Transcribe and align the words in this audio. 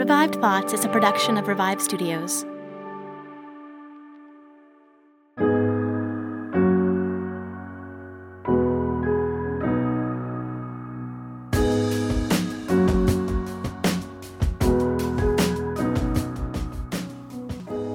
Revived 0.00 0.36
Thoughts 0.36 0.72
is 0.72 0.82
a 0.82 0.88
production 0.88 1.36
of 1.36 1.46
Revive 1.46 1.82
Studios. 1.82 2.46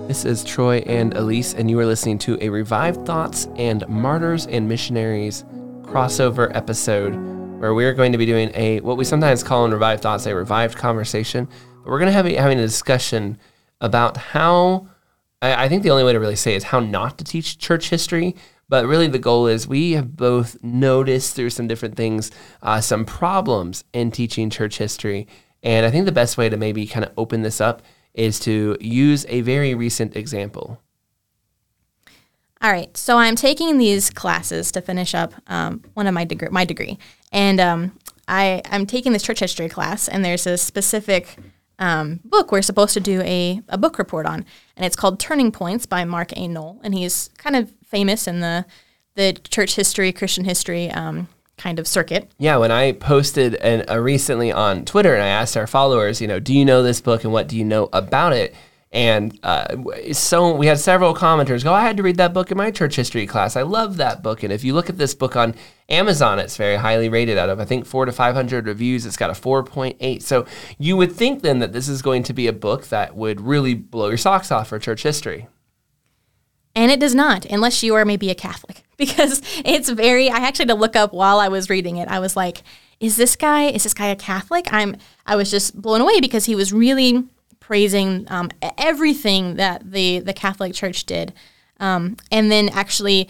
This 0.08 0.26
is 0.26 0.44
Troy 0.44 0.84
and 0.86 1.18
Elise, 1.18 1.56
and 1.56 1.72
you 1.72 1.80
are 1.80 1.88
listening 1.88 2.20
to 2.20 2.38
a 2.40 2.50
Revived 2.50 3.08
Thoughts 3.08 3.48
and 3.56 3.84
Martyrs 3.90 4.46
and 4.46 4.70
Missionaries 4.70 5.44
crossover 5.82 6.56
episode 6.56 7.16
where 7.60 7.74
we 7.74 7.84
are 7.86 7.94
going 7.94 8.12
to 8.12 8.20
be 8.20 8.28
doing 8.28 8.52
a 8.54 8.80
what 8.82 8.96
we 8.96 9.04
sometimes 9.04 9.42
call 9.42 9.66
in 9.66 9.72
Revived 9.72 10.04
Thoughts 10.04 10.28
a 10.28 10.36
revived 10.36 10.78
conversation. 10.78 11.48
But 11.86 11.92
we're 11.92 12.00
going 12.00 12.08
to 12.08 12.14
have 12.14 12.26
having 12.26 12.58
a 12.58 12.64
discussion 12.64 13.38
about 13.80 14.18
how 14.18 14.88
I, 15.40 15.66
I 15.66 15.70
think 15.70 15.84
the 15.84 15.92
only 15.92 16.04
way 16.04 16.14
to 16.14 16.20
really 16.20 16.36
say 16.36 16.56
is 16.56 16.64
how 16.64 16.80
not 16.80 17.20
to 17.20 17.24
teach 17.24 17.60
church 17.60 17.90
history. 17.90 18.36
But 18.68 18.88
really, 18.88 19.06
the 19.06 19.20
goal 19.20 19.46
is 19.46 19.68
we 19.68 19.92
have 19.92 20.18
both 20.18 20.58
noticed 20.64 21.36
through 21.36 21.52
some 21.52 21.68
different 21.68 21.96
things 21.96 22.32
uh, 22.64 22.82
some 22.82 23.06
problems 23.06 23.84
in 23.94 24.10
teaching 24.10 24.50
church 24.50 24.80
history. 24.80 25.28
And 25.62 25.86
I 25.86 25.92
think 25.92 26.08
the 26.08 26.12
best 26.12 26.40
way 26.40 26.50
to 26.50 26.58
maybe 26.58 26.88
kind 26.88 27.06
of 27.06 27.12
open 27.18 27.44
this 27.44 27.62
up 27.62 27.84
is 28.16 28.40
to 28.40 28.78
use 28.82 29.28
a 29.30 29.42
very 29.42 29.76
recent 29.76 30.16
example. 30.16 30.82
All 32.64 32.72
right, 32.72 32.98
so 32.98 33.20
I'm 33.20 33.36
taking 33.36 33.78
these 33.78 34.10
classes 34.10 34.72
to 34.72 34.82
finish 34.82 35.14
up 35.14 35.36
um, 35.46 35.84
one 35.94 36.08
of 36.08 36.16
my 36.16 36.26
degree, 36.26 36.48
my 36.50 36.66
degree, 36.66 36.98
and 37.32 37.60
um, 37.60 38.00
I 38.28 38.64
I'm 38.72 38.88
taking 38.88 39.14
this 39.14 39.22
church 39.22 39.40
history 39.40 39.70
class, 39.70 40.08
and 40.08 40.26
there's 40.26 40.48
a 40.48 40.58
specific 40.58 41.38
um, 41.80 42.20
book 42.24 42.52
we're 42.52 42.62
supposed 42.62 42.94
to 42.94 43.00
do 43.00 43.22
a, 43.22 43.62
a 43.70 43.78
book 43.78 43.98
report 43.98 44.26
on, 44.26 44.46
and 44.76 44.86
it's 44.86 44.96
called 44.96 45.20
Turning 45.20 45.52
Points 45.52 45.86
by 45.86 46.06
Mark 46.06 46.36
A. 46.36 46.48
Noll, 46.48 46.80
and 46.84 46.94
he's 46.94 47.30
kind 47.38 47.56
of 47.56 47.72
famous 47.86 48.28
in 48.28 48.40
the 48.40 48.66
the 49.16 49.34
church 49.34 49.76
history, 49.76 50.12
Christian 50.12 50.44
history 50.44 50.92
um, 50.92 51.28
kind 51.58 51.80
of 51.80 51.88
circuit. 51.88 52.30
Yeah, 52.38 52.58
when 52.58 52.72
I 52.72 52.92
posted 52.92 53.56
an, 53.56 53.86
a 53.88 54.02
recently 54.02 54.52
on 54.52 54.86
Twitter 54.86 55.14
and 55.14 55.24
I 55.24 55.28
asked 55.28 55.56
our 55.56 55.68
followers, 55.68 56.20
you 56.22 56.28
know, 56.28 56.40
do 56.40 56.54
you 56.54 56.66
know 56.66 56.84
this 56.84 57.02
book 57.02 57.24
and 57.24 57.32
what 57.32 57.48
do 57.48 57.58
you 57.58 57.64
know 57.64 57.90
about 57.94 58.34
it? 58.34 58.54
And 58.96 59.38
uh, 59.44 59.76
so 60.14 60.56
we 60.56 60.68
had 60.68 60.80
several 60.80 61.14
commenters 61.14 61.66
go, 61.66 61.74
I 61.74 61.82
had 61.82 61.98
to 61.98 62.04
read 62.04 62.16
that 62.16 62.34
book 62.34 62.50
in 62.50 62.58
my 62.58 62.72
church 62.72 62.96
history 62.96 63.28
class. 63.28 63.58
I 63.58 63.64
love 63.64 63.98
that 63.98 64.24
book. 64.24 64.42
And 64.42 64.54
if 64.54 64.64
you 64.64 64.74
look 64.74 64.90
at 64.90 64.98
this 64.98 65.14
book 65.14 65.36
on 65.36 65.54
Amazon, 65.90 66.40
it's 66.40 66.56
very 66.56 66.78
highly 66.78 67.10
rated 67.10 67.38
out 67.38 67.50
of, 67.50 67.60
I 67.60 67.66
think, 67.66 67.86
four 67.86 68.06
to 68.06 68.14
500 68.14 68.66
reviews. 68.66 69.06
It's 69.06 69.18
got 69.18 69.30
a 69.30 69.34
4.8. 69.34 70.22
So 70.22 70.46
you 70.78 70.96
would 70.96 71.12
think 71.12 71.42
then 71.42 71.60
that 71.60 71.74
this 71.74 71.90
is 71.90 72.02
going 72.02 72.24
to 72.24 72.32
be 72.32 72.48
a 72.48 72.54
book 72.54 72.88
that 72.88 73.18
would 73.18 73.42
really 73.42 73.74
blow 73.74 74.08
your 74.08 74.18
socks 74.18 74.50
off 74.50 74.70
for 74.70 74.80
church 74.80 75.04
history. 75.04 75.50
And 76.74 76.90
it 76.90 77.02
does 77.02 77.14
not, 77.14 77.44
unless 77.44 77.84
you 77.84 77.96
are 77.96 78.06
maybe 78.06 78.30
a 78.30 78.36
Catholic, 78.36 78.84
because 78.98 79.42
it's 79.66 79.90
very. 79.90 80.30
I 80.30 80.38
actually 80.38 80.64
had 80.64 80.70
to 80.70 80.76
look 80.76 80.96
up 80.96 81.14
while 81.14 81.40
I 81.40 81.50
was 81.50 81.70
reading 81.70 81.98
it. 81.98 82.08
I 82.08 82.20
was 82.20 82.36
like, 82.36 82.64
"Is 83.00 83.16
this 83.16 83.38
guy? 83.38 83.68
Is 83.68 83.84
this 83.84 83.94
guy 83.94 84.08
a 84.08 84.16
Catholic?" 84.16 84.74
I'm. 84.74 84.98
I 85.26 85.38
was 85.38 85.50
just 85.50 85.82
blown 85.82 86.02
away 86.02 86.20
because 86.20 86.46
he 86.46 86.56
was 86.56 86.74
really 86.74 87.24
praising 87.66 88.28
um, 88.30 88.52
everything 88.78 89.56
that 89.56 89.92
the 89.92 90.20
the 90.20 90.34
Catholic 90.34 90.74
Church 90.74 91.04
did, 91.06 91.34
um, 91.80 92.16
and 92.32 92.52
then 92.52 92.70
actually 92.70 93.28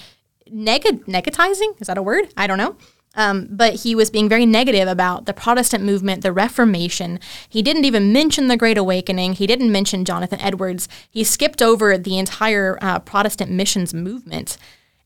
neg- 0.51 1.05
negatizing 1.05 1.79
is 1.79 1.87
that 1.87 1.97
a 1.97 2.01
word? 2.01 2.33
I 2.35 2.45
don't 2.47 2.57
know. 2.57 2.75
Um, 3.17 3.47
but 3.49 3.75
he 3.75 3.95
was 3.95 4.09
being 4.09 4.27
very 4.27 4.45
negative 4.45 4.89
about 4.89 5.25
the 5.25 5.33
Protestant 5.33 5.85
movement, 5.85 6.21
the 6.21 6.33
Reformation. 6.33 7.17
He 7.47 7.61
didn't 7.61 7.85
even 7.85 8.11
mention 8.11 8.49
the 8.49 8.57
Great 8.57 8.77
Awakening. 8.77 9.33
He 9.33 9.47
didn't 9.47 9.71
mention 9.71 10.03
Jonathan 10.03 10.41
Edwards. 10.41 10.89
He 11.09 11.23
skipped 11.23 11.61
over 11.61 11.97
the 11.97 12.17
entire 12.17 12.77
uh, 12.81 12.99
Protestant 12.99 13.51
missions 13.51 13.93
movement. 13.93 14.57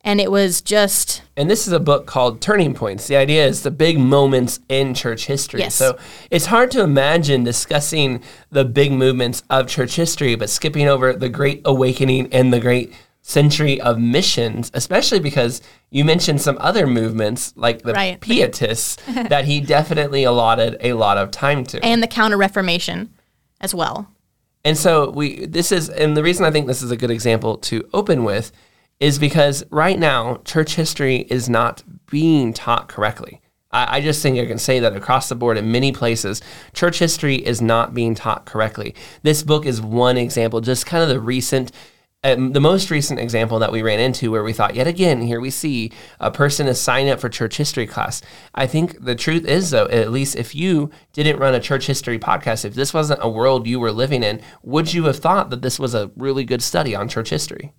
And 0.01 0.21
it 0.21 0.31
was 0.31 0.61
just. 0.61 1.23
And 1.35 1.49
this 1.49 1.67
is 1.67 1.73
a 1.73 1.79
book 1.79 2.05
called 2.05 2.41
Turning 2.41 2.73
Points. 2.73 3.07
The 3.07 3.17
idea 3.17 3.45
is 3.45 3.63
the 3.63 3.71
big 3.71 3.99
moments 3.99 4.59
in 4.69 4.93
church 4.93 5.25
history. 5.25 5.59
Yes. 5.59 5.75
So 5.75 5.97
it's 6.31 6.45
hard 6.45 6.71
to 6.71 6.81
imagine 6.81 7.43
discussing 7.43 8.23
the 8.49 8.63
big 8.63 8.91
movements 8.91 9.43
of 9.49 9.67
church 9.67 9.95
history, 9.95 10.35
but 10.35 10.49
skipping 10.49 10.87
over 10.87 11.13
the 11.13 11.29
Great 11.29 11.61
Awakening 11.65 12.31
and 12.33 12.53
the 12.53 12.61
Great 12.61 12.93
century 13.21 13.79
of 13.81 13.99
missions, 13.99 14.71
especially 14.73 15.19
because 15.19 15.61
you 15.91 16.05
mentioned 16.05 16.41
some 16.41 16.57
other 16.59 16.87
movements 16.87 17.53
like 17.55 17.83
the 17.83 17.93
Right. 17.93 18.19
Pietists 18.19 18.95
that 19.13 19.45
he 19.45 19.59
definitely 19.59 20.23
allotted 20.23 20.77
a 20.79 20.93
lot 20.93 21.17
of 21.17 21.29
time 21.29 21.63
to. 21.65 21.83
And 21.85 22.01
the 22.01 22.07
Counter 22.07 22.37
Reformation 22.37 23.13
as 23.61 23.75
well. 23.75 24.09
And 24.65 24.77
so 24.77 25.11
we 25.11 25.45
this 25.45 25.71
is 25.71 25.89
and 25.89 26.17
the 26.17 26.23
reason 26.23 26.45
I 26.45 26.51
think 26.51 26.67
this 26.67 26.81
is 26.81 26.91
a 26.91 26.97
good 26.97 27.11
example 27.11 27.57
to 27.59 27.87
open 27.93 28.23
with 28.23 28.51
is 28.99 29.19
because 29.19 29.63
right 29.69 29.97
now 29.97 30.37
church 30.45 30.75
history 30.75 31.17
is 31.29 31.49
not 31.49 31.83
being 32.09 32.53
taught 32.53 32.87
correctly. 32.87 33.41
I, 33.71 33.97
I 33.97 34.01
just 34.01 34.21
think 34.21 34.37
I 34.37 34.45
can 34.45 34.57
say 34.57 34.79
that 34.79 34.95
across 34.95 35.29
the 35.29 35.35
board 35.35 35.57
in 35.57 35.71
many 35.71 35.91
places, 35.91 36.41
church 36.73 36.99
history 36.99 37.35
is 37.35 37.61
not 37.61 37.93
being 37.93 38.15
taught 38.15 38.45
correctly. 38.45 38.95
This 39.23 39.43
book 39.43 39.65
is 39.65 39.81
one 39.81 40.17
example, 40.17 40.61
just 40.61 40.85
kind 40.85 41.03
of 41.03 41.09
the 41.09 41.19
recent 41.19 41.71
um, 42.21 42.51
the 42.51 42.59
most 42.59 42.91
recent 42.91 43.17
example 43.17 43.59
that 43.59 43.71
we 43.71 43.81
ran 43.81 44.01
into 44.01 44.29
where 44.29 44.43
we 44.43 44.51
thought, 44.51 44.75
yet 44.75 44.87
again, 44.87 45.21
here 45.21 45.39
we 45.39 45.49
see 45.49 45.89
a 46.19 46.29
person 46.29 46.67
is 46.67 46.77
signing 46.81 47.09
up 47.09 47.21
for 47.21 47.29
church 47.29 47.55
history 47.55 47.87
class. 47.87 48.21
I 48.53 48.67
think 48.67 49.05
the 49.05 49.15
truth 49.15 49.45
is, 49.45 49.69
though, 49.69 49.85
at 49.85 50.11
least 50.11 50.35
if 50.35 50.53
you 50.53 50.89
didn't 51.13 51.39
run 51.39 51.55
a 51.55 51.61
church 51.61 51.87
history 51.87 52.19
podcast, 52.19 52.65
if 52.65 52.75
this 52.75 52.93
wasn't 52.93 53.21
a 53.23 53.29
world 53.29 53.67
you 53.67 53.79
were 53.79 53.93
living 53.93 54.21
in, 54.21 54.41
would 54.63 54.93
you 54.93 55.05
have 55.05 55.19
thought 55.19 55.49
that 55.49 55.61
this 55.61 55.79
was 55.79 55.95
a 55.95 56.11
really 56.17 56.43
good 56.43 56.61
study 56.61 56.93
on 56.93 57.07
church 57.07 57.29
history? 57.29 57.73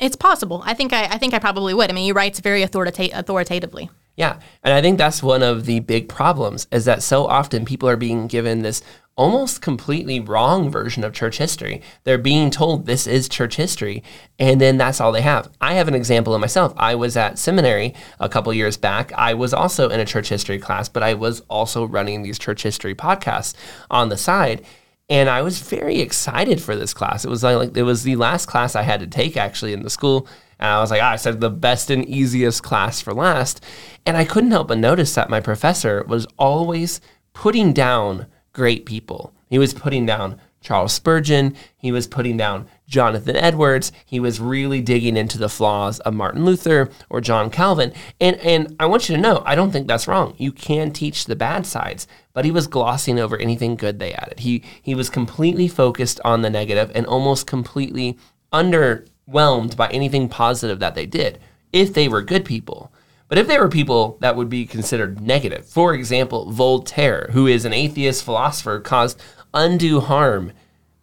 It's 0.00 0.16
possible. 0.16 0.62
I 0.64 0.74
think 0.74 0.92
I, 0.92 1.04
I 1.04 1.18
think 1.18 1.34
I 1.34 1.38
probably 1.38 1.74
would. 1.74 1.90
I 1.90 1.92
mean, 1.92 2.04
he 2.04 2.12
writes 2.12 2.40
very 2.40 2.62
authorita- 2.62 3.12
authoritatively. 3.12 3.90
Yeah. 4.16 4.40
And 4.64 4.74
I 4.74 4.82
think 4.82 4.98
that's 4.98 5.22
one 5.22 5.42
of 5.42 5.66
the 5.66 5.80
big 5.80 6.08
problems 6.08 6.66
is 6.72 6.84
that 6.86 7.02
so 7.02 7.26
often 7.26 7.64
people 7.64 7.88
are 7.88 7.96
being 7.96 8.26
given 8.26 8.62
this 8.62 8.82
almost 9.16 9.60
completely 9.60 10.18
wrong 10.18 10.70
version 10.70 11.04
of 11.04 11.12
church 11.12 11.36
history. 11.36 11.82
They're 12.04 12.16
being 12.16 12.50
told 12.50 12.86
this 12.86 13.06
is 13.06 13.28
church 13.28 13.56
history, 13.56 14.02
and 14.38 14.60
then 14.60 14.78
that's 14.78 15.00
all 15.00 15.12
they 15.12 15.20
have. 15.20 15.50
I 15.60 15.74
have 15.74 15.88
an 15.88 15.94
example 15.94 16.34
of 16.34 16.40
myself. 16.40 16.72
I 16.76 16.94
was 16.94 17.18
at 17.18 17.38
seminary 17.38 17.94
a 18.18 18.30
couple 18.30 18.52
years 18.54 18.78
back. 18.78 19.12
I 19.12 19.34
was 19.34 19.52
also 19.52 19.90
in 19.90 20.00
a 20.00 20.06
church 20.06 20.30
history 20.30 20.58
class, 20.58 20.88
but 20.88 21.02
I 21.02 21.12
was 21.12 21.40
also 21.50 21.84
running 21.86 22.22
these 22.22 22.38
church 22.38 22.62
history 22.62 22.94
podcasts 22.94 23.54
on 23.90 24.08
the 24.08 24.16
side. 24.16 24.64
And 25.10 25.28
I 25.28 25.42
was 25.42 25.60
very 25.60 25.98
excited 25.98 26.62
for 26.62 26.76
this 26.76 26.94
class. 26.94 27.24
It 27.24 27.30
was 27.30 27.42
like 27.42 27.76
it 27.76 27.82
was 27.82 28.04
the 28.04 28.14
last 28.14 28.46
class 28.46 28.76
I 28.76 28.82
had 28.82 29.00
to 29.00 29.08
take 29.08 29.36
actually 29.36 29.72
in 29.72 29.82
the 29.82 29.90
school. 29.90 30.28
And 30.60 30.68
I 30.70 30.80
was 30.80 30.90
like, 30.92 31.02
ah, 31.02 31.10
I 31.10 31.16
said 31.16 31.40
the 31.40 31.50
best 31.50 31.90
and 31.90 32.04
easiest 32.08 32.62
class 32.62 33.00
for 33.00 33.12
last. 33.12 33.64
And 34.06 34.16
I 34.16 34.24
couldn't 34.24 34.52
help 34.52 34.68
but 34.68 34.78
notice 34.78 35.14
that 35.16 35.28
my 35.28 35.40
professor 35.40 36.04
was 36.06 36.28
always 36.38 37.00
putting 37.32 37.72
down 37.72 38.26
great 38.52 38.86
people. 38.86 39.34
He 39.48 39.58
was 39.58 39.74
putting 39.74 40.06
down 40.06 40.40
Charles 40.60 40.92
Spurgeon. 40.92 41.56
He 41.76 41.90
was 41.90 42.06
putting 42.06 42.36
down 42.36 42.68
Jonathan 42.90 43.36
Edwards. 43.36 43.92
He 44.04 44.20
was 44.20 44.40
really 44.40 44.82
digging 44.82 45.16
into 45.16 45.38
the 45.38 45.48
flaws 45.48 46.00
of 46.00 46.12
Martin 46.12 46.44
Luther 46.44 46.90
or 47.08 47.20
John 47.20 47.48
Calvin. 47.48 47.92
And 48.20 48.36
and 48.40 48.76
I 48.78 48.86
want 48.86 49.08
you 49.08 49.14
to 49.14 49.22
know, 49.22 49.42
I 49.46 49.54
don't 49.54 49.70
think 49.70 49.86
that's 49.86 50.08
wrong. 50.08 50.34
You 50.36 50.52
can 50.52 50.92
teach 50.92 51.24
the 51.24 51.36
bad 51.36 51.64
sides, 51.64 52.06
but 52.34 52.44
he 52.44 52.50
was 52.50 52.66
glossing 52.66 53.18
over 53.18 53.38
anything 53.38 53.76
good 53.76 53.98
they 53.98 54.12
added. 54.12 54.40
He 54.40 54.62
he 54.82 54.94
was 54.94 55.08
completely 55.08 55.68
focused 55.68 56.20
on 56.24 56.42
the 56.42 56.50
negative 56.50 56.90
and 56.94 57.06
almost 57.06 57.46
completely 57.46 58.18
underwhelmed 58.52 59.76
by 59.76 59.88
anything 59.88 60.28
positive 60.28 60.80
that 60.80 60.96
they 60.96 61.06
did 61.06 61.38
if 61.72 61.94
they 61.94 62.08
were 62.08 62.22
good 62.22 62.44
people. 62.44 62.92
But 63.28 63.38
if 63.38 63.46
they 63.46 63.58
were 63.58 63.68
people 63.68 64.18
that 64.20 64.34
would 64.34 64.48
be 64.48 64.66
considered 64.66 65.20
negative, 65.20 65.64
for 65.64 65.94
example, 65.94 66.50
Voltaire, 66.50 67.28
who 67.30 67.46
is 67.46 67.64
an 67.64 67.72
atheist 67.72 68.24
philosopher, 68.24 68.80
caused 68.80 69.22
undue 69.54 70.00
harm 70.00 70.50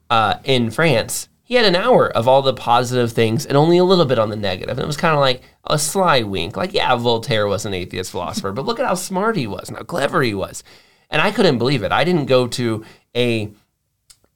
uh, 0.09 0.39
in 0.43 0.69
France. 0.69 1.29
He 1.47 1.55
had 1.55 1.63
an 1.63 1.77
hour 1.77 2.09
of 2.09 2.27
all 2.27 2.41
the 2.41 2.53
positive 2.53 3.13
things 3.13 3.45
and 3.45 3.55
only 3.55 3.77
a 3.77 3.85
little 3.85 4.03
bit 4.03 4.19
on 4.19 4.29
the 4.29 4.35
negative. 4.35 4.77
And 4.77 4.83
it 4.83 4.85
was 4.85 4.97
kind 4.97 5.13
of 5.13 5.21
like 5.21 5.41
a 5.63 5.79
sly 5.79 6.21
wink. 6.21 6.57
Like, 6.57 6.73
yeah, 6.73 6.93
Voltaire 6.97 7.47
was 7.47 7.65
an 7.65 7.73
atheist 7.73 8.11
philosopher, 8.11 8.51
but 8.51 8.65
look 8.65 8.81
at 8.81 8.85
how 8.85 8.95
smart 8.95 9.37
he 9.37 9.47
was 9.47 9.69
and 9.69 9.77
how 9.77 9.85
clever 9.85 10.21
he 10.21 10.33
was. 10.33 10.61
And 11.09 11.21
I 11.21 11.31
couldn't 11.31 11.57
believe 11.57 11.83
it. 11.83 11.93
I 11.93 12.03
didn't 12.03 12.25
go 12.25 12.47
to 12.47 12.83
a 13.15 13.49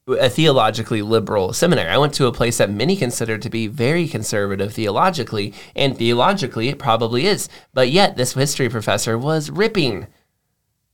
a 0.07 0.29
theologically 0.29 1.01
liberal 1.01 1.51
seminary. 1.51 1.89
I 1.89 1.97
went 1.97 2.13
to 2.15 2.27
a 2.27 2.31
place 2.31 2.57
that 2.57 2.71
many 2.71 2.95
consider 2.95 3.37
to 3.37 3.49
be 3.49 3.67
very 3.67 4.07
conservative 4.07 4.73
theologically, 4.73 5.53
and 5.75 5.97
theologically 5.97 6.69
it 6.69 6.79
probably 6.79 7.27
is. 7.27 7.49
But 7.73 7.91
yet, 7.91 8.15
this 8.15 8.33
history 8.33 8.69
professor 8.69 9.17
was 9.17 9.51
ripping 9.51 10.07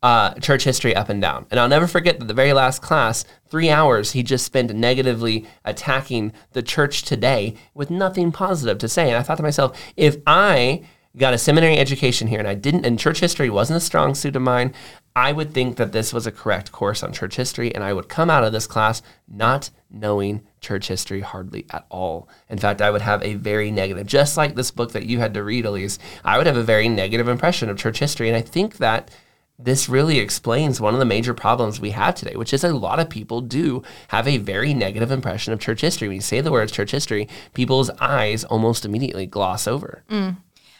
uh, 0.03 0.33
church 0.35 0.63
history 0.63 0.95
up 0.95 1.09
and 1.09 1.21
down. 1.21 1.47
And 1.49 1.59
I'll 1.59 1.67
never 1.67 1.87
forget 1.87 2.19
that 2.19 2.27
the 2.27 2.33
very 2.33 2.53
last 2.53 2.81
class, 2.81 3.25
three 3.47 3.69
hours, 3.69 4.11
he 4.11 4.23
just 4.23 4.45
spent 4.45 4.73
negatively 4.75 5.45
attacking 5.65 6.33
the 6.53 6.61
church 6.61 7.03
today 7.03 7.55
with 7.73 7.89
nothing 7.89 8.31
positive 8.31 8.77
to 8.79 8.87
say. 8.87 9.07
And 9.07 9.17
I 9.17 9.23
thought 9.23 9.37
to 9.37 9.43
myself, 9.43 9.79
if 9.95 10.17
I 10.27 10.83
got 11.17 11.33
a 11.33 11.37
seminary 11.37 11.77
education 11.77 12.27
here 12.27 12.37
and 12.39 12.47
I 12.47 12.53
didn't, 12.53 12.85
and 12.85 12.99
church 12.99 13.19
history 13.19 13.49
wasn't 13.49 13.77
a 13.77 13.81
strong 13.81 14.13
suit 14.13 14.35
of 14.35 14.43
mine, 14.43 14.73
I 15.15 15.31
would 15.31 15.51
think 15.51 15.77
that 15.77 15.91
this 15.91 16.13
was 16.13 16.27
a 16.27 16.31
correct 16.31 16.71
course 16.71 17.01
on 17.01 17.11
church 17.11 17.37
history, 17.37 17.73
and 17.73 17.83
I 17.83 17.91
would 17.91 18.07
come 18.07 18.29
out 18.29 18.43
of 18.43 18.53
this 18.53 18.67
class 18.67 19.01
not 19.27 19.71
knowing 19.89 20.43
church 20.61 20.89
history 20.89 21.21
hardly 21.21 21.65
at 21.71 21.87
all. 21.89 22.29
In 22.49 22.59
fact, 22.59 22.83
I 22.83 22.91
would 22.91 23.01
have 23.01 23.23
a 23.23 23.33
very 23.33 23.71
negative, 23.71 24.05
just 24.05 24.37
like 24.37 24.53
this 24.53 24.69
book 24.69 24.91
that 24.91 25.07
you 25.07 25.17
had 25.17 25.33
to 25.33 25.43
read, 25.43 25.65
Elise, 25.65 25.97
I 26.23 26.37
would 26.37 26.45
have 26.45 26.57
a 26.57 26.61
very 26.61 26.87
negative 26.87 27.27
impression 27.27 27.67
of 27.67 27.79
church 27.79 27.97
history. 27.97 28.27
And 28.27 28.37
I 28.37 28.41
think 28.41 28.77
that 28.77 29.09
this 29.59 29.89
really 29.89 30.19
explains 30.19 30.79
one 30.79 30.93
of 30.93 30.99
the 30.99 31.05
major 31.05 31.33
problems 31.33 31.79
we 31.79 31.91
have 31.91 32.13
today, 32.13 32.35
which 32.35 32.53
is 32.53 32.63
a 32.63 32.73
lot 32.73 32.99
of 32.99 33.09
people 33.09 33.41
do 33.41 33.81
have 34.09 34.27
a 34.27 34.37
very 34.37 34.73
negative 34.73 35.09
impression 35.11 35.51
of 35.51 35.59
church 35.59 35.81
history. 35.81 36.07
When 36.07 36.15
you 36.15 36.21
say 36.21 36.41
the 36.41 36.51
words 36.51 36.71
church 36.71 36.91
history, 36.91 37.27
people's 37.55 37.89
eyes 37.99 38.43
almost 38.43 38.85
immediately 38.85 39.25
gloss 39.25 39.67
over. 39.67 40.03
Mm. 40.09 40.37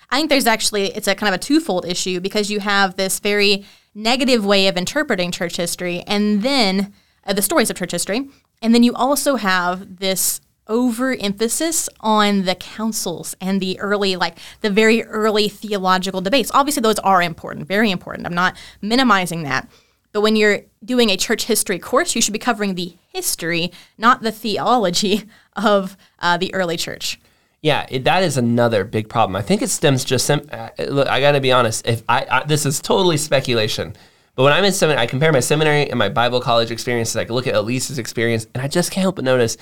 I 0.09 0.17
think 0.17 0.29
there's 0.29 0.47
actually 0.47 0.87
it's 0.87 1.07
a 1.07 1.15
kind 1.15 1.33
of 1.33 1.39
a 1.39 1.43
twofold 1.43 1.85
issue 1.85 2.19
because 2.19 2.51
you 2.51 2.59
have 2.59 2.95
this 2.95 3.19
very 3.19 3.65
negative 3.95 4.45
way 4.45 4.67
of 4.67 4.77
interpreting 4.77 5.31
church 5.31 5.57
history 5.57 6.03
and 6.05 6.43
then 6.43 6.93
uh, 7.25 7.33
the 7.33 7.41
stories 7.41 7.69
of 7.69 7.77
church 7.77 7.91
history, 7.91 8.29
and 8.61 8.73
then 8.73 8.83
you 8.83 8.93
also 8.93 9.35
have 9.35 9.97
this 9.97 10.39
overemphasis 10.67 11.89
on 11.99 12.45
the 12.45 12.55
councils 12.55 13.35
and 13.39 13.61
the 13.61 13.79
early 13.79 14.15
like 14.15 14.37
the 14.61 14.69
very 14.69 15.03
early 15.03 15.49
theological 15.49 16.21
debates. 16.21 16.51
Obviously 16.53 16.81
those 16.81 16.99
are 16.99 17.21
important, 17.21 17.67
very 17.67 17.91
important. 17.91 18.25
I'm 18.25 18.33
not 18.33 18.55
minimizing 18.81 19.43
that. 19.43 19.69
But 20.11 20.21
when 20.21 20.35
you're 20.35 20.61
doing 20.83 21.09
a 21.09 21.17
church 21.17 21.45
history 21.45 21.79
course, 21.79 22.15
you 22.15 22.21
should 22.21 22.33
be 22.33 22.39
covering 22.39 22.75
the 22.75 22.95
history, 23.13 23.71
not 23.97 24.21
the 24.21 24.31
theology 24.31 25.23
of 25.55 25.97
uh, 26.19 26.37
the 26.37 26.53
early 26.53 26.77
church. 26.77 27.19
Yeah, 27.61 27.85
it, 27.89 28.03
that 28.03 28.23
is 28.23 28.37
another 28.37 28.83
big 28.83 29.09
problem. 29.09 29.35
I 29.35 29.41
think 29.41 29.61
it 29.61 29.69
stems 29.69 30.05
just. 30.05 30.25
Sim- 30.25 30.47
uh, 30.51 30.69
look, 30.89 31.07
I 31.07 31.19
got 31.19 31.31
to 31.31 31.41
be 31.41 31.51
honest. 31.51 31.87
If 31.87 32.03
I, 32.07 32.25
I, 32.29 32.43
this 32.45 32.65
is 32.65 32.79
totally 32.79 33.17
speculation, 33.17 33.95
but 34.37 34.43
when 34.43 34.53
I'm 34.53 34.63
in 34.63 34.71
seminary, 34.71 35.01
I 35.01 35.07
compare 35.07 35.31
my 35.33 35.39
seminary 35.39 35.89
and 35.89 35.97
my 35.97 36.09
Bible 36.09 36.39
college 36.39 36.69
experiences. 36.69 37.15
I 37.15 37.23
look 37.23 37.47
at 37.47 37.55
Elise's 37.55 37.97
experience, 37.97 38.45
and 38.53 38.61
I 38.61 38.67
just 38.67 38.91
can't 38.91 39.01
help 39.01 39.15
but 39.15 39.25
notice: 39.25 39.57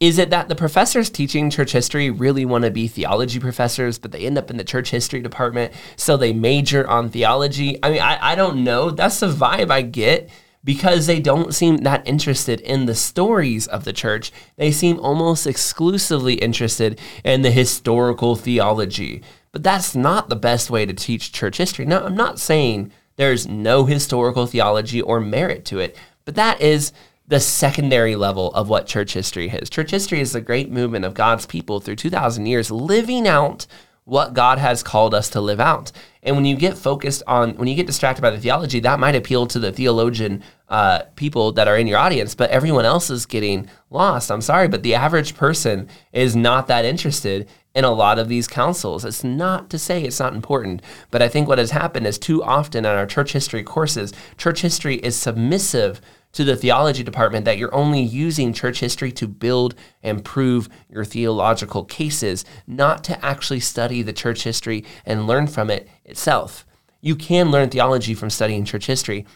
is 0.00 0.18
it 0.18 0.30
that 0.30 0.48
the 0.48 0.56
professors 0.56 1.08
teaching 1.08 1.48
church 1.48 1.70
history 1.70 2.10
really 2.10 2.44
want 2.44 2.64
to 2.64 2.72
be 2.72 2.88
theology 2.88 3.38
professors, 3.38 4.00
but 4.00 4.10
they 4.10 4.26
end 4.26 4.36
up 4.36 4.50
in 4.50 4.56
the 4.56 4.64
church 4.64 4.90
history 4.90 5.22
department, 5.22 5.72
so 5.94 6.16
they 6.16 6.32
major 6.32 6.84
on 6.88 7.08
theology? 7.08 7.78
I 7.84 7.90
mean, 7.90 8.02
I, 8.02 8.32
I 8.32 8.34
don't 8.34 8.64
know. 8.64 8.90
That's 8.90 9.20
the 9.20 9.28
vibe 9.28 9.70
I 9.70 9.82
get 9.82 10.28
because 10.64 11.06
they 11.06 11.20
don't 11.20 11.54
seem 11.54 11.76
that 11.76 12.06
interested 12.08 12.60
in 12.62 12.86
the 12.86 12.94
stories 12.96 13.68
of 13.68 13.84
the 13.84 13.92
church. 13.92 14.32
They 14.56 14.72
seem 14.72 14.98
almost 14.98 15.46
exclusively 15.46 16.34
interested 16.34 16.98
in 17.22 17.42
the 17.42 17.52
historical 17.52 18.34
theology. 18.34 19.22
But 19.52 19.62
that's 19.62 19.94
not 19.94 20.28
the 20.28 20.34
best 20.34 20.68
way 20.68 20.84
to 20.84 20.92
teach 20.92 21.32
church 21.32 21.58
history. 21.58 21.86
Now, 21.86 22.04
I'm 22.04 22.16
not 22.16 22.40
saying 22.40 22.90
there's 23.16 23.46
no 23.46 23.84
historical 23.84 24.46
theology 24.46 25.00
or 25.00 25.20
merit 25.20 25.64
to 25.66 25.78
it, 25.78 25.96
but 26.24 26.34
that 26.36 26.60
is 26.60 26.92
the 27.28 27.40
secondary 27.40 28.14
level 28.14 28.52
of 28.52 28.68
what 28.68 28.86
church 28.86 29.12
history 29.14 29.48
is. 29.48 29.68
Church 29.68 29.90
history 29.90 30.20
is 30.20 30.32
the 30.32 30.40
great 30.40 30.70
movement 30.70 31.04
of 31.04 31.14
God's 31.14 31.46
people 31.46 31.80
through 31.80 31.96
2,000 31.96 32.46
years 32.46 32.70
living 32.70 33.26
out 33.26 33.66
what 34.04 34.34
God 34.34 34.58
has 34.58 34.84
called 34.84 35.14
us 35.14 35.30
to 35.30 35.40
live 35.40 35.58
out. 35.58 35.90
And 36.22 36.36
when 36.36 36.44
you 36.44 36.56
get 36.56 36.78
focused 36.78 37.24
on, 37.26 37.56
when 37.56 37.66
you 37.66 37.74
get 37.74 37.88
distracted 37.88 38.22
by 38.22 38.30
the 38.30 38.38
theology, 38.38 38.78
that 38.80 39.00
might 39.00 39.16
appeal 39.16 39.46
to 39.48 39.58
the 39.58 39.72
theologian 39.72 40.44
uh, 40.68 41.00
people 41.16 41.50
that 41.52 41.66
are 41.66 41.76
in 41.76 41.88
your 41.88 41.98
audience, 41.98 42.36
but 42.36 42.50
everyone 42.50 42.84
else 42.84 43.10
is 43.10 43.26
getting 43.26 43.68
lost. 43.90 44.30
I'm 44.30 44.40
sorry, 44.40 44.68
but 44.68 44.84
the 44.84 44.94
average 44.94 45.36
person 45.36 45.88
is 46.12 46.36
not 46.36 46.68
that 46.68 46.84
interested 46.84 47.48
in 47.76 47.84
a 47.84 47.92
lot 47.92 48.18
of 48.18 48.28
these 48.28 48.48
councils. 48.48 49.04
It's 49.04 49.22
not 49.22 49.68
to 49.68 49.78
say 49.78 50.02
it's 50.02 50.18
not 50.18 50.34
important, 50.34 50.80
but 51.10 51.20
I 51.20 51.28
think 51.28 51.46
what 51.46 51.58
has 51.58 51.72
happened 51.72 52.06
is 52.06 52.18
too 52.18 52.42
often 52.42 52.86
in 52.86 52.90
our 52.90 53.04
church 53.04 53.32
history 53.32 53.62
courses, 53.62 54.14
church 54.38 54.62
history 54.62 54.96
is 54.96 55.14
submissive 55.14 56.00
to 56.32 56.42
the 56.42 56.56
theology 56.56 57.02
department 57.02 57.44
that 57.44 57.58
you're 57.58 57.74
only 57.74 58.00
using 58.00 58.54
church 58.54 58.80
history 58.80 59.12
to 59.12 59.28
build 59.28 59.74
and 60.02 60.24
prove 60.24 60.70
your 60.88 61.04
theological 61.04 61.84
cases, 61.84 62.46
not 62.66 63.04
to 63.04 63.24
actually 63.24 63.60
study 63.60 64.00
the 64.00 64.12
church 64.12 64.44
history 64.44 64.82
and 65.04 65.26
learn 65.26 65.46
from 65.46 65.68
it 65.68 65.86
itself. 66.04 66.66
You 67.02 67.14
can 67.14 67.50
learn 67.50 67.68
theology 67.68 68.14
from 68.14 68.30
studying 68.30 68.64
church 68.64 68.86
history, 68.86 69.26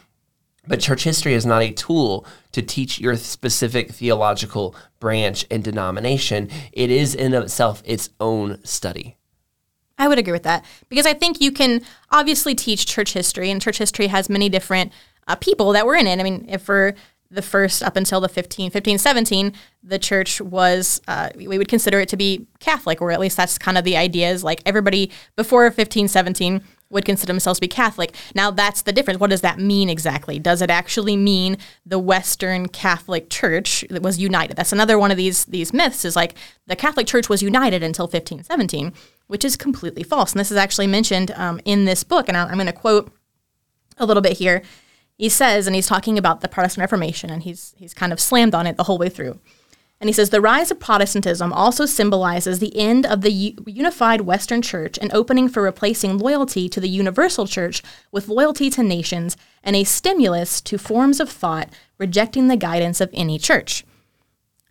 but 0.67 0.79
church 0.79 1.03
history 1.03 1.33
is 1.33 1.45
not 1.45 1.61
a 1.61 1.71
tool 1.71 2.25
to 2.51 2.61
teach 2.61 2.99
your 2.99 3.15
specific 3.15 3.91
theological 3.91 4.75
branch 4.99 5.45
and 5.49 5.63
denomination. 5.63 6.49
It 6.71 6.91
is 6.91 7.15
in 7.15 7.33
itself 7.33 7.81
its 7.85 8.09
own 8.19 8.63
study. 8.63 9.17
I 9.97 10.07
would 10.07 10.19
agree 10.19 10.33
with 10.33 10.43
that 10.43 10.65
because 10.89 11.05
I 11.05 11.13
think 11.13 11.41
you 11.41 11.51
can 11.51 11.81
obviously 12.09 12.55
teach 12.55 12.85
church 12.85 13.13
history, 13.13 13.51
and 13.51 13.61
church 13.61 13.77
history 13.77 14.07
has 14.07 14.29
many 14.29 14.49
different 14.49 14.91
uh, 15.27 15.35
people 15.35 15.73
that 15.73 15.85
were 15.85 15.95
in 15.95 16.07
it. 16.07 16.19
I 16.19 16.23
mean, 16.23 16.45
if 16.47 16.63
for 16.63 16.95
the 17.29 17.41
first 17.41 17.81
up 17.81 17.95
until 17.95 18.19
the 18.19 18.27
15, 18.27 18.71
15 18.71 18.97
17, 18.97 19.53
the 19.83 19.99
church 19.99 20.41
was, 20.41 21.01
uh, 21.07 21.29
we 21.35 21.57
would 21.57 21.67
consider 21.67 21.99
it 21.99 22.09
to 22.09 22.17
be 22.17 22.47
Catholic, 22.59 23.01
or 23.01 23.11
at 23.11 23.19
least 23.19 23.37
that's 23.37 23.57
kind 23.57 23.77
of 23.77 23.83
the 23.83 23.95
idea 23.95 24.29
is 24.29 24.43
like 24.43 24.61
everybody 24.65 25.11
before 25.35 25.69
15, 25.71 26.07
17 26.07 26.61
would 26.91 27.05
consider 27.05 27.31
themselves 27.31 27.57
to 27.57 27.61
be 27.61 27.67
Catholic. 27.67 28.15
Now, 28.35 28.51
that's 28.51 28.81
the 28.81 28.91
difference. 28.91 29.19
What 29.19 29.29
does 29.29 29.41
that 29.41 29.59
mean 29.59 29.89
exactly? 29.89 30.39
Does 30.39 30.61
it 30.61 30.69
actually 30.69 31.17
mean 31.17 31.57
the 31.85 31.99
Western 31.99 32.67
Catholic 32.67 33.29
Church 33.29 33.85
that 33.89 34.03
was 34.03 34.19
united? 34.19 34.57
That's 34.57 34.73
another 34.73 34.99
one 34.99 35.11
of 35.11 35.17
these 35.17 35.45
these 35.45 35.73
myths. 35.73 36.05
Is 36.05 36.15
like 36.15 36.35
the 36.67 36.75
Catholic 36.75 37.07
Church 37.07 37.29
was 37.29 37.41
united 37.41 37.83
until 37.83 38.05
1517, 38.05 38.93
which 39.27 39.45
is 39.45 39.55
completely 39.55 40.03
false. 40.03 40.33
And 40.33 40.39
this 40.39 40.51
is 40.51 40.57
actually 40.57 40.87
mentioned 40.87 41.31
um, 41.31 41.59
in 41.65 41.85
this 41.85 42.03
book, 42.03 42.27
and 42.27 42.37
I'm 42.37 42.53
going 42.53 42.65
to 42.67 42.73
quote 42.73 43.11
a 43.97 44.05
little 44.05 44.21
bit 44.21 44.37
here 44.37 44.61
he 45.21 45.29
says, 45.29 45.67
and 45.67 45.75
he's 45.75 45.85
talking 45.85 46.17
about 46.17 46.41
the 46.41 46.47
Protestant 46.47 46.81
Reformation, 46.81 47.29
and 47.29 47.43
he's 47.43 47.75
he's 47.77 47.93
kind 47.93 48.11
of 48.11 48.19
slammed 48.19 48.55
on 48.55 48.65
it 48.65 48.75
the 48.75 48.85
whole 48.85 48.97
way 48.97 49.07
through. 49.07 49.39
And 50.01 50.09
he 50.09 50.13
says 50.13 50.31
the 50.31 50.41
rise 50.41 50.71
of 50.71 50.79
Protestantism 50.79 51.53
also 51.53 51.85
symbolizes 51.85 52.57
the 52.57 52.75
end 52.75 53.05
of 53.05 53.21
the 53.21 53.31
u- 53.31 53.55
unified 53.67 54.21
Western 54.21 54.63
Church, 54.63 54.97
an 54.97 55.11
opening 55.13 55.47
for 55.47 55.61
replacing 55.61 56.17
loyalty 56.17 56.67
to 56.69 56.79
the 56.79 56.89
universal 56.89 57.45
church 57.45 57.83
with 58.11 58.27
loyalty 58.27 58.71
to 58.71 58.81
nations, 58.81 59.37
and 59.63 59.75
a 59.75 59.83
stimulus 59.83 60.59
to 60.61 60.79
forms 60.79 61.19
of 61.19 61.29
thought 61.29 61.69
rejecting 61.99 62.47
the 62.47 62.57
guidance 62.57 62.99
of 62.99 63.11
any 63.13 63.37
church. 63.37 63.85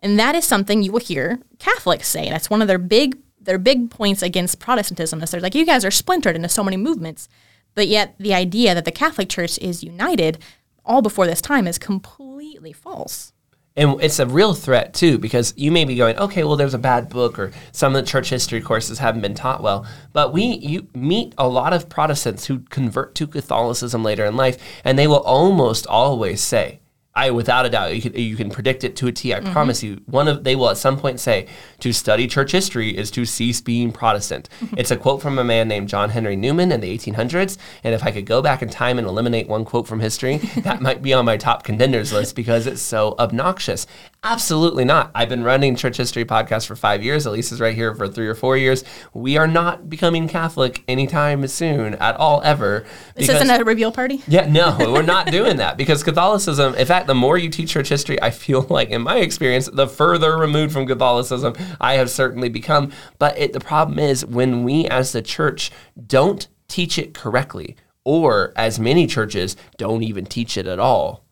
And 0.01 0.19
that 0.19 0.35
is 0.35 0.45
something 0.45 0.83
you 0.83 0.91
will 0.91 0.99
hear 0.99 1.39
Catholics 1.61 2.09
say. 2.09 2.29
That's 2.29 2.51
one 2.51 2.61
of 2.61 2.67
their 2.67 2.79
big 2.79 3.17
their 3.41 3.59
big 3.59 3.89
points 3.89 4.23
against 4.23 4.59
Protestantism. 4.59 5.23
Is 5.23 5.31
they're 5.31 5.41
like, 5.41 5.55
you 5.55 5.65
guys 5.65 5.85
are 5.85 5.93
splintered 5.93 6.35
into 6.35 6.49
so 6.49 6.65
many 6.65 6.77
movements. 6.77 7.29
But 7.77 7.87
yet, 7.87 8.17
the 8.19 8.35
idea 8.35 8.75
that 8.75 8.85
the 8.85 8.91
Catholic 8.91 9.29
Church 9.29 9.59
is 9.61 9.85
united 9.85 10.39
all 10.85 11.03
before 11.03 11.29
this 11.29 11.41
time 11.41 11.69
is 11.69 11.79
completely 11.79 12.73
false. 12.73 13.33
And 13.81 13.99
it's 14.03 14.19
a 14.19 14.27
real 14.27 14.53
threat 14.53 14.93
too, 14.93 15.17
because 15.17 15.55
you 15.57 15.73
may 15.73 15.87
be 15.87 15.97
going, 15.97 16.19
okay, 16.19 16.45
well, 16.45 16.57
there's 16.57 16.75
a 16.75 16.79
bad 16.79 17.09
book, 17.09 17.39
or 17.39 17.51
some 17.73 17.97
of 17.97 18.05
the 18.05 18.11
church 18.11 18.29
history 18.29 18.61
courses 18.61 18.99
haven't 18.99 19.23
been 19.23 19.35
taught 19.35 19.63
well. 19.63 19.87
But 20.13 20.35
we 20.35 20.43
you 20.43 20.89
meet 20.95 21.35
a 21.39 21.49
lot 21.49 21.73
of 21.73 21.89
Protestants 21.89 22.45
who 22.45 22.59
convert 22.69 23.15
to 23.15 23.27
Catholicism 23.27 24.05
later 24.05 24.27
in 24.27 24.37
life, 24.37 24.59
and 24.85 24.99
they 24.99 25.07
will 25.07 25.23
almost 25.23 25.87
always 25.87 26.43
say, 26.43 26.81
I 27.21 27.31
without 27.33 27.67
a 27.67 27.71
doubt 27.71 27.95
you 27.95 28.01
can 28.01 28.15
you 28.15 28.35
can 28.35 28.49
predict 28.49 28.83
it 28.83 28.97
to 28.97 29.07
a 29.07 29.13
T. 29.13 29.35
I 29.35 29.41
mm-hmm. 29.41 29.53
promise 29.53 29.83
you. 29.83 30.01
One 30.07 30.27
of 30.27 30.43
they 30.43 30.57
will 30.57 30.71
at 30.71 30.79
some 30.79 30.99
point 30.99 31.21
say 31.21 31.47
to 31.81 31.93
study 31.93 32.27
church 32.27 32.53
history 32.53 32.97
is 32.97 33.11
to 33.11 33.27
cease 33.27 33.61
being 33.61 33.93
Protestant. 33.93 34.49
Mm-hmm. 34.61 34.79
It's 34.79 34.91
a 34.91 34.97
quote 34.97 35.21
from 35.21 35.39
a 35.39 35.45
man 35.45 35.69
named 35.69 35.89
John 35.89 36.09
Henry 36.09 36.35
Newman 36.35 36.73
in 36.73 36.81
the 36.81 36.97
1800s. 36.97 37.59
And 37.85 37.95
if 37.95 38.05
I 38.05 38.11
could 38.11 38.25
go 38.25 38.41
back 38.41 38.63
in 38.63 38.71
time 38.71 38.99
and 38.99 39.07
eliminate 39.07 39.49
one 39.49 39.67
quote 39.67 39.87
from 39.87 40.01
history, 40.01 40.39
that 40.63 40.81
might 40.81 41.03
be 41.03 41.13
on 41.13 41.27
my 41.27 41.37
top 41.37 41.63
contenders 41.63 42.11
list 42.11 42.35
because 42.37 42.67
it's 42.67 42.81
so 42.81 43.15
obnoxious. 43.19 43.87
Absolutely 44.23 44.85
not. 44.85 45.11
I've 45.15 45.31
been 45.31 45.45
running 45.45 45.77
church 45.77 45.97
history 45.97 46.27
podcast 46.27 46.67
for 46.67 46.77
five 46.77 47.03
years. 47.03 47.25
Elise 47.25 47.53
is 47.53 47.61
right 47.61 47.75
here 47.75 47.95
for 47.95 48.07
three 48.07 48.29
or 48.29 48.35
four 48.35 48.55
years. 48.55 48.85
We 49.15 49.39
are 49.39 49.47
not 49.47 49.89
becoming 49.89 50.29
Catholic 50.29 50.85
anytime 50.87 51.47
soon 51.47 51.95
at 51.95 52.17
all 52.17 52.43
ever. 52.45 52.85
This 53.15 53.31
isn't 53.31 53.49
a 53.49 53.65
reveal 53.65 53.91
party. 53.91 54.23
Yeah, 54.29 54.45
no, 54.47 54.77
we're 54.79 55.01
not 55.01 55.31
doing 55.31 55.57
that 55.57 55.79
because 55.79 56.03
Catholicism. 56.03 56.75
In 56.75 56.87
fact, 56.87 57.07
the 57.07 57.15
more 57.15 57.39
you 57.39 57.49
teach 57.49 57.71
church 57.71 57.89
history, 57.89 58.21
I 58.21 58.31
feel 58.31 58.61
like, 58.69 58.91
in 58.91 59.01
my 59.01 59.17
experience, 59.17 59.71
the 59.73 59.89
further 59.89 60.37
removed 60.37 60.75
from 60.75 60.87
Catholicism 60.87 61.55
I 61.81 61.95
have 61.95 62.11
certainly 62.11 62.51
become. 62.51 62.93
But 63.19 63.39
it, 63.39 63.55
the 63.55 63.61
problem 63.61 63.99
is 63.99 64.27
when 64.27 64.65
we 64.65 64.87
as 64.89 65.13
the 65.13 65.23
church 65.23 65.71
don't 66.07 66.47
teach 66.69 66.99
it 66.99 67.15
correctly, 67.15 67.75
or 68.05 68.53
as 68.55 68.79
many 68.79 69.07
churches 69.07 69.57
don't 69.79 70.03
even 70.03 70.27
teach 70.27 70.59
it 70.59 70.67
at 70.67 70.79
all 70.79 71.25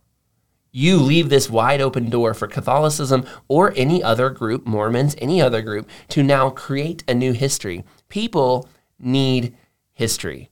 you 0.79 0.97
leave 0.97 1.29
this 1.29 1.51
wide 1.51 1.81
open 1.81 2.09
door 2.09 2.33
for 2.35 2.47
Catholicism 2.47 3.27
or 3.49 3.73
any 3.75 4.01
other 4.01 4.31
group, 4.31 4.65
Mormons, 4.65 5.17
any 5.19 5.43
other 5.43 5.61
group, 5.61 5.91
to 6.09 6.23
now 6.23 6.51
create 6.51 7.03
a 7.09 7.15
new 7.15 7.33
history. 7.33 7.85
People 8.09 8.69
need 8.97 9.57
history. 9.93 10.51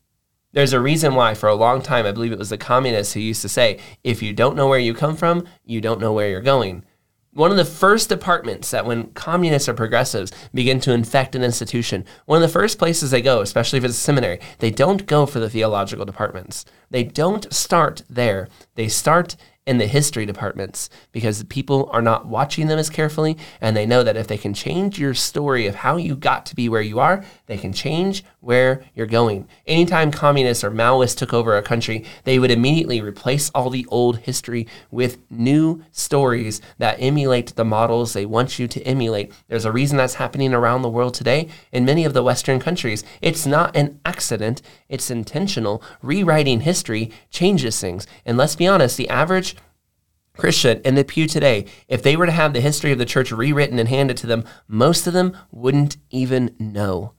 There's 0.52 0.72
a 0.72 0.80
reason 0.80 1.14
why, 1.14 1.34
for 1.34 1.48
a 1.48 1.54
long 1.54 1.80
time, 1.80 2.06
I 2.06 2.12
believe 2.12 2.32
it 2.32 2.40
was 2.40 2.50
the 2.50 2.58
communists 2.58 3.14
who 3.14 3.20
used 3.20 3.42
to 3.42 3.48
say, 3.48 3.78
if 4.02 4.20
you 4.20 4.32
don't 4.32 4.56
know 4.56 4.66
where 4.66 4.80
you 4.80 4.94
come 4.94 5.14
from, 5.14 5.46
you 5.64 5.80
don't 5.80 6.00
know 6.00 6.12
where 6.12 6.28
you're 6.28 6.40
going. 6.40 6.84
One 7.32 7.52
of 7.52 7.56
the 7.56 7.64
first 7.64 8.08
departments 8.08 8.70
that 8.72 8.86
when 8.86 9.12
communists 9.12 9.68
or 9.68 9.74
progressives 9.74 10.32
begin 10.52 10.80
to 10.80 10.92
infect 10.92 11.36
an 11.36 11.44
institution, 11.44 12.04
one 12.24 12.42
of 12.42 12.48
the 12.48 12.52
first 12.52 12.78
places 12.78 13.12
they 13.12 13.22
go, 13.22 13.42
especially 13.42 13.76
if 13.76 13.84
it's 13.84 13.94
a 13.94 14.00
seminary, 14.00 14.40
they 14.58 14.70
don't 14.70 15.06
go 15.06 15.24
for 15.24 15.38
the 15.38 15.50
theological 15.50 16.06
departments. 16.06 16.64
They 16.90 17.04
don't 17.04 17.52
start 17.52 18.02
there. 18.08 18.48
They 18.74 18.88
start 18.88 19.36
in 19.66 19.78
the 19.78 19.86
history 19.86 20.24
departments 20.24 20.88
because 21.12 21.42
people 21.44 21.90
are 21.92 22.02
not 22.02 22.26
watching 22.26 22.68
them 22.68 22.78
as 22.78 22.88
carefully 22.88 23.36
and 23.60 23.76
they 23.76 23.84
know 23.84 24.04
that 24.04 24.16
if 24.16 24.28
they 24.28 24.38
can 24.38 24.54
change 24.54 24.98
your 24.98 25.12
story 25.12 25.66
of 25.66 25.74
how 25.74 25.96
you 25.96 26.14
got 26.14 26.46
to 26.46 26.54
be 26.54 26.68
where 26.68 26.82
you 26.82 27.00
are, 27.00 27.24
they 27.46 27.58
can 27.58 27.72
change 27.72 28.24
where 28.46 28.84
you're 28.94 29.06
going. 29.06 29.48
Anytime 29.66 30.12
communists 30.12 30.62
or 30.62 30.70
Maoists 30.70 31.16
took 31.16 31.34
over 31.34 31.56
a 31.56 31.62
country, 31.62 32.04
they 32.22 32.38
would 32.38 32.52
immediately 32.52 33.00
replace 33.00 33.50
all 33.50 33.70
the 33.70 33.84
old 33.88 34.18
history 34.18 34.68
with 34.88 35.18
new 35.28 35.82
stories 35.90 36.60
that 36.78 36.96
emulate 37.00 37.56
the 37.56 37.64
models 37.64 38.12
they 38.12 38.24
want 38.24 38.60
you 38.60 38.68
to 38.68 38.80
emulate. 38.82 39.32
There's 39.48 39.64
a 39.64 39.72
reason 39.72 39.96
that's 39.96 40.14
happening 40.14 40.54
around 40.54 40.82
the 40.82 40.88
world 40.88 41.14
today 41.14 41.48
in 41.72 41.84
many 41.84 42.04
of 42.04 42.14
the 42.14 42.22
Western 42.22 42.60
countries. 42.60 43.02
It's 43.20 43.46
not 43.46 43.76
an 43.76 43.98
accident, 44.04 44.62
it's 44.88 45.10
intentional. 45.10 45.82
Rewriting 46.00 46.60
history 46.60 47.10
changes 47.30 47.80
things. 47.80 48.06
And 48.24 48.38
let's 48.38 48.54
be 48.54 48.68
honest, 48.68 48.96
the 48.96 49.08
average 49.08 49.56
Christian 50.36 50.80
in 50.82 50.94
the 50.94 51.02
pew 51.02 51.26
today, 51.26 51.66
if 51.88 52.00
they 52.00 52.14
were 52.14 52.26
to 52.26 52.32
have 52.32 52.52
the 52.52 52.60
history 52.60 52.92
of 52.92 52.98
the 52.98 53.06
church 53.06 53.32
rewritten 53.32 53.80
and 53.80 53.88
handed 53.88 54.16
to 54.18 54.28
them, 54.28 54.44
most 54.68 55.08
of 55.08 55.14
them 55.14 55.36
wouldn't 55.50 55.96
even 56.10 56.54
know. 56.60 57.15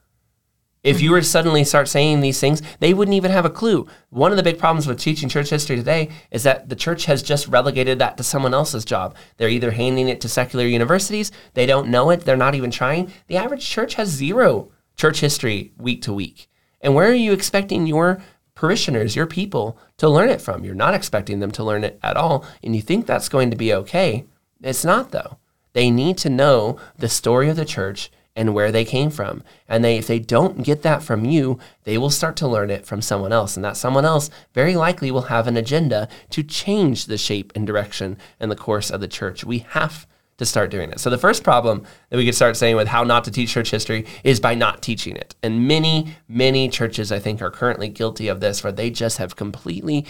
If 0.88 0.98
hmm. 0.98 1.04
you 1.04 1.12
were 1.12 1.20
to 1.20 1.26
suddenly 1.26 1.64
start 1.64 1.90
saying 1.90 2.22
these 2.22 2.40
things, 2.40 2.62
they 2.80 2.94
wouldn't 2.94 3.16
even 3.16 3.32
have 3.32 3.46
a 3.46 3.50
clue. 3.50 3.88
One 4.10 4.32
of 4.32 4.38
the 4.38 4.44
big 4.44 4.58
problems 4.58 4.88
with 4.88 5.00
teaching 5.00 5.28
church 5.28 5.50
history 5.50 5.76
today 5.76 6.10
is 6.32 6.44
that 6.44 6.70
the 6.70 6.76
church 6.76 7.06
has 7.06 7.22
just 7.22 7.48
relegated 7.48 8.00
that 8.00 8.16
to 8.18 8.24
someone 8.24 8.54
else's 8.54 8.86
job. 8.86 9.16
They're 9.36 9.50
either 9.50 9.72
handing 9.72 10.08
it 10.08 10.22
to 10.22 10.30
secular 10.30 10.66
universities, 10.66 11.32
they 11.54 11.66
don't 11.66 11.90
know 11.90 12.10
it, 12.10 12.22
they're 12.22 12.38
not 12.38 12.56
even 12.56 12.72
trying. 12.72 13.12
The 13.28 13.38
average 13.38 13.68
church 13.68 13.96
has 13.96 14.08
zero 14.08 14.72
church 14.96 15.20
history 15.20 15.74
week 15.78 16.02
to 16.04 16.14
week. 16.14 16.50
And 16.80 16.96
where 16.96 17.10
are 17.10 17.14
you 17.14 17.34
expecting 17.34 17.86
your 17.86 18.22
parishioners, 18.58 19.16
your 19.16 19.28
people, 19.28 19.78
to 19.98 20.10
learn 20.10 20.30
it 20.30 20.42
from. 20.42 20.64
You're 20.64 20.74
not 20.74 20.96
expecting 20.96 21.40
them 21.40 21.52
to 21.52 21.64
learn 21.64 21.84
it 21.84 22.00
at 22.02 22.18
all, 22.18 22.44
and 22.64 22.76
you 22.76 22.82
think 22.82 23.06
that's 23.06 23.30
going 23.30 23.52
to 23.52 23.56
be 23.56 23.72
okay. 23.72 24.26
It's 24.62 24.84
not, 24.84 25.12
though. 25.12 25.38
They 25.74 25.92
need 25.92 26.18
to 26.20 26.30
know 26.30 26.80
the 26.98 27.08
story 27.08 27.50
of 27.50 27.56
the 27.56 27.66
church 27.66 28.10
and 28.38 28.54
where 28.54 28.72
they 28.72 28.86
came 28.86 29.10
from. 29.10 29.44
And 29.68 29.84
they, 29.84 29.98
if 29.98 30.06
they 30.06 30.20
don't 30.20 30.64
get 30.64 30.84
that 30.84 31.02
from 31.02 31.26
you, 31.26 31.60
they 31.84 31.98
will 31.98 32.12
start 32.12 32.38
to 32.38 32.48
learn 32.48 32.70
it 32.70 32.86
from 32.86 33.02
someone 33.02 33.34
else. 33.34 33.58
And 33.58 33.66
that 33.66 33.76
someone 33.76 34.06
else 34.06 34.30
very 34.54 34.76
likely 34.76 35.10
will 35.10 35.24
have 35.24 35.48
an 35.48 35.58
agenda 35.58 36.08
to 36.30 36.44
change 36.44 37.08
the 37.08 37.18
shape 37.18 37.52
and 37.56 37.66
direction 37.66 38.18
and 38.40 38.52
the 38.52 38.56
course 38.56 38.92
of 38.92 39.02
the 39.02 39.08
church. 39.08 39.44
We 39.44 39.60
have 39.70 40.08
to 40.38 40.46
start 40.46 40.70
doing 40.70 40.92
it. 40.92 41.00
So 41.00 41.10
the 41.10 41.18
first 41.18 41.44
problem 41.44 41.84
that 42.12 42.18
we 42.18 42.26
could 42.26 42.36
start 42.36 42.56
saying 42.56 42.76
with 42.76 42.88
how 42.88 43.04
not 43.04 43.24
to 43.24 43.32
teach 43.32 43.50
church 43.50 43.72
history 43.72 44.06
is 44.24 44.40
by 44.40 44.54
not 44.54 44.84
teaching 44.84 45.16
it. 45.16 45.36
And 45.42 45.68
many, 45.68 46.16
many 46.28 46.70
churches 46.70 47.12
I 47.12 47.18
think 47.18 47.42
are 47.42 47.50
currently 47.50 47.90
guilty 47.90 48.28
of 48.28 48.40
this 48.40 48.64
where 48.64 48.72
they 48.72 48.92
just 48.92 49.18
have 49.18 49.36
completely 49.36 50.06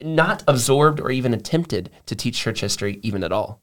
not 0.00 0.42
absorbed 0.48 0.98
or 0.98 1.12
even 1.12 1.32
attempted 1.32 1.90
to 2.06 2.16
teach 2.16 2.38
church 2.38 2.60
history 2.60 2.98
even 3.04 3.22
at 3.22 3.30
all. 3.30 3.60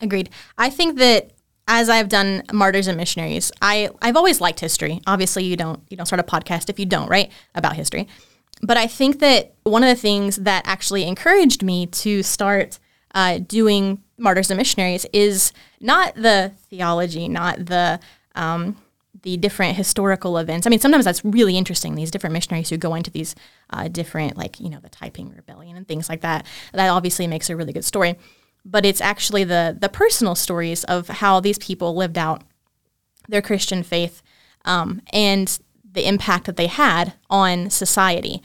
Agreed. 0.00 0.30
I 0.56 0.70
think 0.70 0.98
that 0.98 1.32
as 1.68 1.88
I've 1.88 2.08
done 2.08 2.42
martyrs 2.52 2.86
and 2.86 2.96
missionaries, 2.96 3.52
I 3.60 3.90
I've 4.00 4.16
always 4.16 4.40
liked 4.40 4.60
history. 4.60 5.00
Obviously, 5.06 5.44
you 5.44 5.56
don't 5.56 5.80
you 5.88 5.96
don't 5.96 6.06
start 6.06 6.20
a 6.20 6.24
podcast 6.24 6.68
if 6.68 6.78
you 6.78 6.86
don't, 6.86 7.08
right? 7.08 7.30
About 7.54 7.76
history. 7.76 8.08
But 8.62 8.76
I 8.76 8.86
think 8.86 9.18
that 9.20 9.54
one 9.64 9.82
of 9.82 9.88
the 9.88 10.00
things 10.00 10.36
that 10.36 10.62
actually 10.66 11.04
encouraged 11.04 11.62
me 11.62 11.86
to 11.86 12.22
start 12.22 12.78
uh, 13.14 13.38
doing 13.38 14.02
martyrs 14.18 14.50
and 14.50 14.58
missionaries 14.58 15.04
is 15.12 15.52
not 15.80 16.14
the 16.14 16.52
theology, 16.70 17.28
not 17.28 17.66
the 17.66 18.00
um, 18.34 18.76
the 19.22 19.36
different 19.36 19.76
historical 19.76 20.38
events. 20.38 20.66
I 20.66 20.70
mean, 20.70 20.80
sometimes 20.80 21.04
that's 21.04 21.24
really 21.24 21.56
interesting. 21.56 21.94
These 21.94 22.10
different 22.10 22.32
missionaries 22.32 22.70
who 22.70 22.76
go 22.76 22.94
into 22.94 23.10
these 23.10 23.34
uh, 23.70 23.88
different, 23.88 24.36
like 24.36 24.58
you 24.58 24.68
know, 24.68 24.80
the 24.80 24.88
Taiping 24.88 25.32
Rebellion 25.34 25.76
and 25.76 25.86
things 25.86 26.08
like 26.08 26.22
that. 26.22 26.46
That 26.72 26.88
obviously 26.88 27.26
makes 27.26 27.50
a 27.50 27.56
really 27.56 27.72
good 27.72 27.84
story. 27.84 28.16
But 28.64 28.86
it's 28.86 29.00
actually 29.00 29.44
the 29.44 29.76
the 29.78 29.88
personal 29.88 30.34
stories 30.34 30.84
of 30.84 31.08
how 31.08 31.40
these 31.40 31.58
people 31.58 31.94
lived 31.94 32.18
out 32.18 32.42
their 33.28 33.42
Christian 33.42 33.82
faith 33.82 34.22
um, 34.64 35.02
and 35.12 35.58
the 35.90 36.06
impact 36.06 36.46
that 36.46 36.56
they 36.56 36.68
had 36.68 37.14
on 37.28 37.70
society. 37.70 38.42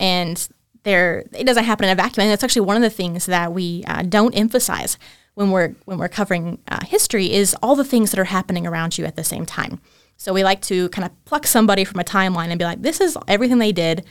And 0.00 0.48
there 0.82 1.24
it 1.32 1.44
doesn't 1.44 1.64
happen 1.64 1.84
in 1.84 1.92
a 1.92 1.94
vacuum. 1.94 2.24
And 2.24 2.30
that's 2.30 2.44
actually 2.44 2.66
one 2.66 2.76
of 2.76 2.82
the 2.82 2.90
things 2.90 3.26
that 3.26 3.52
we 3.52 3.84
uh, 3.86 4.02
don't 4.02 4.34
emphasize 4.34 4.98
when 5.34 5.50
we're 5.50 5.74
when 5.84 5.98
we're 5.98 6.08
covering 6.08 6.58
uh, 6.68 6.84
history 6.84 7.32
is 7.32 7.56
all 7.62 7.76
the 7.76 7.84
things 7.84 8.10
that 8.10 8.20
are 8.20 8.24
happening 8.24 8.66
around 8.66 8.98
you 8.98 9.04
at 9.04 9.16
the 9.16 9.24
same 9.24 9.46
time. 9.46 9.80
So 10.16 10.32
we 10.32 10.44
like 10.44 10.62
to 10.62 10.88
kind 10.90 11.04
of 11.04 11.24
pluck 11.24 11.46
somebody 11.46 11.84
from 11.84 12.00
a 12.00 12.04
timeline 12.04 12.48
and 12.48 12.58
be 12.58 12.64
like, 12.64 12.82
this 12.82 13.00
is 13.00 13.18
everything 13.26 13.58
they 13.58 13.72
did, 13.72 14.06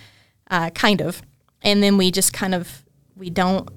uh, 0.51 0.69
kind 0.71 1.01
of, 1.01 1.21
and 1.61 1.81
then 1.81 1.97
we 1.97 2.11
just 2.11 2.33
kind 2.33 2.53
of 2.53 2.83
we 3.15 3.29
don't 3.29 3.69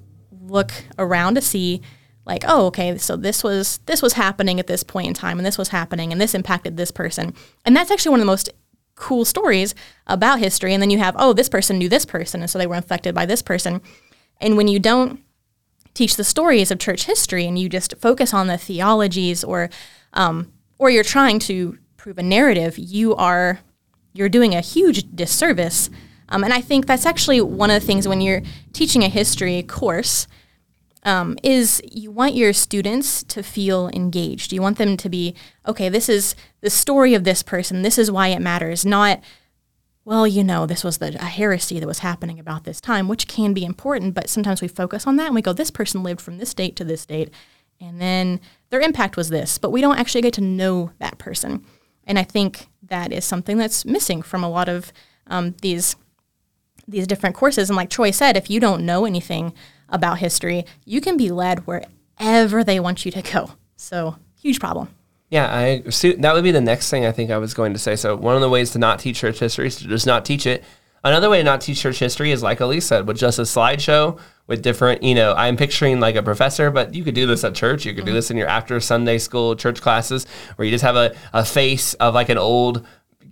look 0.49 0.73
around 0.99 1.35
to 1.35 1.41
see 1.41 1.81
like 2.25 2.45
oh 2.47 2.67
okay 2.67 2.97
so 2.99 3.17
this 3.17 3.45
was 3.45 3.79
this 3.87 4.03
was 4.03 4.15
happening 4.15 4.59
at 4.59 4.67
this 4.67 4.83
point 4.83 5.09
in 5.09 5.15
time 5.15 5.39
and 5.39 5.47
this 5.47 5.59
was 5.59 5.69
happening 5.69 6.13
and 6.13 6.21
this 6.21 6.35
impacted 6.35 6.77
this 6.77 6.91
person 6.91 7.35
and 7.65 7.77
that's 7.77 7.91
actually 7.91 8.11
one 8.11 8.21
of 8.21 8.27
the 8.27 8.33
most 8.33 8.51
cool 8.97 9.25
stories 9.25 9.75
about 10.07 10.41
history. 10.41 10.75
And 10.75 10.83
then 10.83 10.91
you 10.91 10.99
have, 10.99 11.15
oh, 11.19 11.33
this 11.33 11.49
person 11.49 11.79
knew 11.79 11.89
this 11.89 12.05
person, 12.05 12.41
and 12.41 12.51
so 12.51 12.59
they 12.59 12.67
were 12.67 12.75
infected 12.75 13.15
by 13.15 13.27
this 13.27 13.43
person. 13.43 13.81
And 14.41 14.57
when 14.57 14.69
you 14.69 14.81
don't 14.81 15.21
teach 15.95 16.17
the 16.17 16.25
stories 16.25 16.71
of 16.71 16.79
church 16.79 17.05
history 17.05 17.47
and 17.47 17.59
you 17.59 17.69
just 17.69 17.95
focus 17.99 18.35
on 18.35 18.49
the 18.49 18.59
theologies 18.59 19.45
or 19.45 19.71
um, 20.13 20.53
or 20.79 20.91
you're 20.91 21.05
trying 21.05 21.39
to 21.41 21.79
prove 21.97 22.19
a 22.19 22.23
narrative, 22.23 22.79
you 22.79 23.15
are 23.15 23.61
you're 24.13 24.29
doing 24.29 24.55
a 24.55 24.61
huge 24.61 25.15
disservice. 25.15 25.89
Um, 26.29 26.45
and 26.45 26.53
I 26.53 26.61
think 26.61 26.87
that's 26.87 27.07
actually 27.07 27.41
one 27.41 27.71
of 27.71 27.81
the 27.81 27.87
things 27.87 28.09
when 28.09 28.21
you're 28.21 28.43
teaching 28.73 29.03
a 29.05 29.09
history 29.09 29.63
course 29.63 30.27
um, 31.05 31.39
is 31.45 31.81
you 31.91 32.11
want 32.11 32.35
your 32.35 32.53
students 32.53 33.23
to 33.25 33.43
feel 33.43 33.89
engaged. 33.95 34.53
You 34.53 34.61
want 34.61 34.77
them 34.77 34.97
to 34.97 35.09
be, 35.09 35.35
okay, 35.67 35.89
this 35.89 36.09
is 36.09 36.35
the 36.63 36.71
story 36.71 37.15
of 37.15 37.23
this 37.23 37.45
person. 37.45 37.83
This 37.83 37.97
is 37.97 38.11
why 38.11 38.29
it 38.29 38.41
matters. 38.41 38.85
Not, 38.85 39.21
well, 40.05 40.27
you 40.27 40.43
know, 40.43 40.67
this 40.67 40.83
was 40.83 40.99
the, 40.99 41.15
a 41.15 41.27
heresy 41.27 41.79
that 41.79 41.87
was 41.87 42.01
happening 42.01 42.41
about 42.41 42.65
this 42.65 42.81
time, 42.81 43.07
which 43.07 43.29
can 43.29 43.55
be 43.55 43.65
important, 43.65 44.15
but 44.15 44.29
sometimes 44.29 44.61
we 44.61 44.69
focus 44.69 45.07
on 45.07 45.15
that 45.17 45.27
and 45.27 45.35
we 45.35 45.43
go, 45.43 45.53
this 45.53 45.71
person 45.71 46.03
lived 46.03 46.21
from 46.21 46.39
this 46.39 46.55
date 46.55 46.75
to 46.77 46.85
this 46.85 47.07
date, 47.07 47.31
and 47.81 48.01
then 48.01 48.41
their 48.71 48.81
impact 48.81 49.17
was 49.17 49.29
this, 49.29 49.59
but 49.59 49.71
we 49.71 49.81
don't 49.81 49.99
actually 49.99 50.23
get 50.23 50.35
to 50.35 50.41
know 50.41 50.91
that 50.99 51.19
person. 51.19 51.65
And 52.05 52.19
I 52.19 52.25
think 52.25 52.67
that 52.83 53.13
is 53.13 53.25
something 53.25 53.59
that's 53.59 53.85
missing 53.85 54.23
from 54.23 54.43
a 54.43 54.51
lot 54.51 54.69
of 54.69 54.93
um, 55.29 55.55
these 55.61 55.95
these 56.89 57.07
different 57.07 57.37
courses. 57.37 57.69
And 57.71 57.77
like 57.77 57.91
Troy 57.91 58.11
said, 58.11 58.37
if 58.37 58.51
you 58.51 58.61
don't 58.61 58.85
know 58.85 59.05
anything 59.05 59.53
about 59.89 60.19
history, 60.19 60.65
you 60.85 61.01
can 61.01 61.17
be 61.17 61.31
led 61.31 61.67
wherever 61.67 62.65
they 62.65 62.81
want 62.81 63.05
you 63.05 63.13
to 63.13 63.23
go. 63.23 63.53
So, 63.77 64.17
huge 64.41 64.61
problem. 64.61 64.89
Yeah, 65.31 65.53
I 65.53 65.83
see. 65.91 66.13
That 66.13 66.35
would 66.35 66.45
be 66.45 66.53
the 66.53 66.61
next 66.61 66.89
thing 66.89 67.05
I 67.05 67.13
think 67.13 67.31
I 67.31 67.39
was 67.39 67.55
going 67.55 67.73
to 67.73 67.79
say. 67.79 67.97
So, 67.97 68.17
one 68.17 68.37
of 68.37 68.41
the 68.41 68.49
ways 68.49 68.71
to 68.73 68.79
not 68.79 69.01
teach 69.01 69.19
church 69.19 69.39
history 69.39 69.67
is 69.67 69.77
to 69.77 69.89
just 69.89 70.07
not 70.07 70.25
teach 70.25 70.47
it. 70.47 70.65
Another 71.03 71.31
way 71.31 71.39
to 71.39 71.45
not 71.45 71.61
teach 71.61 71.81
church 71.81 71.99
history 71.99 72.31
is, 72.33 72.43
like 72.43 72.61
Elise 72.61 72.87
said, 72.87 73.07
with 73.07 73.19
just 73.19 73.39
a 73.39 73.43
slideshow 73.43 74.19
with 74.47 74.63
different, 74.63 75.03
you 75.03 75.15
know, 75.15 75.35
I'm 75.35 75.57
picturing 75.57 76.01
like 76.01 76.15
a 76.15 76.23
professor, 76.23 76.71
but 76.71 76.95
you 76.95 77.05
could 77.05 77.15
do 77.15 77.27
this 77.27 77.45
at 77.45 77.55
church. 77.55 77.85
You 77.85 77.93
could 77.93 78.01
mm-hmm. 78.01 78.07
do 78.07 78.15
this 78.15 78.31
in 78.31 78.37
your 78.37 78.49
after 78.49 78.79
Sunday 78.81 79.19
school 79.19 79.57
church 79.57 79.81
classes 79.81 80.27
where 80.57 80.67
you 80.67 80.73
just 80.73 80.85
have 80.85 80.97
a, 80.97 81.15
a 81.33 81.45
face 81.45 81.95
of 81.95 82.15
like 82.15 82.29
an 82.29 82.39
old, 82.39 82.87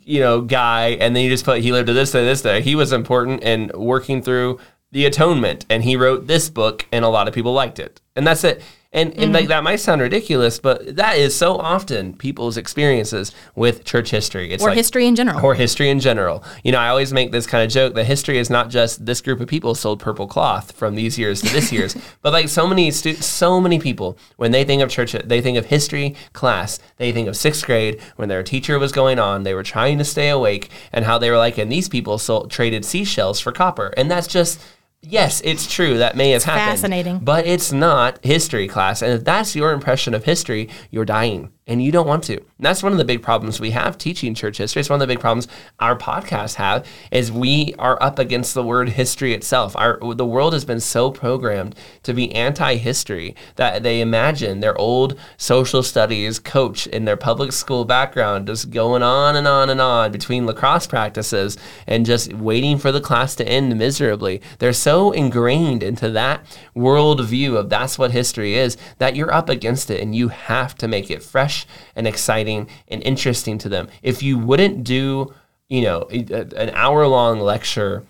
you 0.05 0.21
know, 0.21 0.41
guy, 0.41 0.91
and 1.01 1.15
then 1.15 1.25
you 1.25 1.31
just 1.31 1.45
put, 1.45 1.61
he 1.61 1.73
lived 1.73 1.89
to 1.89 1.93
this 1.93 2.13
day, 2.13 2.25
this 2.25 2.43
day. 2.43 2.61
He 2.61 2.75
was 2.75 2.93
important 2.93 3.43
in 3.43 3.71
working 3.75 4.23
through 4.23 4.59
the 4.95 5.07
atonement 5.07 5.67
and 5.69 5.83
he 5.83 5.97
wrote 5.97 6.29
this 6.29 6.49
book 6.49 6.87
and 6.93 7.05
a 7.05 7.09
lot 7.09 7.27
of 7.27 7.35
people 7.35 7.53
liked 7.53 7.81
it 7.81 8.01
and 8.15 8.25
that's 8.25 8.45
it 8.45 8.63
and, 8.95 9.11
and 9.11 9.19
mm-hmm. 9.19 9.33
like 9.33 9.49
that 9.49 9.63
might 9.63 9.77
sound 9.77 10.01
ridiculous 10.01 10.59
but 10.59 10.97
that 10.97 11.19
is 11.19 11.37
so 11.37 11.59
often 11.59 12.15
people's 12.15 12.57
experiences 12.57 13.33
with 13.55 13.85
church 13.85 14.11
history. 14.11 14.53
It's 14.53 14.63
or 14.63 14.69
like, 14.69 14.77
history 14.77 15.07
in 15.07 15.17
general. 15.17 15.45
Or 15.45 15.55
history 15.55 15.91
in 15.91 16.01
general. 16.01 16.43
You 16.63 16.73
know 16.73 16.79
i 16.79 16.89
always 16.89 17.13
make 17.13 17.33
this 17.33 17.47
kind 17.47 17.65
of 17.65 17.71
joke 17.71 17.95
that 17.95 18.05
history 18.05 18.39
is 18.39 18.49
not 18.49 18.71
just 18.71 19.05
this 19.05 19.21
group 19.21 19.41
of 19.41 19.49
people 19.49 19.75
sold 19.75 20.01
purple 20.01 20.27
cloth 20.27 20.73
from 20.73 20.95
these 20.95 21.19
years 21.19 21.43
to 21.43 21.53
this 21.53 21.73
year's 21.73 21.97
but 22.23 22.33
like 22.33 22.49
so 22.49 22.67
many 22.67 22.91
stu- 22.91 23.15
so 23.17 23.61
many 23.61 23.79
people 23.79 24.17
when 24.37 24.53
they 24.53 24.65
think 24.65 24.81
of 24.81 24.91
church 24.91 25.13
they 25.13 25.41
think 25.41 25.59
of 25.59 25.67
history 25.67 26.15
class 26.33 26.79
they 26.97 27.13
think 27.13 27.29
of 27.29 27.37
sixth 27.37 27.67
grade 27.67 28.01
when 28.17 28.29
their 28.29 28.43
teacher 28.43 28.79
was 28.79 28.93
going 28.93 29.19
on 29.19 29.43
they 29.43 29.55
were 29.55 29.63
trying 29.63 29.99
to 29.99 30.05
stay 30.05 30.29
awake 30.29 30.71
and 30.93 31.05
how 31.05 31.19
they 31.19 31.31
were 31.31 31.39
like 31.39 31.59
and 31.59 31.71
these 31.71 31.89
people 31.89 32.19
sold 32.19 32.51
traded 32.51 32.85
seashells 32.85 33.41
for 33.41 33.53
copper. 33.53 33.93
And 33.97 34.11
that's 34.11 34.27
just 34.27 34.61
Yes, 35.07 35.41
it's 35.45 35.73
true. 35.73 35.99
That 35.99 36.17
may 36.17 36.31
have 36.31 36.39
it's 36.39 36.45
happened. 36.45 36.71
Fascinating. 36.71 37.19
But 37.19 37.47
it's 37.47 37.73
not 37.73 38.25
history 38.25 38.69
class. 38.69 39.03
And 39.03 39.13
if 39.13 39.25
that's 39.25 39.55
your 39.55 39.73
impression 39.73 40.15
of 40.15 40.25
history, 40.25 40.69
you're 40.91 41.05
dying. 41.05 41.53
And 41.67 41.83
you 41.83 41.91
don't 41.91 42.07
want 42.07 42.25
to. 42.25 42.37
And 42.37 42.47
that's 42.59 42.83
one 42.83 42.93
of 42.93 42.99
the 42.99 43.05
big 43.05 43.23
problems 43.23 43.59
we 43.59 43.71
have 43.71 43.97
teaching 43.97 44.35
church 44.35 44.59
history. 44.59 44.81
It's 44.81 44.91
one 44.91 45.01
of 45.01 45.07
the 45.07 45.13
big 45.13 45.21
problems 45.21 45.49
our 45.81 45.97
podcasts 45.97 46.57
have 46.57 46.87
is 47.11 47.33
we 47.33 47.75
are 47.79 48.01
up 48.03 48.19
against 48.19 48.53
the 48.53 48.63
word 48.63 48.91
history 48.91 49.33
itself. 49.33 49.75
Our 49.77 49.99
the 50.15 50.27
world 50.27 50.53
has 50.53 50.65
been 50.65 50.81
so 50.81 51.11
programmed 51.11 51.75
to 52.03 52.13
be 52.13 52.35
anti-history 52.35 53.35
that 53.57 53.83
they 53.83 54.03
imagine 54.03 54.61
their 54.61 54.77
old 54.77 55.19
social 55.39 55.83
studies 55.83 56.39
coach 56.39 56.87
in 56.87 57.07
their 57.07 57.17
public 57.17 57.53
school 57.53 57.87
background 57.87 58.47
just 58.47 58.71
going 58.71 59.03
on 59.03 59.35
and 59.35 59.49
on 59.49 59.71
and 59.71 59.81
on 59.81 60.13
between 60.13 60.47
lacrosse 60.47 60.87
practices 60.87 61.57
and 61.87 62.05
just 62.05 62.33
waiting 62.35 62.77
for 62.77 62.93
the 62.93 63.01
class 63.01 63.35
to 63.37 63.49
end 63.49 63.77
miserably. 63.79 64.43
They're 64.59 64.75
so 64.75 65.13
ingrained 65.13 65.83
into 65.83 66.11
that 66.11 66.45
world 66.75 67.25
view 67.25 67.57
of 67.57 67.71
that's 67.71 67.99
what 67.99 68.11
history 68.11 68.55
is 68.55 68.77
that 68.99 69.17
you're 69.17 69.33
up 69.33 69.49
against 69.49 69.91
it 69.91 70.03
and 70.03 70.15
you 70.15 70.29
have 70.29 70.75
to 70.77 70.89
make 70.89 71.11
it 71.11 71.23
fresh 71.23 71.54
fresh 71.55 71.67
and 71.97 72.07
exciting 72.07 72.69
and 72.89 73.03
interesting 73.03 73.59
to 73.59 73.69
them. 73.69 73.89
If 74.03 74.23
you 74.23 74.39
wouldn't 74.39 74.85
do, 74.85 75.33
you 75.69 75.83
know, 75.83 76.03
an 76.11 76.71
hour 76.75 77.07
long 77.07 77.41
lecture 77.41 78.05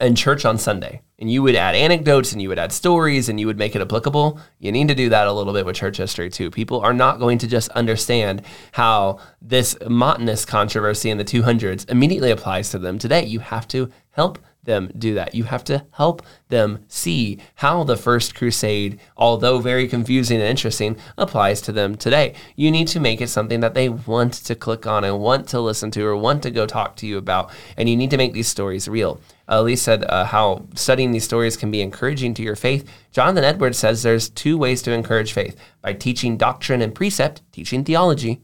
in 0.00 0.14
church 0.14 0.44
on 0.44 0.58
Sunday, 0.58 1.00
and 1.20 1.30
you 1.30 1.42
would 1.42 1.54
add 1.54 1.76
anecdotes 1.76 2.32
and 2.32 2.42
you 2.42 2.48
would 2.48 2.58
add 2.58 2.72
stories 2.72 3.28
and 3.28 3.38
you 3.38 3.46
would 3.46 3.56
make 3.56 3.76
it 3.76 3.80
applicable, 3.80 4.40
you 4.58 4.72
need 4.72 4.88
to 4.88 4.94
do 4.94 5.08
that 5.08 5.28
a 5.28 5.32
little 5.32 5.52
bit 5.52 5.64
with 5.64 5.76
church 5.76 5.96
history 5.96 6.28
too. 6.28 6.50
People 6.50 6.80
are 6.80 6.92
not 6.92 7.20
going 7.20 7.38
to 7.38 7.46
just 7.46 7.68
understand 7.70 8.42
how 8.72 9.20
this 9.40 9.76
Montanist 9.88 10.48
controversy 10.48 11.10
in 11.10 11.18
the 11.18 11.24
200s 11.24 11.88
immediately 11.88 12.32
applies 12.32 12.70
to 12.70 12.78
them 12.78 12.98
today. 12.98 13.24
You 13.24 13.38
have 13.38 13.68
to 13.68 13.90
help 14.10 14.38
them 14.64 14.90
do 14.96 15.14
that. 15.14 15.34
You 15.34 15.44
have 15.44 15.64
to 15.64 15.84
help 15.92 16.22
them 16.48 16.84
see 16.88 17.38
how 17.56 17.84
the 17.84 17.96
first 17.96 18.34
crusade, 18.34 19.00
although 19.16 19.58
very 19.58 19.88
confusing 19.88 20.38
and 20.38 20.48
interesting, 20.48 20.96
applies 21.16 21.60
to 21.62 21.72
them 21.72 21.96
today. 21.96 22.34
You 22.56 22.70
need 22.70 22.88
to 22.88 23.00
make 23.00 23.20
it 23.20 23.28
something 23.28 23.60
that 23.60 23.74
they 23.74 23.88
want 23.88 24.34
to 24.34 24.54
click 24.54 24.86
on 24.86 25.04
and 25.04 25.20
want 25.20 25.48
to 25.48 25.60
listen 25.60 25.90
to 25.92 26.06
or 26.06 26.16
want 26.16 26.42
to 26.44 26.50
go 26.50 26.66
talk 26.66 26.96
to 26.96 27.06
you 27.06 27.18
about. 27.18 27.50
And 27.76 27.88
you 27.88 27.96
need 27.96 28.10
to 28.10 28.16
make 28.16 28.32
these 28.32 28.48
stories 28.48 28.88
real. 28.88 29.20
Elise 29.46 29.82
said 29.82 30.04
uh, 30.04 30.24
how 30.24 30.66
studying 30.74 31.12
these 31.12 31.24
stories 31.24 31.56
can 31.56 31.70
be 31.70 31.82
encouraging 31.82 32.34
to 32.34 32.42
your 32.42 32.56
faith. 32.56 32.88
Jonathan 33.12 33.44
Edwards 33.44 33.78
says 33.78 34.02
there's 34.02 34.30
two 34.30 34.56
ways 34.56 34.80
to 34.82 34.92
encourage 34.92 35.32
faith 35.32 35.56
by 35.82 35.92
teaching 35.92 36.36
doctrine 36.36 36.80
and 36.80 36.94
precept, 36.94 37.42
teaching 37.52 37.84
theology, 37.84 38.40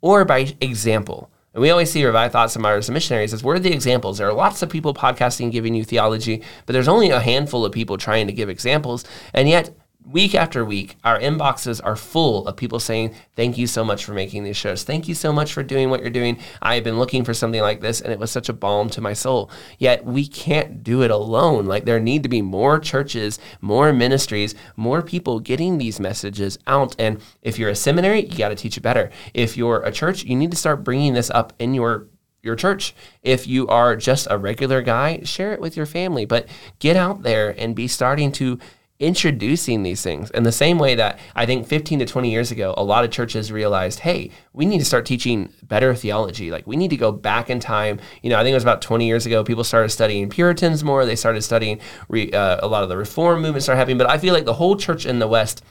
or 0.00 0.24
by 0.24 0.54
example 0.60 1.30
and 1.54 1.62
we 1.62 1.70
always 1.70 1.90
see 1.90 2.04
Revived 2.04 2.32
Thoughts 2.32 2.56
and 2.56 2.62
Martyrs 2.62 2.88
and 2.88 2.94
Missionaries 2.94 3.32
as 3.32 3.44
we're 3.44 3.60
the 3.60 3.72
examples. 3.72 4.18
There 4.18 4.28
are 4.28 4.34
lots 4.34 4.60
of 4.60 4.68
people 4.68 4.92
podcasting 4.92 5.52
giving 5.52 5.74
you 5.74 5.84
theology, 5.84 6.42
but 6.66 6.72
there's 6.72 6.88
only 6.88 7.10
a 7.10 7.20
handful 7.20 7.64
of 7.64 7.72
people 7.72 7.96
trying 7.96 8.26
to 8.26 8.32
give 8.32 8.48
examples. 8.48 9.04
And 9.32 9.48
yet, 9.48 9.70
week 10.04 10.34
after 10.34 10.64
week, 10.64 10.96
our 11.02 11.18
inboxes 11.18 11.80
are 11.82 11.96
full 11.96 12.46
of 12.46 12.56
people 12.56 12.78
saying, 12.78 13.14
Thank 13.36 13.58
you 13.58 13.66
so 13.66 13.84
much 13.84 14.04
for 14.04 14.12
making 14.12 14.44
these 14.44 14.56
shows. 14.56 14.84
Thank 14.84 15.08
you 15.08 15.14
so 15.14 15.32
much 15.32 15.52
for 15.52 15.62
doing 15.62 15.90
what 15.90 16.00
you're 16.00 16.10
doing. 16.10 16.38
I 16.60 16.74
have 16.74 16.84
been 16.84 16.98
looking 16.98 17.24
for 17.24 17.34
something 17.34 17.60
like 17.60 17.80
this, 17.80 18.00
and 18.00 18.12
it 18.12 18.18
was 18.18 18.30
such 18.30 18.48
a 18.48 18.52
balm 18.52 18.90
to 18.90 19.00
my 19.00 19.12
soul. 19.12 19.50
Yet 19.78 20.04
we 20.04 20.26
can't 20.26 20.82
do 20.82 21.02
it 21.02 21.10
alone. 21.10 21.66
Like, 21.66 21.84
there 21.84 22.00
need 22.00 22.22
to 22.22 22.28
be 22.28 22.42
more 22.42 22.78
churches, 22.78 23.38
more 23.60 23.92
ministries, 23.92 24.54
more 24.76 25.02
people 25.02 25.40
getting 25.40 25.78
these 25.78 25.98
messages 25.98 26.58
out. 26.66 26.94
And 26.98 27.20
if 27.42 27.58
you're 27.58 27.70
a 27.70 27.76
seminary, 27.76 28.26
you 28.26 28.38
got 28.38 28.50
to 28.50 28.56
teach 28.56 28.76
it 28.76 28.82
better. 28.82 29.10
If 29.32 29.56
you're 29.56 29.82
a 29.82 29.92
church, 29.92 30.24
you 30.24 30.36
need 30.36 30.50
to 30.50 30.56
start 30.56 30.84
bringing 30.84 31.14
this 31.14 31.30
up 31.30 31.52
in 31.58 31.74
your 31.74 32.08
your 32.42 32.56
church. 32.56 32.94
If 33.22 33.46
you 33.46 33.66
are 33.68 33.96
just 33.96 34.28
a 34.30 34.36
regular 34.36 34.82
guy, 34.82 35.22
share 35.22 35.54
it 35.54 35.60
with 35.60 35.78
your 35.78 35.86
family, 35.86 36.26
but 36.26 36.46
get 36.78 36.94
out 36.94 37.22
there 37.22 37.54
and 37.58 37.74
be 37.74 37.88
starting 37.88 38.32
to 38.32 38.58
introducing 39.00 39.82
these 39.82 40.02
things 40.02 40.30
in 40.30 40.44
the 40.44 40.52
same 40.52 40.78
way 40.78 40.94
that 40.94 41.18
I 41.34 41.46
think 41.46 41.66
15 41.66 41.98
to 41.98 42.06
20 42.06 42.30
years 42.30 42.52
ago, 42.52 42.74
a 42.76 42.84
lot 42.84 43.04
of 43.04 43.10
churches 43.10 43.50
realized, 43.50 44.00
hey, 44.00 44.30
we 44.52 44.64
need 44.64 44.78
to 44.78 44.84
start 44.84 45.04
teaching 45.04 45.52
better 45.64 45.94
theology. 45.94 46.50
Like 46.52 46.66
we 46.66 46.76
need 46.76 46.90
to 46.90 46.96
go 46.96 47.10
back 47.10 47.50
in 47.50 47.58
time. 47.58 47.98
You 48.22 48.30
know, 48.30 48.38
I 48.38 48.42
think 48.42 48.52
it 48.52 48.56
was 48.56 48.62
about 48.62 48.82
20 48.82 49.06
years 49.06 49.26
ago, 49.26 49.42
people 49.42 49.64
started 49.64 49.88
studying 49.88 50.30
Puritans 50.30 50.84
more. 50.84 51.04
They 51.04 51.16
started 51.16 51.42
studying 51.42 51.80
re, 52.08 52.30
uh, 52.30 52.58
a 52.62 52.68
lot 52.68 52.84
of 52.84 52.88
the 52.88 52.96
reform 52.96 53.42
movement 53.42 53.64
started 53.64 53.78
happening. 53.78 53.98
But 53.98 54.10
I 54.10 54.18
feel 54.18 54.32
like 54.32 54.44
the 54.44 54.54
whole 54.54 54.76
church 54.76 55.06
in 55.06 55.18
the 55.18 55.28
West 55.28 55.64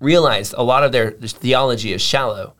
realized 0.00 0.54
a 0.56 0.62
lot 0.62 0.84
of 0.84 0.92
their 0.92 1.10
theology 1.10 1.92
is 1.92 2.00
shallow. 2.00 2.54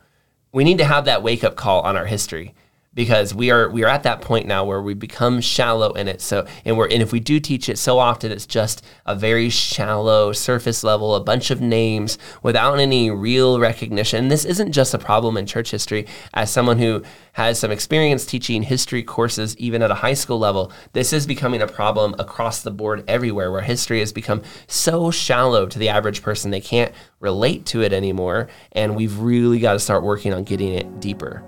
We 0.53 0.65
need 0.65 0.79
to 0.79 0.85
have 0.85 1.07
that 1.07 1.23
wake 1.23 1.45
up 1.45 1.57
call 1.57 1.81
on 1.81 1.97
our 1.97 2.07
history 2.07 2.55
because 2.99 3.33
we 3.33 3.49
are 3.53 3.71
we 3.71 3.85
are 3.85 3.89
at 3.89 4.03
that 4.03 4.21
point 4.21 4.45
now 4.45 4.65
where 4.65 4.83
we 4.83 4.93
become 4.93 5.41
shallow 5.41 5.93
in 5.93 6.09
it. 6.09 6.21
So 6.21 6.45
and 6.65 6.77
we're 6.77 6.89
and 6.89 7.01
if 7.01 7.13
we 7.13 7.21
do 7.21 7.39
teach 7.39 7.69
it 7.69 7.79
so 7.79 8.01
often, 8.01 8.33
it's 8.33 8.45
just 8.45 8.85
a 9.07 9.15
very 9.15 9.51
shallow 9.51 10.33
surface 10.33 10.83
level, 10.83 11.15
a 11.15 11.21
bunch 11.21 11.53
of 11.53 11.61
names 11.61 12.19
without 12.43 12.81
any 12.81 13.09
real 13.09 13.61
recognition. 13.61 14.25
And 14.25 14.31
this 14.33 14.45
isn't 14.45 14.73
just 14.73 14.95
a 14.95 14.99
problem 14.99 15.37
in 15.37 15.47
church 15.47 15.71
history. 15.71 16.09
As 16.35 16.51
someone 16.51 16.79
who 16.79 17.05
has 17.35 17.61
some 17.61 17.71
experience 17.71 18.27
teaching 18.27 18.65
history 18.65 19.05
courses 19.05 19.57
even 19.59 19.81
at 19.81 19.93
a 19.93 20.03
high 20.03 20.15
school 20.15 20.41
level, 20.41 20.73
this 20.93 21.13
is 21.13 21.25
becoming 21.25 21.63
a 21.63 21.69
problem 21.69 22.17
across 22.19 22.63
the 22.63 22.73
board 22.73 23.05
everywhere 23.07 23.53
where 23.53 23.63
history 23.63 24.01
has 24.01 24.13
become 24.13 24.43
so 24.67 25.13
shallow 25.13 25.67
to 25.67 25.79
the 25.79 25.89
average 25.89 26.21
person 26.21 26.51
they 26.51 26.61
can't 26.61 26.93
relate 27.21 27.65
to 27.67 27.81
it 27.81 27.93
anymore. 27.93 28.49
And 28.73 28.97
we've 28.97 29.21
really 29.21 29.61
got 29.61 29.75
to 29.75 29.79
start 29.79 30.03
working 30.03 30.35
on 30.35 30.43
getting 30.43 30.75
it 30.75 30.99
deeper. 30.99 31.45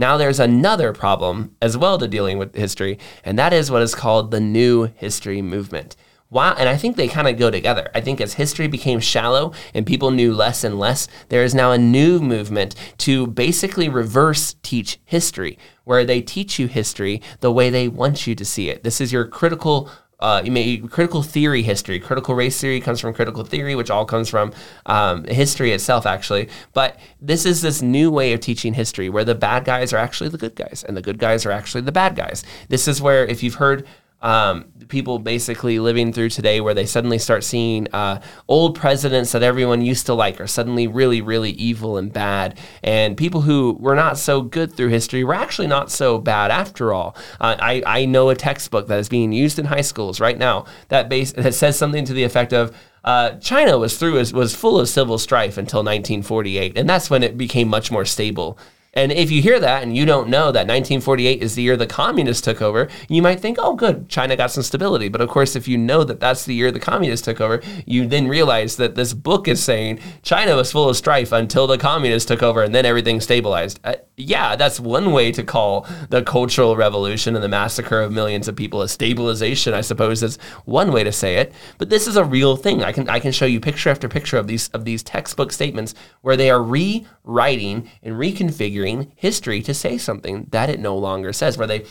Now 0.00 0.16
there's 0.16 0.40
another 0.40 0.94
problem 0.94 1.56
as 1.60 1.76
well 1.76 1.98
to 1.98 2.08
dealing 2.08 2.38
with 2.38 2.54
history, 2.54 2.98
and 3.22 3.38
that 3.38 3.52
is 3.52 3.70
what 3.70 3.82
is 3.82 3.94
called 3.94 4.30
the 4.30 4.40
new 4.40 4.84
history 4.96 5.42
movement. 5.42 5.94
Wow, 6.30 6.54
and 6.56 6.70
I 6.70 6.76
think 6.78 6.96
they 6.96 7.06
kind 7.06 7.28
of 7.28 7.36
go 7.36 7.50
together. 7.50 7.90
I 7.94 8.00
think 8.00 8.18
as 8.18 8.32
history 8.32 8.66
became 8.66 9.00
shallow 9.00 9.52
and 9.74 9.84
people 9.84 10.10
knew 10.10 10.32
less 10.32 10.64
and 10.64 10.78
less, 10.78 11.06
there 11.28 11.44
is 11.44 11.54
now 11.54 11.72
a 11.72 11.76
new 11.76 12.18
movement 12.18 12.74
to 12.98 13.26
basically 13.26 13.90
reverse 13.90 14.56
teach 14.62 14.98
history, 15.04 15.58
where 15.84 16.06
they 16.06 16.22
teach 16.22 16.58
you 16.58 16.66
history 16.66 17.20
the 17.40 17.52
way 17.52 17.68
they 17.68 17.86
want 17.86 18.26
you 18.26 18.34
to 18.36 18.44
see 18.44 18.70
it. 18.70 18.82
This 18.82 19.02
is 19.02 19.12
your 19.12 19.26
critical 19.26 19.90
uh, 20.20 20.42
you 20.44 20.52
may 20.52 20.76
critical 20.78 21.22
theory 21.22 21.62
history. 21.62 21.98
Critical 21.98 22.34
race 22.34 22.60
theory 22.60 22.80
comes 22.80 23.00
from 23.00 23.12
critical 23.14 23.44
theory, 23.44 23.74
which 23.74 23.90
all 23.90 24.04
comes 24.04 24.28
from 24.28 24.52
um, 24.86 25.24
history 25.24 25.72
itself, 25.72 26.06
actually. 26.06 26.48
But 26.72 26.98
this 27.20 27.44
is 27.44 27.62
this 27.62 27.82
new 27.82 28.10
way 28.10 28.32
of 28.32 28.40
teaching 28.40 28.74
history 28.74 29.08
where 29.08 29.24
the 29.24 29.34
bad 29.34 29.64
guys 29.64 29.92
are 29.92 29.98
actually 29.98 30.30
the 30.30 30.38
good 30.38 30.54
guys, 30.54 30.84
and 30.86 30.96
the 30.96 31.02
good 31.02 31.18
guys 31.18 31.44
are 31.46 31.50
actually 31.50 31.82
the 31.82 31.92
bad 31.92 32.16
guys. 32.16 32.44
This 32.68 32.86
is 32.86 33.00
where, 33.02 33.24
if 33.26 33.42
you've 33.42 33.54
heard 33.54 33.86
um, 34.22 34.66
people 34.88 35.18
basically 35.18 35.78
living 35.78 36.12
through 36.12 36.28
today 36.28 36.60
where 36.60 36.74
they 36.74 36.86
suddenly 36.86 37.18
start 37.18 37.44
seeing 37.44 37.88
uh, 37.92 38.20
old 38.48 38.74
presidents 38.74 39.32
that 39.32 39.42
everyone 39.42 39.80
used 39.80 40.06
to 40.06 40.14
like 40.14 40.40
are 40.40 40.46
suddenly 40.46 40.86
really, 40.86 41.20
really 41.20 41.52
evil 41.52 41.96
and 41.96 42.12
bad. 42.12 42.58
And 42.82 43.16
people 43.16 43.42
who 43.42 43.76
were 43.80 43.94
not 43.94 44.18
so 44.18 44.42
good 44.42 44.74
through 44.74 44.88
history 44.88 45.24
were 45.24 45.34
actually 45.34 45.68
not 45.68 45.90
so 45.90 46.18
bad 46.18 46.50
after 46.50 46.92
all. 46.92 47.16
Uh, 47.40 47.56
I, 47.58 47.82
I 47.86 48.04
know 48.04 48.28
a 48.28 48.34
textbook 48.34 48.88
that 48.88 48.98
is 48.98 49.08
being 49.08 49.32
used 49.32 49.58
in 49.58 49.66
high 49.66 49.80
schools 49.80 50.20
right 50.20 50.36
now 50.38 50.66
that, 50.88 51.08
base, 51.08 51.32
that 51.32 51.54
says 51.54 51.78
something 51.78 52.04
to 52.04 52.12
the 52.12 52.24
effect 52.24 52.52
of, 52.52 52.76
uh, 53.02 53.30
China 53.36 53.78
was 53.78 53.96
through 53.96 54.12
was 54.12 54.54
full 54.54 54.78
of 54.78 54.86
civil 54.86 55.16
strife 55.16 55.56
until 55.56 55.78
1948, 55.78 56.76
and 56.76 56.86
that's 56.86 57.08
when 57.08 57.22
it 57.22 57.38
became 57.38 57.66
much 57.66 57.90
more 57.90 58.04
stable. 58.04 58.58
And 58.94 59.12
if 59.12 59.30
you 59.30 59.40
hear 59.40 59.60
that 59.60 59.82
and 59.82 59.96
you 59.96 60.04
don't 60.04 60.28
know 60.28 60.46
that 60.46 60.66
1948 60.66 61.42
is 61.42 61.54
the 61.54 61.62
year 61.62 61.76
the 61.76 61.86
communists 61.86 62.42
took 62.42 62.60
over, 62.60 62.88
you 63.08 63.22
might 63.22 63.38
think, 63.38 63.56
oh, 63.60 63.74
good, 63.74 64.08
China 64.08 64.34
got 64.34 64.50
some 64.50 64.64
stability. 64.64 65.08
But 65.08 65.20
of 65.20 65.28
course, 65.28 65.54
if 65.54 65.68
you 65.68 65.78
know 65.78 66.02
that 66.02 66.18
that's 66.18 66.44
the 66.44 66.54
year 66.54 66.72
the 66.72 66.80
communists 66.80 67.24
took 67.24 67.40
over, 67.40 67.62
you 67.86 68.06
then 68.06 68.26
realize 68.26 68.76
that 68.76 68.96
this 68.96 69.14
book 69.14 69.46
is 69.46 69.62
saying 69.62 70.00
China 70.22 70.56
was 70.56 70.72
full 70.72 70.88
of 70.88 70.96
strife 70.96 71.30
until 71.30 71.66
the 71.68 71.78
communists 71.78 72.26
took 72.26 72.42
over 72.42 72.62
and 72.62 72.74
then 72.74 72.84
everything 72.84 73.20
stabilized. 73.20 73.78
Uh, 73.84 73.94
yeah, 74.16 74.56
that's 74.56 74.80
one 74.80 75.12
way 75.12 75.30
to 75.32 75.44
call 75.44 75.86
the 76.10 76.22
Cultural 76.22 76.76
Revolution 76.76 77.36
and 77.36 77.44
the 77.44 77.48
massacre 77.48 78.00
of 78.00 78.12
millions 78.12 78.48
of 78.48 78.56
people 78.56 78.82
a 78.82 78.88
stabilization, 78.88 79.72
I 79.72 79.82
suppose, 79.82 80.22
is 80.22 80.36
one 80.64 80.90
way 80.92 81.04
to 81.04 81.12
say 81.12 81.36
it. 81.36 81.52
But 81.78 81.90
this 81.90 82.08
is 82.08 82.16
a 82.16 82.24
real 82.24 82.56
thing. 82.56 82.82
I 82.82 82.92
can, 82.92 83.08
I 83.08 83.20
can 83.20 83.32
show 83.32 83.46
you 83.46 83.60
picture 83.60 83.88
after 83.88 84.08
picture 84.08 84.36
of 84.36 84.48
these, 84.48 84.68
of 84.70 84.84
these 84.84 85.02
textbook 85.02 85.52
statements 85.52 85.94
where 86.22 86.36
they 86.36 86.50
are 86.50 86.62
rewriting 86.62 87.88
and 88.02 88.16
reconfiguring 88.16 88.79
history 89.16 89.62
to 89.62 89.74
say 89.74 89.98
something 89.98 90.46
that 90.50 90.70
it 90.70 90.80
no 90.80 90.96
longer 90.96 91.32
says, 91.32 91.58
where 91.58 91.66
they 91.66 91.84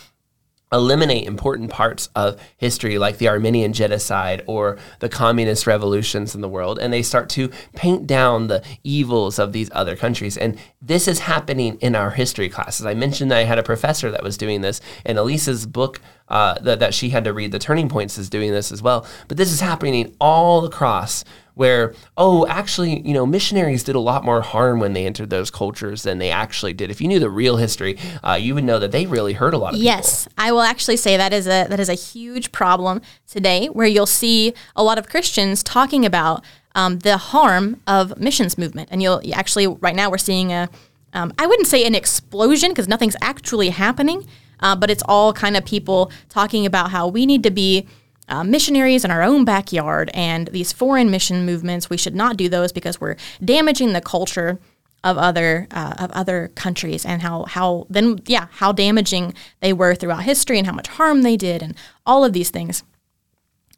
eliminate 0.72 1.28
important 1.28 1.72
parts 1.72 2.10
of 2.16 2.40
history 2.58 3.00
like 3.00 3.18
the 3.18 3.28
Armenian 3.28 3.74
genocide 3.74 4.44
or 4.46 4.78
the 5.00 5.10
communist 5.10 5.66
revolutions 5.66 6.36
in 6.36 6.42
the 6.42 6.50
world 6.50 6.78
and 6.78 6.94
they 6.94 7.02
start 7.02 7.28
to 7.28 7.50
paint 7.74 8.06
down 8.06 8.48
the 8.48 8.64
evils 8.84 9.40
of 9.40 9.52
these 9.52 9.70
other 9.74 9.96
countries 9.96 10.38
and 10.38 10.60
this 10.80 11.08
is 11.08 11.20
happening 11.20 11.76
in 11.82 11.96
our 11.96 12.12
history 12.12 12.50
classes. 12.50 12.86
I 12.86 12.94
mentioned 12.94 13.32
that 13.32 13.40
I 13.40 13.46
had 13.46 13.58
a 13.58 13.64
professor 13.64 14.12
that 14.12 14.24
was 14.24 14.38
doing 14.38 14.62
this 14.62 14.80
and 15.06 15.18
Elise's 15.18 15.66
book 15.66 16.02
uh, 16.28 16.60
that, 16.60 16.80
that 16.80 16.94
she 16.94 17.10
had 17.10 17.24
to 17.24 17.34
read, 17.34 17.52
The 17.52 17.58
Turning 17.58 17.90
Points, 17.90 18.20
is 18.20 18.30
doing 18.30 18.52
this 18.52 18.72
as 18.72 18.84
well. 18.84 19.08
But 19.28 19.38
this 19.38 19.52
is 19.52 19.62
happening 19.62 20.16
all 20.22 20.64
across 20.64 21.26
where, 21.56 21.94
oh, 22.18 22.48
actually, 22.48 23.02
you 23.08 23.14
know, 23.14 23.26
missionaries 23.26 23.84
did 23.84 23.96
a 23.96 24.00
lot 24.00 24.24
more 24.24 24.42
harm 24.42 24.80
when 24.80 24.94
they 24.94 25.06
entered 25.06 25.30
those 25.30 25.52
cultures 25.52 26.04
than 26.04 26.18
they 26.18 26.32
actually 26.32 26.74
did. 26.74 26.90
If 26.90 27.02
you 27.02 27.08
knew 27.08 27.20
the 27.20 27.30
real 27.30 27.58
history, 27.58 27.98
uh, 28.24 28.34
you 28.34 28.56
would 28.56 28.64
know 28.64 28.80
that 28.80 28.92
they 28.92 29.06
really 29.06 29.34
hurt 29.34 29.54
a 29.54 29.58
lot 29.58 29.74
of 29.74 29.80
yes, 29.80 30.26
people. 30.26 30.44
I 30.44 30.52
will 30.52 30.62
actually 30.62 30.98
say 30.98 31.18
that 31.18 31.34
is 31.34 31.48
a 31.48 31.68
that 31.68 31.80
is 31.80 31.90
a 31.90 31.94
huge 31.94 32.52
problem 32.52 33.02
today, 33.28 33.68
where 33.68 33.88
you'll 33.88 34.06
see 34.06 34.54
a 34.76 34.84
lot 34.84 34.98
of 34.98 35.08
Christians 35.08 35.64
talking 35.64 36.06
about 36.06 36.44
um, 36.76 37.00
the 37.00 37.18
harm 37.18 37.82
of 37.88 38.18
missions 38.20 38.58
movement, 38.58 38.90
and 38.92 39.02
you'll 39.02 39.22
actually 39.34 39.68
right 39.68 39.96
now 39.96 40.10
we're 40.10 40.18
seeing 40.18 40.52
a 40.52 40.70
um, 41.14 41.34
I 41.38 41.48
wouldn't 41.48 41.68
say 41.68 41.86
an 41.86 41.96
explosion 41.96 42.70
because 42.70 42.88
nothing's 42.88 43.16
actually 43.22 43.70
happening, 43.70 44.28
uh, 44.60 44.76
but 44.76 44.90
it's 44.90 45.04
all 45.08 45.34
kind 45.34 45.58
of 45.58 45.66
people 45.66 46.12
talking 46.30 46.66
about 46.66 46.92
how 46.92 47.08
we 47.08 47.26
need 47.26 47.44
to 47.44 47.52
be 47.52 47.88
uh, 48.30 48.44
missionaries 48.44 49.04
in 49.04 49.12
our 49.12 49.22
own 49.22 49.44
backyard 49.46 50.10
and 50.14 50.48
these 50.50 50.72
foreign 50.72 51.12
mission 51.12 51.46
movements. 51.46 51.90
We 51.90 51.98
should 51.98 52.16
not 52.16 52.38
do 52.38 52.48
those 52.48 52.72
because 52.72 53.02
we're 53.02 53.18
damaging 53.44 53.94
the 53.94 54.02
culture 54.02 54.60
of 55.04 55.18
other 55.18 55.68
uh, 55.72 55.96
of 55.98 56.12
other 56.12 56.52
countries 56.56 57.06
and 57.06 57.22
how 57.22 57.46
how 57.46 57.88
then 57.90 58.20
yeah 58.26 58.48
how 58.52 58.72
damaging 58.72 59.34
they 59.62 59.72
were 59.72 59.96
throughout 59.96 60.24
history 60.24 60.58
and 60.58 60.68
how 60.68 60.74
much 60.74 60.88
harm 60.88 61.22
they 61.22 61.38
did 61.38 61.64
and 61.64 61.76
all 62.06 62.26
of 62.26 62.34
these 62.34 62.50
things. 62.50 62.84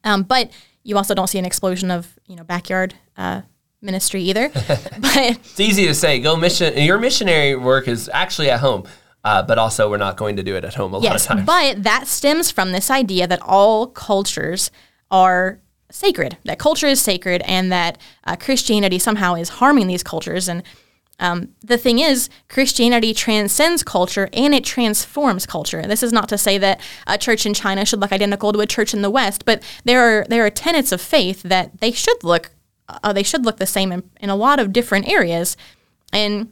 Um, 0.04 0.24
but 0.24 0.52
you 0.84 0.98
also 0.98 1.14
don't 1.14 1.28
see 1.28 1.40
an 1.40 1.46
explosion 1.46 1.92
of 1.92 2.18
you 2.28 2.36
know 2.36 2.44
backyard 2.44 2.96
uh, 3.18 3.42
ministry 3.82 4.22
either. 4.24 4.50
but 4.54 5.16
it's 5.16 5.60
easy 5.60 5.86
to 5.88 5.94
say 5.94 6.20
go 6.20 6.36
mission. 6.36 6.78
Your 6.78 6.98
missionary 6.98 7.56
work 7.56 7.88
is 7.88 8.10
actually 8.14 8.50
at 8.50 8.60
home. 8.60 8.84
Uh, 9.24 9.44
but 9.44 9.58
also, 9.58 9.90
we're 9.90 9.98
not 9.98 10.18
going 10.18 10.36
to 10.36 10.44
do 10.44 10.56
it 10.56 10.64
at 10.64 10.74
home 10.74 10.94
a 10.94 11.00
yes, 11.00 11.12
lot 11.12 11.16
of 11.16 11.46
times. 11.46 11.46
But 11.46 11.84
that 11.84 12.08
stems 12.08 12.50
from 12.50 12.72
this 12.72 12.90
idea 12.90 13.28
that 13.28 13.42
all 13.44 13.88
cultures 13.88 14.72
are 15.12 15.60
sacred, 15.92 16.38
that 16.46 16.58
culture 16.58 16.88
is 16.88 17.00
sacred, 17.00 17.44
and 17.46 17.72
that 17.72 17.98
uh, 18.24 18.36
Christianity 18.36 18.98
somehow 18.98 19.36
is 19.36 19.50
harming 19.50 19.88
these 19.88 20.02
cultures. 20.04 20.48
And 20.48 20.64
um, 21.20 21.50
the 21.62 21.78
thing 21.78 22.00
is, 22.00 22.30
Christianity 22.50 23.14
transcends 23.14 23.84
culture 23.84 24.28
and 24.34 24.56
it 24.56 24.64
transforms 24.64 25.46
culture. 25.46 25.84
This 25.84 26.02
is 26.02 26.12
not 26.12 26.28
to 26.30 26.38
say 26.38 26.58
that 26.58 26.82
a 27.06 27.18
church 27.18 27.46
in 27.46 27.54
China 27.54 27.86
should 27.86 28.02
look 28.02 28.12
identical 28.12 28.52
to 28.52 28.60
a 28.60 28.66
church 28.66 28.94
in 28.94 29.04
the 29.04 29.10
West, 29.10 29.46
but 29.46 29.62
there 29.86 30.02
are 30.02 30.26
there 30.28 30.44
are 30.44 30.50
tenets 30.50 30.92
of 30.92 31.00
faith 31.00 31.44
that 31.44 31.80
they 31.80 31.92
should 31.92 32.24
look 32.24 32.50
uh, 32.90 33.14
they 33.14 33.24
should 33.24 33.46
look 33.46 33.58
the 33.58 33.68
same 33.68 33.92
in, 33.92 34.10
in 34.20 34.32
a 34.32 34.36
lot 34.36 34.60
of 34.60 34.74
different 34.74 35.08
areas. 35.08 35.56
And 36.12 36.52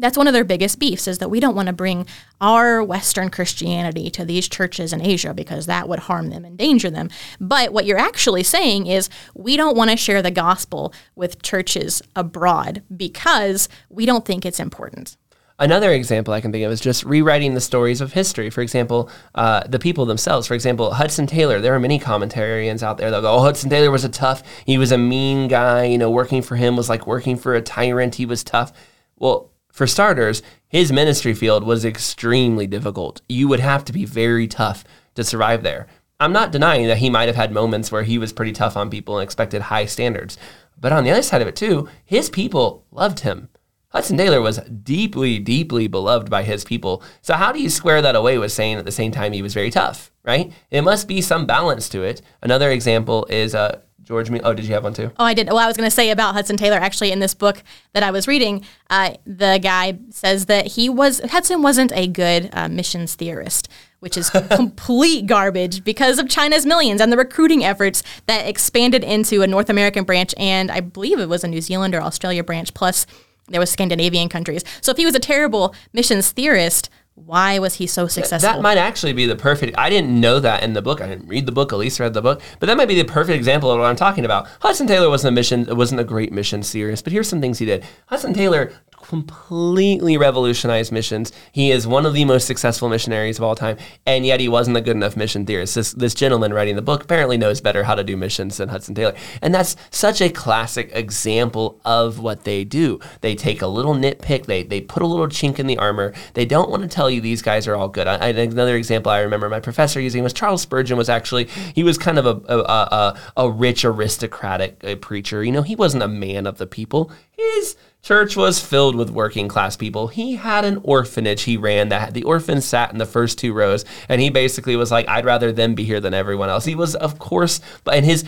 that's 0.00 0.16
one 0.16 0.26
of 0.26 0.32
their 0.32 0.44
biggest 0.44 0.78
beefs 0.78 1.06
is 1.06 1.18
that 1.18 1.30
we 1.30 1.40
don't 1.40 1.54
want 1.54 1.66
to 1.66 1.72
bring 1.72 2.06
our 2.40 2.82
Western 2.82 3.30
Christianity 3.30 4.10
to 4.10 4.24
these 4.24 4.48
churches 4.48 4.92
in 4.92 5.00
Asia 5.00 5.34
because 5.34 5.66
that 5.66 5.88
would 5.88 6.00
harm 6.00 6.30
them, 6.30 6.44
endanger 6.44 6.90
them. 6.90 7.10
But 7.40 7.72
what 7.72 7.84
you're 7.84 7.98
actually 7.98 8.42
saying 8.42 8.86
is 8.86 9.08
we 9.34 9.56
don't 9.56 9.76
want 9.76 9.90
to 9.90 9.96
share 9.96 10.22
the 10.22 10.30
gospel 10.30 10.92
with 11.14 11.42
churches 11.42 12.02
abroad 12.16 12.82
because 12.94 13.68
we 13.88 14.06
don't 14.06 14.24
think 14.24 14.44
it's 14.44 14.60
important. 14.60 15.16
Another 15.58 15.92
example 15.92 16.32
I 16.32 16.40
can 16.40 16.52
think 16.52 16.64
of 16.64 16.72
is 16.72 16.80
just 16.80 17.04
rewriting 17.04 17.52
the 17.52 17.60
stories 17.60 18.00
of 18.00 18.14
history. 18.14 18.48
For 18.48 18.62
example, 18.62 19.10
uh, 19.34 19.64
the 19.68 19.78
people 19.78 20.06
themselves. 20.06 20.46
For 20.46 20.54
example, 20.54 20.94
Hudson 20.94 21.26
Taylor. 21.26 21.60
There 21.60 21.74
are 21.74 21.78
many 21.78 22.00
commentarians 22.00 22.82
out 22.82 22.96
there 22.96 23.10
that 23.10 23.20
go, 23.20 23.30
"Oh, 23.30 23.40
Hudson 23.42 23.68
Taylor 23.68 23.90
was 23.90 24.02
a 24.02 24.08
tough. 24.08 24.42
He 24.64 24.78
was 24.78 24.90
a 24.90 24.96
mean 24.96 25.48
guy. 25.48 25.84
You 25.84 25.98
know, 25.98 26.10
working 26.10 26.40
for 26.40 26.56
him 26.56 26.76
was 26.76 26.88
like 26.88 27.06
working 27.06 27.36
for 27.36 27.54
a 27.54 27.60
tyrant. 27.60 28.14
He 28.14 28.24
was 28.24 28.42
tough." 28.42 28.72
Well, 29.18 29.49
for 29.80 29.86
starters, 29.86 30.42
his 30.68 30.92
ministry 30.92 31.32
field 31.32 31.64
was 31.64 31.86
extremely 31.86 32.66
difficult. 32.66 33.22
You 33.30 33.48
would 33.48 33.60
have 33.60 33.82
to 33.86 33.94
be 33.94 34.04
very 34.04 34.46
tough 34.46 34.84
to 35.14 35.24
survive 35.24 35.62
there. 35.62 35.86
I'm 36.20 36.34
not 36.34 36.52
denying 36.52 36.86
that 36.88 36.98
he 36.98 37.08
might 37.08 37.28
have 37.28 37.36
had 37.36 37.50
moments 37.50 37.90
where 37.90 38.02
he 38.02 38.18
was 38.18 38.30
pretty 38.30 38.52
tough 38.52 38.76
on 38.76 38.90
people 38.90 39.16
and 39.16 39.24
expected 39.24 39.62
high 39.62 39.86
standards. 39.86 40.36
But 40.78 40.92
on 40.92 41.04
the 41.04 41.10
other 41.10 41.22
side 41.22 41.40
of 41.40 41.48
it, 41.48 41.56
too, 41.56 41.88
his 42.04 42.28
people 42.28 42.84
loved 42.90 43.20
him. 43.20 43.48
Hudson 43.88 44.18
Taylor 44.18 44.42
was 44.42 44.58
deeply, 44.58 45.38
deeply 45.38 45.88
beloved 45.88 46.28
by 46.28 46.42
his 46.42 46.62
people. 46.62 47.02
So, 47.22 47.32
how 47.32 47.50
do 47.50 47.58
you 47.58 47.70
square 47.70 48.02
that 48.02 48.14
away 48.14 48.36
with 48.36 48.52
saying 48.52 48.76
at 48.76 48.84
the 48.84 48.92
same 48.92 49.12
time 49.12 49.32
he 49.32 49.40
was 49.40 49.54
very 49.54 49.70
tough, 49.70 50.12
right? 50.24 50.52
It 50.70 50.82
must 50.82 51.08
be 51.08 51.22
some 51.22 51.46
balance 51.46 51.88
to 51.88 52.02
it. 52.02 52.20
Another 52.42 52.70
example 52.70 53.24
is 53.30 53.54
uh, 53.54 53.80
George 54.04 54.30
Me- 54.30 54.40
Oh, 54.42 54.52
did 54.54 54.64
you 54.64 54.74
have 54.74 54.84
one 54.84 54.94
too? 54.94 55.10
Oh, 55.18 55.24
I 55.24 55.34
did. 55.34 55.46
Well, 55.48 55.58
I 55.58 55.66
was 55.66 55.76
going 55.76 55.86
to 55.88 55.94
say 55.94 56.10
about 56.10 56.34
Hudson 56.34 56.56
Taylor. 56.56 56.76
Actually, 56.78 57.12
in 57.12 57.20
this 57.20 57.34
book 57.34 57.62
that 57.92 58.02
I 58.02 58.10
was 58.10 58.26
reading, 58.26 58.64
uh, 58.88 59.14
the 59.24 59.60
guy 59.62 59.98
says 60.10 60.46
that 60.46 60.68
he 60.68 60.88
was 60.88 61.20
Hudson 61.30 61.62
wasn't 61.62 61.92
a 61.92 62.06
good 62.06 62.50
uh, 62.52 62.68
missions 62.68 63.14
theorist, 63.14 63.68
which 64.00 64.16
is 64.16 64.30
complete 64.50 65.26
garbage 65.26 65.84
because 65.84 66.18
of 66.18 66.28
China's 66.28 66.66
millions 66.66 67.00
and 67.00 67.12
the 67.12 67.16
recruiting 67.16 67.64
efforts 67.64 68.02
that 68.26 68.46
expanded 68.48 69.04
into 69.04 69.42
a 69.42 69.46
North 69.46 69.70
American 69.70 70.04
branch, 70.04 70.34
and 70.36 70.70
I 70.70 70.80
believe 70.80 71.18
it 71.20 71.28
was 71.28 71.44
a 71.44 71.48
New 71.48 71.60
Zealand 71.60 71.94
or 71.94 72.00
Australia 72.02 72.42
branch. 72.42 72.74
Plus, 72.74 73.06
there 73.48 73.60
was 73.60 73.70
Scandinavian 73.70 74.28
countries. 74.28 74.64
So 74.80 74.92
if 74.92 74.96
he 74.96 75.04
was 75.04 75.14
a 75.14 75.20
terrible 75.20 75.74
missions 75.92 76.30
theorist, 76.30 76.88
why 77.26 77.58
was 77.58 77.74
he 77.74 77.86
so 77.86 78.06
successful? 78.06 78.50
That 78.50 78.62
might 78.62 78.78
actually 78.78 79.12
be 79.12 79.26
the 79.26 79.36
perfect. 79.36 79.76
I 79.78 79.90
didn't 79.90 80.18
know 80.20 80.40
that 80.40 80.62
in 80.62 80.72
the 80.72 80.82
book. 80.82 81.00
I 81.00 81.06
didn't 81.06 81.28
read 81.28 81.46
the 81.46 81.52
book. 81.52 81.72
Elise 81.72 82.00
read 82.00 82.14
the 82.14 82.22
book, 82.22 82.40
but 82.58 82.66
that 82.66 82.76
might 82.76 82.88
be 82.88 82.94
the 82.94 83.04
perfect 83.04 83.36
example 83.36 83.70
of 83.70 83.78
what 83.78 83.86
I'm 83.86 83.96
talking 83.96 84.24
about. 84.24 84.48
Hudson 84.60 84.86
Taylor 84.86 85.08
wasn't 85.08 85.32
a 85.32 85.34
mission. 85.34 85.68
It 85.68 85.76
wasn't 85.76 86.00
a 86.00 86.04
great 86.04 86.32
mission 86.32 86.62
theorist, 86.62 87.04
but 87.04 87.12
here's 87.12 87.28
some 87.28 87.40
things 87.40 87.58
he 87.58 87.66
did. 87.66 87.84
Hudson 88.06 88.32
Taylor 88.34 88.72
completely 89.10 90.16
revolutionized 90.16 90.92
missions. 90.92 91.32
He 91.50 91.72
is 91.72 91.84
one 91.84 92.06
of 92.06 92.14
the 92.14 92.24
most 92.24 92.46
successful 92.46 92.88
missionaries 92.88 93.38
of 93.38 93.42
all 93.42 93.56
time, 93.56 93.76
and 94.06 94.24
yet 94.24 94.38
he 94.38 94.48
wasn't 94.48 94.76
a 94.76 94.80
good 94.80 94.94
enough 94.94 95.16
mission 95.16 95.44
theorist. 95.44 95.74
This, 95.74 95.92
this 95.92 96.14
gentleman 96.14 96.54
writing 96.54 96.76
the 96.76 96.82
book 96.82 97.02
apparently 97.02 97.36
knows 97.36 97.60
better 97.60 97.82
how 97.82 97.96
to 97.96 98.04
do 98.04 98.16
missions 98.16 98.58
than 98.58 98.68
Hudson 98.68 98.94
Taylor. 98.94 99.16
And 99.42 99.52
that's 99.52 99.74
such 99.90 100.20
a 100.20 100.30
classic 100.30 100.92
example 100.94 101.80
of 101.84 102.20
what 102.20 102.44
they 102.44 102.62
do. 102.62 103.00
They 103.20 103.34
take 103.34 103.62
a 103.62 103.66
little 103.66 103.96
nitpick, 103.96 104.46
they, 104.46 104.62
they 104.62 104.80
put 104.80 105.02
a 105.02 105.08
little 105.08 105.26
chink 105.26 105.58
in 105.58 105.66
the 105.66 105.78
armor. 105.78 106.14
They 106.34 106.44
don't 106.44 106.70
want 106.70 106.84
to 106.84 106.88
tell 106.88 107.10
you 107.10 107.20
these 107.20 107.42
guys 107.42 107.66
are 107.66 107.74
all 107.74 107.88
good. 107.88 108.06
I, 108.06 108.14
I, 108.14 108.28
another 108.28 108.76
example 108.76 109.10
I 109.10 109.22
remember 109.22 109.48
my 109.48 109.58
professor 109.58 110.00
using 110.00 110.22
was 110.22 110.32
Charles 110.32 110.62
Spurgeon 110.62 110.96
was 110.96 111.08
actually, 111.08 111.48
he 111.74 111.82
was 111.82 111.98
kind 111.98 112.16
of 112.16 112.26
a, 112.26 112.40
a, 112.48 112.58
a, 112.60 113.20
a 113.38 113.50
rich 113.50 113.84
aristocratic 113.84 114.84
uh, 114.84 114.94
preacher. 114.94 115.42
You 115.42 115.50
know, 115.50 115.62
he 115.62 115.74
wasn't 115.74 116.04
a 116.04 116.08
man 116.08 116.46
of 116.46 116.58
the 116.58 116.66
people. 116.68 117.10
His 117.32 117.74
church 118.02 118.36
was 118.36 118.60
filled 118.60 118.96
with 118.96 119.10
working 119.10 119.48
class 119.48 119.76
people. 119.76 120.08
He 120.08 120.36
had 120.36 120.64
an 120.64 120.80
orphanage 120.82 121.42
he 121.42 121.56
ran 121.56 121.88
that 121.90 122.14
the 122.14 122.22
orphans 122.22 122.64
sat 122.64 122.92
in 122.92 122.98
the 122.98 123.06
first 123.06 123.38
two 123.38 123.52
rows, 123.52 123.84
and 124.08 124.20
he 124.20 124.30
basically 124.30 124.76
was 124.76 124.90
like, 124.90 125.08
"I'd 125.08 125.24
rather 125.24 125.52
them 125.52 125.74
be 125.74 125.84
here 125.84 126.00
than 126.00 126.14
everyone 126.14 126.48
else." 126.48 126.64
He 126.64 126.74
was, 126.74 126.94
of 126.94 127.18
course, 127.18 127.60
and 127.90 128.04
his 128.04 128.24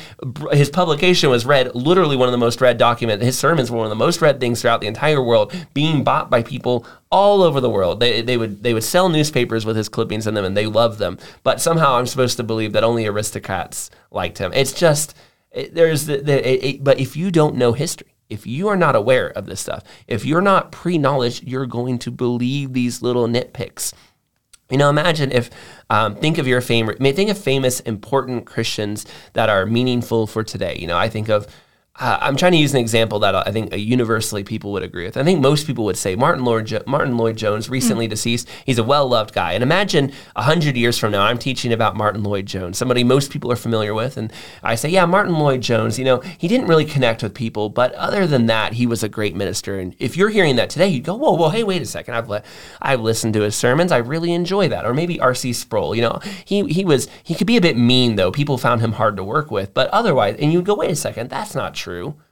his 0.52 0.70
publication 0.70 1.30
was 1.30 1.46
read 1.46 1.74
literally 1.74 2.16
one 2.16 2.28
of 2.28 2.32
the 2.32 2.38
most 2.38 2.60
read 2.60 2.78
documents. 2.78 3.24
His 3.24 3.38
sermons 3.38 3.70
were 3.70 3.78
one 3.78 3.86
of 3.86 3.90
the 3.90 3.96
most 3.96 4.20
read 4.20 4.40
things 4.40 4.60
throughout 4.60 4.80
the 4.80 4.86
entire 4.86 5.22
world, 5.22 5.54
being 5.74 6.04
bought 6.04 6.30
by 6.30 6.42
people 6.42 6.86
all 7.10 7.42
over 7.42 7.60
the 7.60 7.70
world. 7.70 8.00
They, 8.00 8.22
they 8.22 8.36
would 8.36 8.62
they 8.62 8.74
would 8.74 8.84
sell 8.84 9.08
newspapers 9.08 9.64
with 9.64 9.76
his 9.76 9.88
clippings 9.88 10.26
in 10.26 10.34
them, 10.34 10.44
and 10.44 10.56
they 10.56 10.66
loved 10.66 10.98
them. 10.98 11.18
But 11.42 11.60
somehow, 11.60 11.96
I'm 11.96 12.06
supposed 12.06 12.36
to 12.36 12.42
believe 12.42 12.72
that 12.72 12.84
only 12.84 13.06
aristocrats 13.06 13.90
liked 14.10 14.38
him. 14.38 14.52
It's 14.54 14.72
just 14.72 15.16
it, 15.50 15.74
there's 15.74 16.06
the, 16.06 16.18
the 16.18 16.48
it, 16.48 16.64
it, 16.64 16.84
but 16.84 16.98
if 16.98 17.16
you 17.16 17.30
don't 17.30 17.56
know 17.56 17.72
history 17.72 18.11
if 18.32 18.46
you 18.46 18.68
are 18.68 18.76
not 18.76 18.96
aware 18.96 19.28
of 19.28 19.46
this 19.46 19.60
stuff, 19.60 19.84
if 20.08 20.24
you're 20.24 20.40
not 20.40 20.72
pre 20.72 20.98
knowledge, 20.98 21.42
you're 21.42 21.66
going 21.66 21.98
to 22.00 22.10
believe 22.10 22.72
these 22.72 23.02
little 23.02 23.28
nitpicks. 23.28 23.92
You 24.70 24.78
know, 24.78 24.88
imagine 24.88 25.30
if, 25.30 25.50
um, 25.90 26.16
think 26.16 26.38
of 26.38 26.46
your 26.46 26.62
favorite, 26.62 26.98
think 27.14 27.28
of 27.28 27.36
famous, 27.36 27.80
important 27.80 28.46
Christians 28.46 29.04
that 29.34 29.50
are 29.50 29.66
meaningful 29.66 30.26
for 30.26 30.42
today. 30.42 30.78
You 30.78 30.86
know, 30.86 30.96
I 30.96 31.10
think 31.10 31.28
of 31.28 31.46
uh, 32.00 32.18
I'm 32.22 32.36
trying 32.36 32.52
to 32.52 32.58
use 32.58 32.72
an 32.72 32.80
example 32.80 33.18
that 33.18 33.34
I 33.34 33.52
think 33.52 33.76
universally 33.76 34.42
people 34.42 34.72
would 34.72 34.82
agree 34.82 35.04
with. 35.04 35.18
I 35.18 35.24
think 35.24 35.42
most 35.42 35.66
people 35.66 35.84
would 35.84 35.98
say 35.98 36.16
Martin 36.16 36.42
Lloyd, 36.42 36.64
jo- 36.64 36.82
Martyn 36.86 37.18
Lloyd 37.18 37.36
Jones, 37.36 37.68
recently 37.68 38.06
mm. 38.06 38.10
deceased. 38.10 38.48
He's 38.64 38.78
a 38.78 38.84
well 38.84 39.06
loved 39.06 39.34
guy. 39.34 39.52
And 39.52 39.62
imagine 39.62 40.10
100 40.34 40.74
years 40.74 40.96
from 40.96 41.12
now, 41.12 41.22
I'm 41.22 41.36
teaching 41.36 41.70
about 41.70 41.94
Martyn 41.94 42.22
Lloyd 42.22 42.46
Jones, 42.46 42.78
somebody 42.78 43.04
most 43.04 43.30
people 43.30 43.52
are 43.52 43.56
familiar 43.56 43.92
with. 43.92 44.16
And 44.16 44.32
I 44.62 44.74
say, 44.74 44.88
yeah, 44.88 45.04
Martyn 45.04 45.34
Lloyd 45.34 45.60
Jones, 45.60 45.98
you 45.98 46.06
know, 46.06 46.20
he 46.38 46.48
didn't 46.48 46.66
really 46.66 46.86
connect 46.86 47.22
with 47.22 47.34
people, 47.34 47.68
but 47.68 47.92
other 47.94 48.26
than 48.26 48.46
that, 48.46 48.72
he 48.72 48.86
was 48.86 49.02
a 49.02 49.08
great 49.08 49.36
minister. 49.36 49.78
And 49.78 49.94
if 49.98 50.16
you're 50.16 50.30
hearing 50.30 50.56
that 50.56 50.70
today, 50.70 50.88
you'd 50.88 51.04
go, 51.04 51.14
whoa, 51.14 51.34
whoa, 51.34 51.50
hey, 51.50 51.62
wait 51.62 51.82
a 51.82 51.86
second. 51.86 52.14
I've, 52.14 52.28
le- 52.30 52.42
I've 52.80 53.00
listened 53.00 53.34
to 53.34 53.42
his 53.42 53.54
sermons. 53.54 53.92
I 53.92 53.98
really 53.98 54.32
enjoy 54.32 54.66
that. 54.68 54.86
Or 54.86 54.94
maybe 54.94 55.20
R.C. 55.20 55.52
Sproul, 55.52 55.94
you 55.94 56.00
know, 56.00 56.20
he, 56.46 56.64
he 56.68 56.86
was, 56.86 57.06
he 57.22 57.34
could 57.34 57.46
be 57.46 57.58
a 57.58 57.60
bit 57.60 57.76
mean 57.76 58.16
though. 58.16 58.32
People 58.32 58.56
found 58.56 58.80
him 58.80 58.92
hard 58.92 59.18
to 59.18 59.24
work 59.24 59.50
with. 59.50 59.74
But 59.74 59.90
otherwise, 59.90 60.36
and 60.38 60.54
you'd 60.54 60.64
go, 60.64 60.74
wait 60.74 60.90
a 60.90 60.96
second, 60.96 61.28
that's 61.28 61.54
not 61.54 61.74
true. 61.74 61.81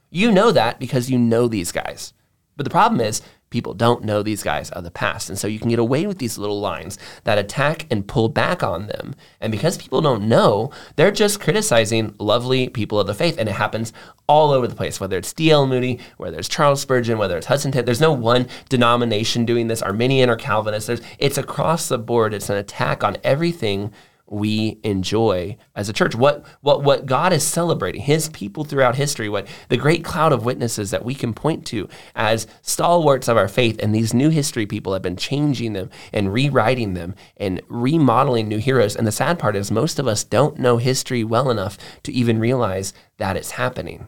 You 0.09 0.31
know 0.31 0.51
that 0.51 0.79
because 0.79 1.09
you 1.09 1.17
know 1.17 1.47
these 1.47 1.71
guys. 1.71 2.13
But 2.57 2.65
the 2.65 2.69
problem 2.69 3.01
is, 3.01 3.21
people 3.51 3.73
don't 3.73 4.03
know 4.03 4.23
these 4.23 4.43
guys 4.43 4.71
of 4.71 4.83
the 4.83 4.89
past. 4.89 5.29
And 5.29 5.37
so 5.37 5.47
you 5.47 5.59
can 5.59 5.69
get 5.69 5.77
away 5.77 6.07
with 6.07 6.17
these 6.17 6.37
little 6.37 6.59
lines 6.59 6.97
that 7.25 7.37
attack 7.37 7.85
and 7.91 8.07
pull 8.07 8.29
back 8.29 8.63
on 8.63 8.87
them. 8.87 9.13
And 9.39 9.51
because 9.51 9.77
people 9.77 10.01
don't 10.01 10.27
know, 10.27 10.71
they're 10.95 11.11
just 11.11 11.41
criticizing 11.41 12.15
lovely 12.17 12.69
people 12.69 12.99
of 12.99 13.07
the 13.07 13.13
faith. 13.13 13.37
And 13.37 13.49
it 13.49 13.53
happens 13.53 13.93
all 14.25 14.51
over 14.51 14.67
the 14.67 14.75
place, 14.75 14.99
whether 14.99 15.17
it's 15.17 15.33
D.L. 15.33 15.67
Moody, 15.67 15.99
whether 16.17 16.39
it's 16.39 16.47
Charles 16.47 16.81
Spurgeon, 16.81 17.17
whether 17.17 17.37
it's 17.37 17.47
Hudson 17.47 17.71
Taylor. 17.71 17.85
There's 17.85 18.01
no 18.01 18.13
one 18.13 18.47
denomination 18.69 19.45
doing 19.45 19.67
this, 19.67 19.81
Arminian 19.81 20.29
or 20.29 20.37
Calvinist. 20.37 20.87
There's, 20.87 21.01
it's 21.19 21.37
across 21.37 21.89
the 21.89 21.99
board. 21.99 22.33
It's 22.33 22.49
an 22.49 22.57
attack 22.57 23.03
on 23.03 23.17
everything 23.23 23.91
we 24.31 24.79
enjoy 24.83 25.57
as 25.75 25.89
a 25.89 25.93
church, 25.93 26.15
what, 26.15 26.45
what, 26.61 26.83
what 26.83 27.05
God 27.05 27.33
is 27.33 27.45
celebrating, 27.45 28.01
his 28.01 28.29
people 28.29 28.63
throughout 28.63 28.95
history, 28.95 29.27
what 29.27 29.45
the 29.67 29.77
great 29.77 30.05
cloud 30.05 30.31
of 30.31 30.45
witnesses 30.45 30.89
that 30.91 31.03
we 31.03 31.13
can 31.13 31.33
point 31.33 31.65
to 31.67 31.89
as 32.15 32.47
stalwarts 32.61 33.27
of 33.27 33.35
our 33.35 33.49
faith. 33.49 33.77
And 33.83 33.93
these 33.93 34.13
new 34.13 34.29
history 34.29 34.65
people 34.65 34.93
have 34.93 35.01
been 35.01 35.17
changing 35.17 35.73
them 35.73 35.89
and 36.13 36.33
rewriting 36.33 36.93
them 36.93 37.13
and 37.35 37.61
remodeling 37.67 38.47
new 38.47 38.59
heroes. 38.59 38.95
And 38.95 39.05
the 39.05 39.11
sad 39.11 39.37
part 39.37 39.57
is, 39.57 39.69
most 39.69 39.99
of 39.99 40.07
us 40.07 40.23
don't 40.23 40.57
know 40.57 40.77
history 40.77 41.25
well 41.25 41.51
enough 41.51 41.77
to 42.03 42.13
even 42.13 42.39
realize 42.39 42.93
that 43.17 43.35
it's 43.35 43.51
happening. 43.51 44.07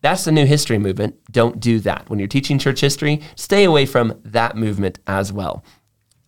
That's 0.00 0.24
the 0.24 0.32
new 0.32 0.46
history 0.46 0.78
movement. 0.78 1.16
Don't 1.30 1.58
do 1.58 1.80
that. 1.80 2.08
When 2.08 2.18
you're 2.18 2.28
teaching 2.28 2.58
church 2.58 2.80
history, 2.80 3.20
stay 3.34 3.64
away 3.64 3.84
from 3.84 4.20
that 4.24 4.56
movement 4.56 5.00
as 5.06 5.32
well. 5.32 5.64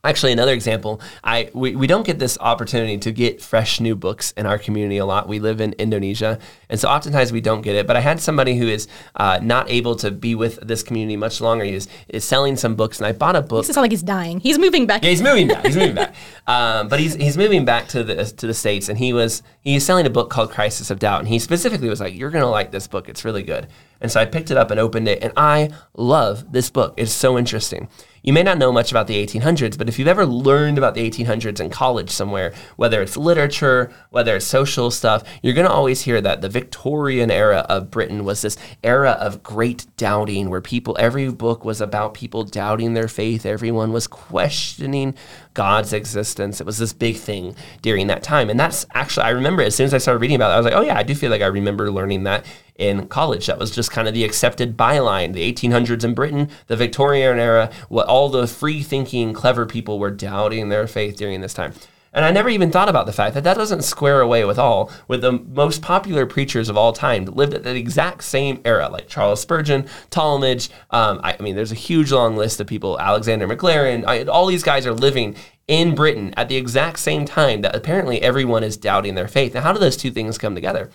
Actually, 0.02 0.32
another 0.32 0.54
example, 0.54 0.98
I 1.22 1.50
we, 1.52 1.76
we 1.76 1.86
don't 1.86 2.06
get 2.06 2.18
this 2.18 2.38
opportunity 2.40 2.96
to 2.96 3.12
get 3.12 3.42
fresh 3.42 3.80
new 3.80 3.94
books 3.94 4.32
in 4.32 4.46
our 4.46 4.58
community 4.58 4.96
a 4.96 5.04
lot. 5.04 5.28
We 5.28 5.40
live 5.40 5.60
in 5.60 5.74
Indonesia, 5.74 6.38
and 6.70 6.80
so 6.80 6.88
oftentimes 6.88 7.32
we 7.32 7.42
don't 7.42 7.60
get 7.60 7.74
it. 7.74 7.86
But 7.86 7.96
I 7.96 8.00
had 8.00 8.18
somebody 8.18 8.56
who 8.56 8.66
is 8.66 8.88
uh, 9.16 9.40
not 9.42 9.70
able 9.70 9.96
to 9.96 10.10
be 10.10 10.34
with 10.34 10.58
this 10.66 10.82
community 10.82 11.18
much 11.18 11.42
longer. 11.42 11.64
He 11.64 11.74
is, 11.74 11.86
is 12.08 12.24
selling 12.24 12.56
some 12.56 12.76
books, 12.76 12.98
and 12.98 13.06
I 13.06 13.12
bought 13.12 13.36
a 13.36 13.42
book. 13.42 13.64
It 13.64 13.74
sounds 13.74 13.76
like 13.76 13.90
he's 13.90 14.02
dying. 14.02 14.40
He's 14.40 14.58
moving 14.58 14.86
back. 14.86 15.02
Yeah, 15.04 15.10
he's 15.10 15.22
moving 15.22 15.48
back. 15.48 15.66
He's 15.66 15.76
moving 15.76 15.94
back. 15.94 16.14
Um, 16.46 16.88
but 16.88 16.98
he's 16.98 17.14
he's 17.14 17.36
moving 17.36 17.64
back 17.64 17.86
to 17.88 18.02
the 18.02 18.24
to 18.24 18.46
the 18.46 18.54
states, 18.54 18.88
and 18.88 18.98
he 18.98 19.12
was 19.12 19.42
he 19.60 19.74
he's 19.74 19.84
selling 19.84 20.04
a 20.04 20.10
book 20.10 20.30
called 20.30 20.50
Crisis 20.50 20.90
of 20.90 20.98
Doubt, 20.98 21.20
and 21.20 21.28
he 21.28 21.38
specifically 21.38 21.88
was 21.88 22.00
like, 22.00 22.12
"You're 22.12 22.30
gonna 22.30 22.50
like 22.50 22.72
this 22.72 22.88
book. 22.88 23.08
It's 23.08 23.24
really 23.24 23.44
good." 23.44 23.68
And 24.00 24.10
so 24.10 24.18
I 24.18 24.24
picked 24.24 24.50
it 24.50 24.56
up 24.56 24.70
and 24.70 24.80
opened 24.80 25.06
it, 25.06 25.22
and 25.22 25.32
I 25.36 25.70
love 25.94 26.50
this 26.50 26.68
book. 26.68 26.94
It's 26.96 27.12
so 27.12 27.38
interesting. 27.38 27.88
You 28.22 28.32
may 28.32 28.42
not 28.42 28.58
know 28.58 28.70
much 28.72 28.90
about 28.90 29.06
the 29.06 29.24
1800s, 29.26 29.78
but 29.78 29.88
if 29.88 29.98
you've 29.98 30.08
ever 30.08 30.26
learned 30.26 30.78
about 30.78 30.94
the 30.94 31.08
1800s 31.08 31.60
in 31.60 31.70
college 31.70 32.10
somewhere, 32.10 32.52
whether 32.76 33.00
it's 33.00 33.16
literature, 33.16 33.90
whether 34.10 34.36
it's 34.36 34.46
social 34.46 34.90
stuff, 34.90 35.22
you're 35.42 35.54
going 35.54 35.66
to 35.66 35.72
always 35.72 36.02
hear 36.02 36.20
that 36.20 36.42
the 36.42 36.48
Victorian 36.48 37.30
era 37.30 37.64
of 37.68 37.90
Britain 37.90 38.24
was 38.24 38.42
this 38.42 38.56
era 38.84 39.12
of 39.12 39.42
great 39.42 39.86
doubting 39.96 40.50
where 40.50 40.60
people, 40.60 40.96
every 40.98 41.30
book 41.30 41.64
was 41.64 41.80
about 41.80 42.14
people 42.14 42.44
doubting 42.44 42.94
their 42.94 43.08
faith. 43.08 43.46
Everyone 43.46 43.92
was 43.92 44.06
questioning 44.06 45.14
God's 45.54 45.92
existence. 45.92 46.60
It 46.60 46.66
was 46.66 46.78
this 46.78 46.92
big 46.92 47.16
thing 47.16 47.56
during 47.82 48.06
that 48.08 48.22
time. 48.22 48.50
And 48.50 48.60
that's 48.60 48.86
actually, 48.94 49.24
I 49.24 49.30
remember 49.30 49.62
as 49.62 49.74
soon 49.74 49.86
as 49.86 49.94
I 49.94 49.98
started 49.98 50.20
reading 50.20 50.36
about 50.36 50.50
it, 50.50 50.54
I 50.54 50.56
was 50.58 50.64
like, 50.64 50.74
oh 50.74 50.82
yeah, 50.82 50.98
I 50.98 51.02
do 51.02 51.14
feel 51.14 51.30
like 51.30 51.42
I 51.42 51.46
remember 51.46 51.90
learning 51.90 52.24
that 52.24 52.44
in 52.76 53.06
college. 53.08 53.46
That 53.46 53.58
was 53.58 53.70
just 53.70 53.90
kind 53.90 54.08
of 54.08 54.14
the 54.14 54.24
accepted 54.24 54.76
byline. 54.76 55.34
The 55.34 55.52
1800s 55.52 56.02
in 56.02 56.14
Britain, 56.14 56.48
the 56.66 56.76
Victorian 56.76 57.38
era, 57.38 57.70
what 57.88 58.08
all 58.10 58.28
the 58.28 58.46
free 58.46 58.82
thinking, 58.82 59.32
clever 59.32 59.64
people 59.64 59.98
were 59.98 60.10
doubting 60.10 60.68
their 60.68 60.86
faith 60.86 61.16
during 61.16 61.40
this 61.40 61.54
time. 61.54 61.72
And 62.12 62.24
I 62.24 62.32
never 62.32 62.48
even 62.48 62.72
thought 62.72 62.88
about 62.88 63.06
the 63.06 63.12
fact 63.12 63.34
that 63.34 63.44
that 63.44 63.56
doesn't 63.56 63.82
square 63.82 64.20
away 64.20 64.44
with 64.44 64.58
all 64.58 64.90
with 65.06 65.20
the 65.20 65.32
most 65.32 65.80
popular 65.80 66.26
preachers 66.26 66.68
of 66.68 66.76
all 66.76 66.92
time 66.92 67.24
that 67.24 67.36
lived 67.36 67.54
at 67.54 67.62
the 67.62 67.76
exact 67.76 68.24
same 68.24 68.60
era, 68.64 68.88
like 68.88 69.06
Charles 69.06 69.40
Spurgeon, 69.40 69.86
Talmage. 70.10 70.70
Um, 70.90 71.20
I, 71.22 71.36
I, 71.38 71.42
mean, 71.42 71.54
there's 71.54 71.70
a 71.70 71.76
huge 71.76 72.10
long 72.10 72.36
list 72.36 72.60
of 72.60 72.66
people. 72.66 72.98
Alexander 72.98 73.46
Maclaren. 73.46 74.04
I, 74.06 74.24
all 74.24 74.46
these 74.46 74.64
guys 74.64 74.86
are 74.88 74.92
living 74.92 75.36
in 75.68 75.94
Britain 75.94 76.34
at 76.36 76.48
the 76.48 76.56
exact 76.56 76.98
same 76.98 77.24
time 77.24 77.60
that 77.60 77.76
apparently 77.76 78.20
everyone 78.22 78.64
is 78.64 78.76
doubting 78.76 79.14
their 79.14 79.28
faith. 79.28 79.54
Now, 79.54 79.60
how 79.60 79.72
do 79.72 79.78
those 79.78 79.96
two 79.96 80.10
things 80.10 80.36
come 80.36 80.56
together? 80.56 80.90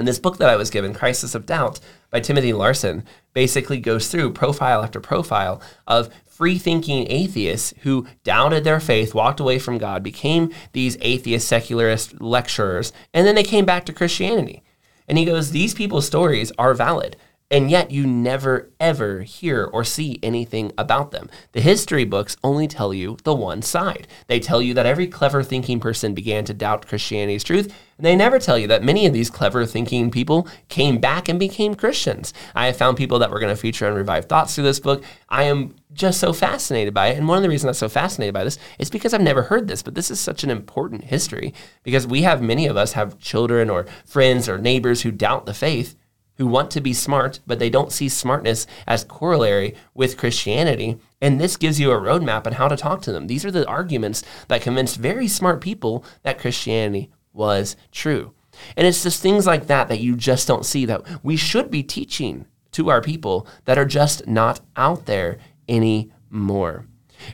And 0.00 0.08
this 0.08 0.18
book 0.18 0.38
that 0.38 0.48
I 0.48 0.56
was 0.56 0.70
given, 0.70 0.94
Crisis 0.94 1.34
of 1.34 1.44
Doubt 1.44 1.78
by 2.08 2.20
Timothy 2.20 2.54
Larsen, 2.54 3.04
basically 3.34 3.78
goes 3.78 4.08
through 4.08 4.32
profile 4.32 4.82
after 4.82 4.98
profile 4.98 5.60
of 5.86 6.08
free 6.24 6.56
thinking 6.56 7.06
atheists 7.10 7.74
who 7.82 8.06
doubted 8.24 8.64
their 8.64 8.80
faith, 8.80 9.14
walked 9.14 9.40
away 9.40 9.58
from 9.58 9.76
God, 9.76 10.02
became 10.02 10.54
these 10.72 10.96
atheist 11.02 11.46
secularist 11.46 12.18
lecturers, 12.18 12.94
and 13.12 13.26
then 13.26 13.34
they 13.34 13.42
came 13.42 13.66
back 13.66 13.84
to 13.84 13.92
Christianity. 13.92 14.62
And 15.06 15.18
he 15.18 15.26
goes, 15.26 15.50
These 15.50 15.74
people's 15.74 16.06
stories 16.06 16.50
are 16.56 16.72
valid. 16.72 17.18
And 17.52 17.68
yet, 17.68 17.90
you 17.90 18.06
never 18.06 18.70
ever 18.78 19.22
hear 19.22 19.64
or 19.64 19.82
see 19.82 20.20
anything 20.22 20.70
about 20.78 21.10
them. 21.10 21.28
The 21.50 21.60
history 21.60 22.04
books 22.04 22.36
only 22.44 22.68
tell 22.68 22.94
you 22.94 23.16
the 23.24 23.34
one 23.34 23.60
side. 23.62 24.06
They 24.28 24.38
tell 24.38 24.62
you 24.62 24.72
that 24.74 24.86
every 24.86 25.08
clever 25.08 25.42
thinking 25.42 25.80
person 25.80 26.14
began 26.14 26.44
to 26.44 26.54
doubt 26.54 26.86
Christianity's 26.86 27.42
truth, 27.42 27.74
and 27.98 28.06
they 28.06 28.14
never 28.14 28.38
tell 28.38 28.56
you 28.56 28.68
that 28.68 28.84
many 28.84 29.04
of 29.04 29.12
these 29.12 29.30
clever 29.30 29.66
thinking 29.66 30.12
people 30.12 30.46
came 30.68 30.98
back 30.98 31.28
and 31.28 31.40
became 31.40 31.74
Christians. 31.74 32.32
I 32.54 32.66
have 32.66 32.76
found 32.76 32.96
people 32.96 33.18
that 33.18 33.32
we're 33.32 33.40
going 33.40 33.54
to 33.54 33.60
feature 33.60 33.88
on 33.88 33.94
Revived 33.94 34.28
Thoughts 34.28 34.54
through 34.54 34.64
this 34.64 34.80
book. 34.80 35.02
I 35.28 35.42
am 35.44 35.74
just 35.92 36.20
so 36.20 36.32
fascinated 36.32 36.94
by 36.94 37.08
it. 37.08 37.18
And 37.18 37.26
one 37.26 37.36
of 37.36 37.42
the 37.42 37.48
reasons 37.48 37.68
I'm 37.68 37.74
so 37.74 37.88
fascinated 37.88 38.32
by 38.32 38.44
this 38.44 38.58
is 38.78 38.90
because 38.90 39.12
I've 39.12 39.20
never 39.20 39.42
heard 39.42 39.66
this, 39.66 39.82
but 39.82 39.96
this 39.96 40.10
is 40.10 40.20
such 40.20 40.44
an 40.44 40.50
important 40.50 41.04
history 41.04 41.52
because 41.82 42.06
we 42.06 42.22
have 42.22 42.40
many 42.40 42.66
of 42.66 42.76
us 42.76 42.92
have 42.92 43.18
children 43.18 43.68
or 43.68 43.86
friends 44.06 44.48
or 44.48 44.56
neighbors 44.56 45.02
who 45.02 45.10
doubt 45.10 45.46
the 45.46 45.54
faith 45.54 45.96
who 46.40 46.46
want 46.46 46.70
to 46.70 46.80
be 46.80 46.94
smart, 46.94 47.38
but 47.46 47.58
they 47.58 47.68
don't 47.68 47.92
see 47.92 48.08
smartness 48.08 48.66
as 48.86 49.04
corollary 49.04 49.74
with 49.92 50.16
Christianity. 50.16 50.96
And 51.20 51.38
this 51.38 51.58
gives 51.58 51.78
you 51.78 51.92
a 51.92 52.00
roadmap 52.00 52.46
on 52.46 52.54
how 52.54 52.66
to 52.66 52.78
talk 52.78 53.02
to 53.02 53.12
them. 53.12 53.26
These 53.26 53.44
are 53.44 53.50
the 53.50 53.68
arguments 53.68 54.22
that 54.48 54.62
convinced 54.62 54.96
very 54.96 55.28
smart 55.28 55.60
people 55.60 56.02
that 56.22 56.38
Christianity 56.38 57.10
was 57.34 57.76
true. 57.92 58.32
And 58.74 58.86
it's 58.86 59.02
just 59.02 59.20
things 59.20 59.46
like 59.46 59.66
that 59.66 59.88
that 59.88 60.00
you 60.00 60.16
just 60.16 60.48
don't 60.48 60.64
see 60.64 60.86
that 60.86 61.02
we 61.22 61.36
should 61.36 61.70
be 61.70 61.82
teaching 61.82 62.46
to 62.72 62.88
our 62.88 63.02
people 63.02 63.46
that 63.66 63.76
are 63.76 63.84
just 63.84 64.26
not 64.26 64.60
out 64.76 65.04
there 65.04 65.36
anymore. 65.68 66.86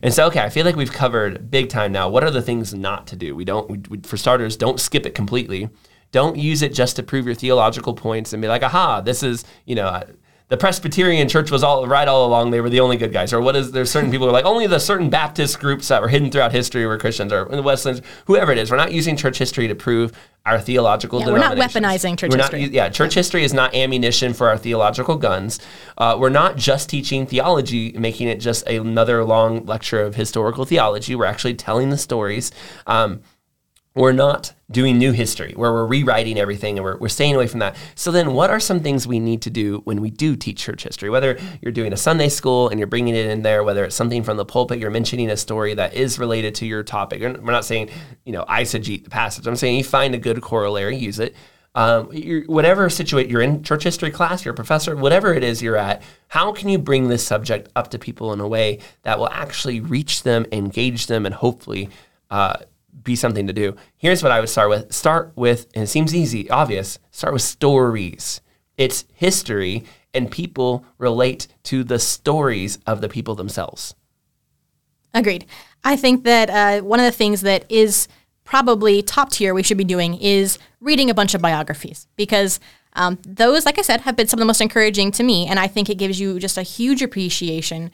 And 0.03 0.13
so, 0.13 0.27
okay, 0.27 0.41
I 0.41 0.49
feel 0.49 0.67
like 0.67 0.75
we've 0.75 0.93
covered 0.93 1.49
big 1.49 1.69
time 1.69 1.93
now. 1.93 2.09
What 2.09 2.25
are 2.25 2.31
the 2.33 2.43
things 2.43 2.75
not 2.75 3.07
to 3.07 3.15
do? 3.15 3.37
We 3.37 3.45
don't, 3.45 3.71
we, 3.71 3.79
we, 3.89 3.99
for 3.99 4.17
starters, 4.17 4.57
don't 4.57 4.81
skip 4.81 5.07
it 5.07 5.15
completely. 5.15 5.71
Don't 6.17 6.39
use 6.39 6.63
it 6.63 6.73
just 6.73 6.97
to 6.97 7.03
prove 7.03 7.27
your 7.27 7.35
theological 7.35 7.93
points 7.93 8.33
and 8.33 8.41
be 8.41 8.49
like, 8.49 8.63
aha, 8.63 9.03
this 9.03 9.23
is, 9.23 9.45
you 9.67 9.75
know, 9.75 10.03
the 10.49 10.57
Presbyterian 10.57 11.29
church 11.29 11.51
was 11.51 11.63
all 11.63 11.87
right 11.87 12.09
all 12.09 12.25
along. 12.25 12.53
They 12.53 12.63
were 12.63 12.71
the 12.71 12.81
only 12.81 12.97
good 12.97 13.13
guys. 13.13 13.35
Or 13.35 13.41
what 13.43 13.55
is 13.55 13.73
there's 13.73 13.91
certain 13.91 14.11
people 14.11 14.27
who 14.27 14.31
are 14.31 14.33
like 14.33 14.47
only 14.47 14.67
the 14.67 14.79
certain 14.79 15.11
Baptist 15.11 15.61
groups 15.61 15.89
that 15.89 16.01
were 16.01 16.09
hidden 16.09 16.31
throughout 16.31 16.53
history 16.53 16.87
were 16.87 16.97
Christians 16.97 17.35
or 17.35 17.45
the 17.45 17.63
Wesleyans, 17.63 18.01
whoever 18.25 18.51
it 18.51 18.57
is. 18.57 18.71
We're 18.71 18.79
not 18.79 18.93
using 18.93 19.15
church 19.15 19.37
history 19.37 19.69
to 19.69 19.75
prove 19.75 20.13
our 20.47 20.59
theological 20.59 21.21
yeah, 21.21 21.27
We're 21.27 21.39
not 21.39 21.59
weaponizing 21.59 22.17
church 22.17 22.31
we're 22.31 22.39
history. 22.39 22.63
Not, 22.63 22.71
yeah, 22.71 22.89
church 22.89 23.13
history 23.13 23.45
is 23.45 23.53
not 23.53 23.75
ammunition 23.75 24.33
for 24.33 24.49
our 24.49 24.57
theological 24.57 25.17
guns. 25.17 25.59
Uh, 25.99 26.17
we're 26.19 26.31
not 26.31 26.57
just 26.57 26.89
teaching 26.89 27.27
theology, 27.27 27.93
making 27.93 28.29
it 28.29 28.41
just 28.41 28.67
another 28.67 29.23
long 29.23 29.67
lecture 29.67 30.01
of 30.01 30.15
historical 30.15 30.65
theology. 30.65 31.15
We're 31.15 31.27
actually 31.27 31.57
telling 31.57 31.91
the 31.91 31.99
stories. 31.99 32.53
Um, 32.87 33.21
we're 33.97 34.13
not 34.13 34.53
doing 34.71 34.99
new 34.99 35.11
history 35.11 35.55
where 35.57 35.73
we're 35.73 35.87
rewriting 35.87 36.39
everything 36.39 36.77
and 36.77 36.85
we're, 36.85 36.99
we're 36.99 37.09
staying 37.09 37.35
away 37.35 37.47
from 37.47 37.61
that. 37.61 37.75
So 37.95 38.13
then 38.13 38.35
what 38.35 38.51
are 38.51 38.61
some 38.61 38.81
things 38.81 39.07
we 39.07 39.19
need 39.19 39.41
to 39.43 39.51
do 39.51 39.81
when 39.85 40.03
we 40.03 40.11
do 40.11 40.37
teach 40.37 40.59
church 40.59 40.83
history? 40.83 41.09
Whether 41.09 41.39
you're 41.63 41.73
doing 41.73 41.95
a 41.95 41.97
Sunday 41.97 42.29
school 42.29 42.69
and 42.69 42.79
you're 42.79 42.87
bringing 42.87 43.17
it 43.17 43.27
in 43.27 43.41
there, 43.41 43.65
whether 43.65 43.85
it's 43.85 43.97
something 43.97 44.23
from 44.23 44.37
the 44.37 44.45
pulpit, 44.45 44.79
you're 44.79 44.91
mentioning 44.91 45.31
a 45.31 45.37
story 45.37 45.73
that 45.75 45.95
is 45.95 46.19
related 46.19 46.55
to 46.57 46.67
your 46.67 46.83
topic. 46.83 47.23
We're 47.23 47.53
not 47.53 47.65
saying, 47.65 47.89
you 48.27 48.33
know, 48.33 48.45
eisegete 48.45 49.05
the 49.05 49.11
passage. 49.11 49.47
I'm 49.47 49.57
saying 49.57 49.79
you 49.79 49.85
find 49.85 50.15
a 50.15 50.19
good 50.19 50.43
corollary, 50.43 50.97
use 50.97 51.19
it. 51.19 51.35
Um, 51.75 52.07
whatever 52.47 52.89
situation 52.91 53.31
you're 53.31 53.43
in 53.43 53.63
church 53.63 53.85
history 53.85 54.11
class, 54.11 54.45
you're 54.45 54.53
a 54.53 54.57
professor, 54.57 54.95
whatever 54.95 55.33
it 55.33 55.43
is 55.43 55.63
you're 55.63 55.77
at, 55.77 56.03
how 56.29 56.53
can 56.53 56.69
you 56.69 56.79
bring 56.79 57.09
this 57.09 57.27
subject 57.27 57.71
up 57.77 57.91
to 57.91 57.99
people 57.99 58.33
in 58.35 58.41
a 58.41 58.49
way 58.49 58.81
that 59.03 59.19
will 59.19 59.29
actually 59.29 59.81
reach 59.81 60.23
them, 60.23 60.47
engage 60.53 61.07
them, 61.07 61.25
and 61.27 61.35
hopefully 61.35 61.89
uh, 62.31 62.57
be 63.03 63.17
something 63.17 63.47
to 63.47 63.53
do. 63.53 63.77
Here's 63.97 64.23
what 64.23 64.33
I 64.33 64.41
would 64.41 64.49
start 64.49 64.71
with. 64.71 64.93
Start 64.93 65.33
with, 65.37 65.67
and 65.75 65.85
it 65.85 65.89
seems 65.89 66.15
easy, 66.15 66.49
obvious, 66.51 66.99
start 67.11 67.33
with 67.33 67.43
stories. 67.43 68.41
It's 68.77 69.05
history, 69.15 69.85
and 70.13 70.31
people 70.31 70.85
relate 70.99 71.49
to 71.65 71.85
the 71.85 71.99
stories 71.99 72.79
of 72.87 73.01
the 73.01 73.09
people 73.09 73.35
themselves. 73.35 73.95
Agreed. 75.15 75.47
I 75.85 75.97
think 75.97 76.25
that 76.25 76.51
uh, 76.51 76.85
one 76.85 77.01
of 77.01 77.07
the 77.07 77.13
things 77.13 77.41
that 77.43 77.65
is 77.71 78.09
probably 78.45 79.03
top 79.03 79.31
tier 79.31 79.55
we 79.55 79.63
should 79.63 79.79
be 79.79 79.85
doing 79.85 80.15
is 80.21 80.59
reading 80.81 81.11
a 81.11 81.15
bunch 81.15 81.35
of 81.35 81.43
biographies 81.43 82.07
because 82.17 82.61
um, 82.93 83.19
those, 83.27 83.67
like 83.67 83.79
I 83.79 83.83
said, 83.83 84.03
have 84.03 84.17
been 84.17 84.27
some 84.27 84.39
of 84.39 84.41
the 84.41 84.47
most 84.47 84.61
encouraging 84.61 85.11
to 85.13 85.23
me. 85.23 85.47
And 85.47 85.59
I 85.59 85.67
think 85.67 85.91
it 85.91 85.97
gives 85.97 86.19
you 86.19 86.39
just 86.39 86.57
a 86.57 86.63
huge 86.63 87.03
appreciation 87.03 87.91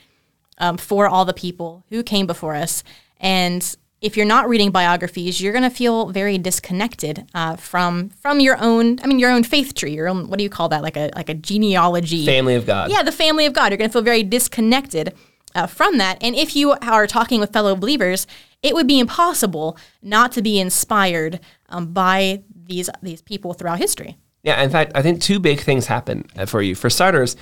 um, 0.59 0.77
for 0.77 1.09
all 1.09 1.25
the 1.25 1.33
people 1.33 1.85
who 1.91 2.03
came 2.03 2.27
before 2.27 2.55
us. 2.55 2.85
And 3.19 3.77
if 4.03 4.17
you're 4.17 4.27
not 4.27 4.49
reading 4.49 4.73
biographies, 4.73 5.41
you're 5.41 5.53
going 5.53 5.63
to 5.63 5.71
feel 5.71 6.07
very 6.07 6.37
disconnected 6.37 7.25
uh, 7.35 7.57
from 7.57 8.11
from 8.11 8.41
your 8.41 8.59
own. 8.61 8.99
I 9.03 9.07
mean, 9.07 9.21
your 9.21 9.31
own 9.31 9.45
faith 9.45 9.75
tree. 9.75 9.95
Your 9.95 10.09
own. 10.09 10.29
What 10.29 10.39
do 10.39 10.43
you 10.43 10.51
call 10.51 10.69
that? 10.71 10.83
Like 10.83 10.97
a 10.97 11.11
like 11.15 11.29
a 11.29 11.35
genealogy. 11.35 12.27
Family 12.27 12.57
of 12.57 12.67
God. 12.67 12.91
Yeah, 12.91 13.03
the 13.03 13.13
family 13.13 13.47
of 13.47 13.53
God. 13.53 13.71
You're 13.71 13.79
going 13.79 13.89
to 13.89 13.93
feel 13.93 14.03
very 14.03 14.25
disconnected 14.25 15.15
uh, 15.55 15.67
from 15.67 15.99
that. 15.99 16.19
And 16.21 16.35
if 16.35 16.57
you 16.57 16.73
are 16.73 17.07
talking 17.07 17.39
with 17.39 17.53
fellow 17.53 17.77
believers, 17.77 18.27
it 18.63 18.75
would 18.75 18.89
be 18.89 18.99
impossible 18.99 19.77
not 20.03 20.33
to 20.33 20.43
be 20.43 20.59
inspired 20.59 21.41
um, 21.69 21.93
by 21.93 22.43
these 22.67 22.91
these 23.03 23.23
people 23.23 23.55
throughout 23.55 23.79
history. 23.79 24.19
Yeah, 24.43 24.61
in 24.63 24.71
fact, 24.71 24.93
I 24.97 25.03
think 25.03 25.23
two 25.23 25.39
big 25.39 25.61
things 25.61 25.87
happen 25.87 26.25
uh, 26.37 26.47
for 26.47 26.61
you. 26.61 26.75
For 26.75 26.91
starters, 26.91 27.37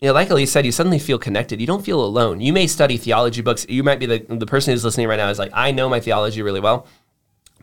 you 0.00 0.08
know, 0.08 0.14
like 0.14 0.30
Elise 0.30 0.52
said, 0.52 0.66
you 0.66 0.72
suddenly 0.72 0.98
feel 0.98 1.18
connected. 1.18 1.60
You 1.60 1.66
don't 1.66 1.84
feel 1.84 2.04
alone. 2.04 2.40
You 2.40 2.52
may 2.52 2.66
study 2.66 2.96
theology 2.96 3.42
books. 3.42 3.64
You 3.68 3.82
might 3.82 4.00
be 4.00 4.06
the, 4.06 4.18
the 4.28 4.46
person 4.46 4.72
who's 4.72 4.84
listening 4.84 5.08
right 5.08 5.16
now 5.16 5.28
is 5.28 5.38
like, 5.38 5.52
I 5.54 5.70
know 5.70 5.88
my 5.88 6.00
theology 6.00 6.42
really 6.42 6.60
well. 6.60 6.86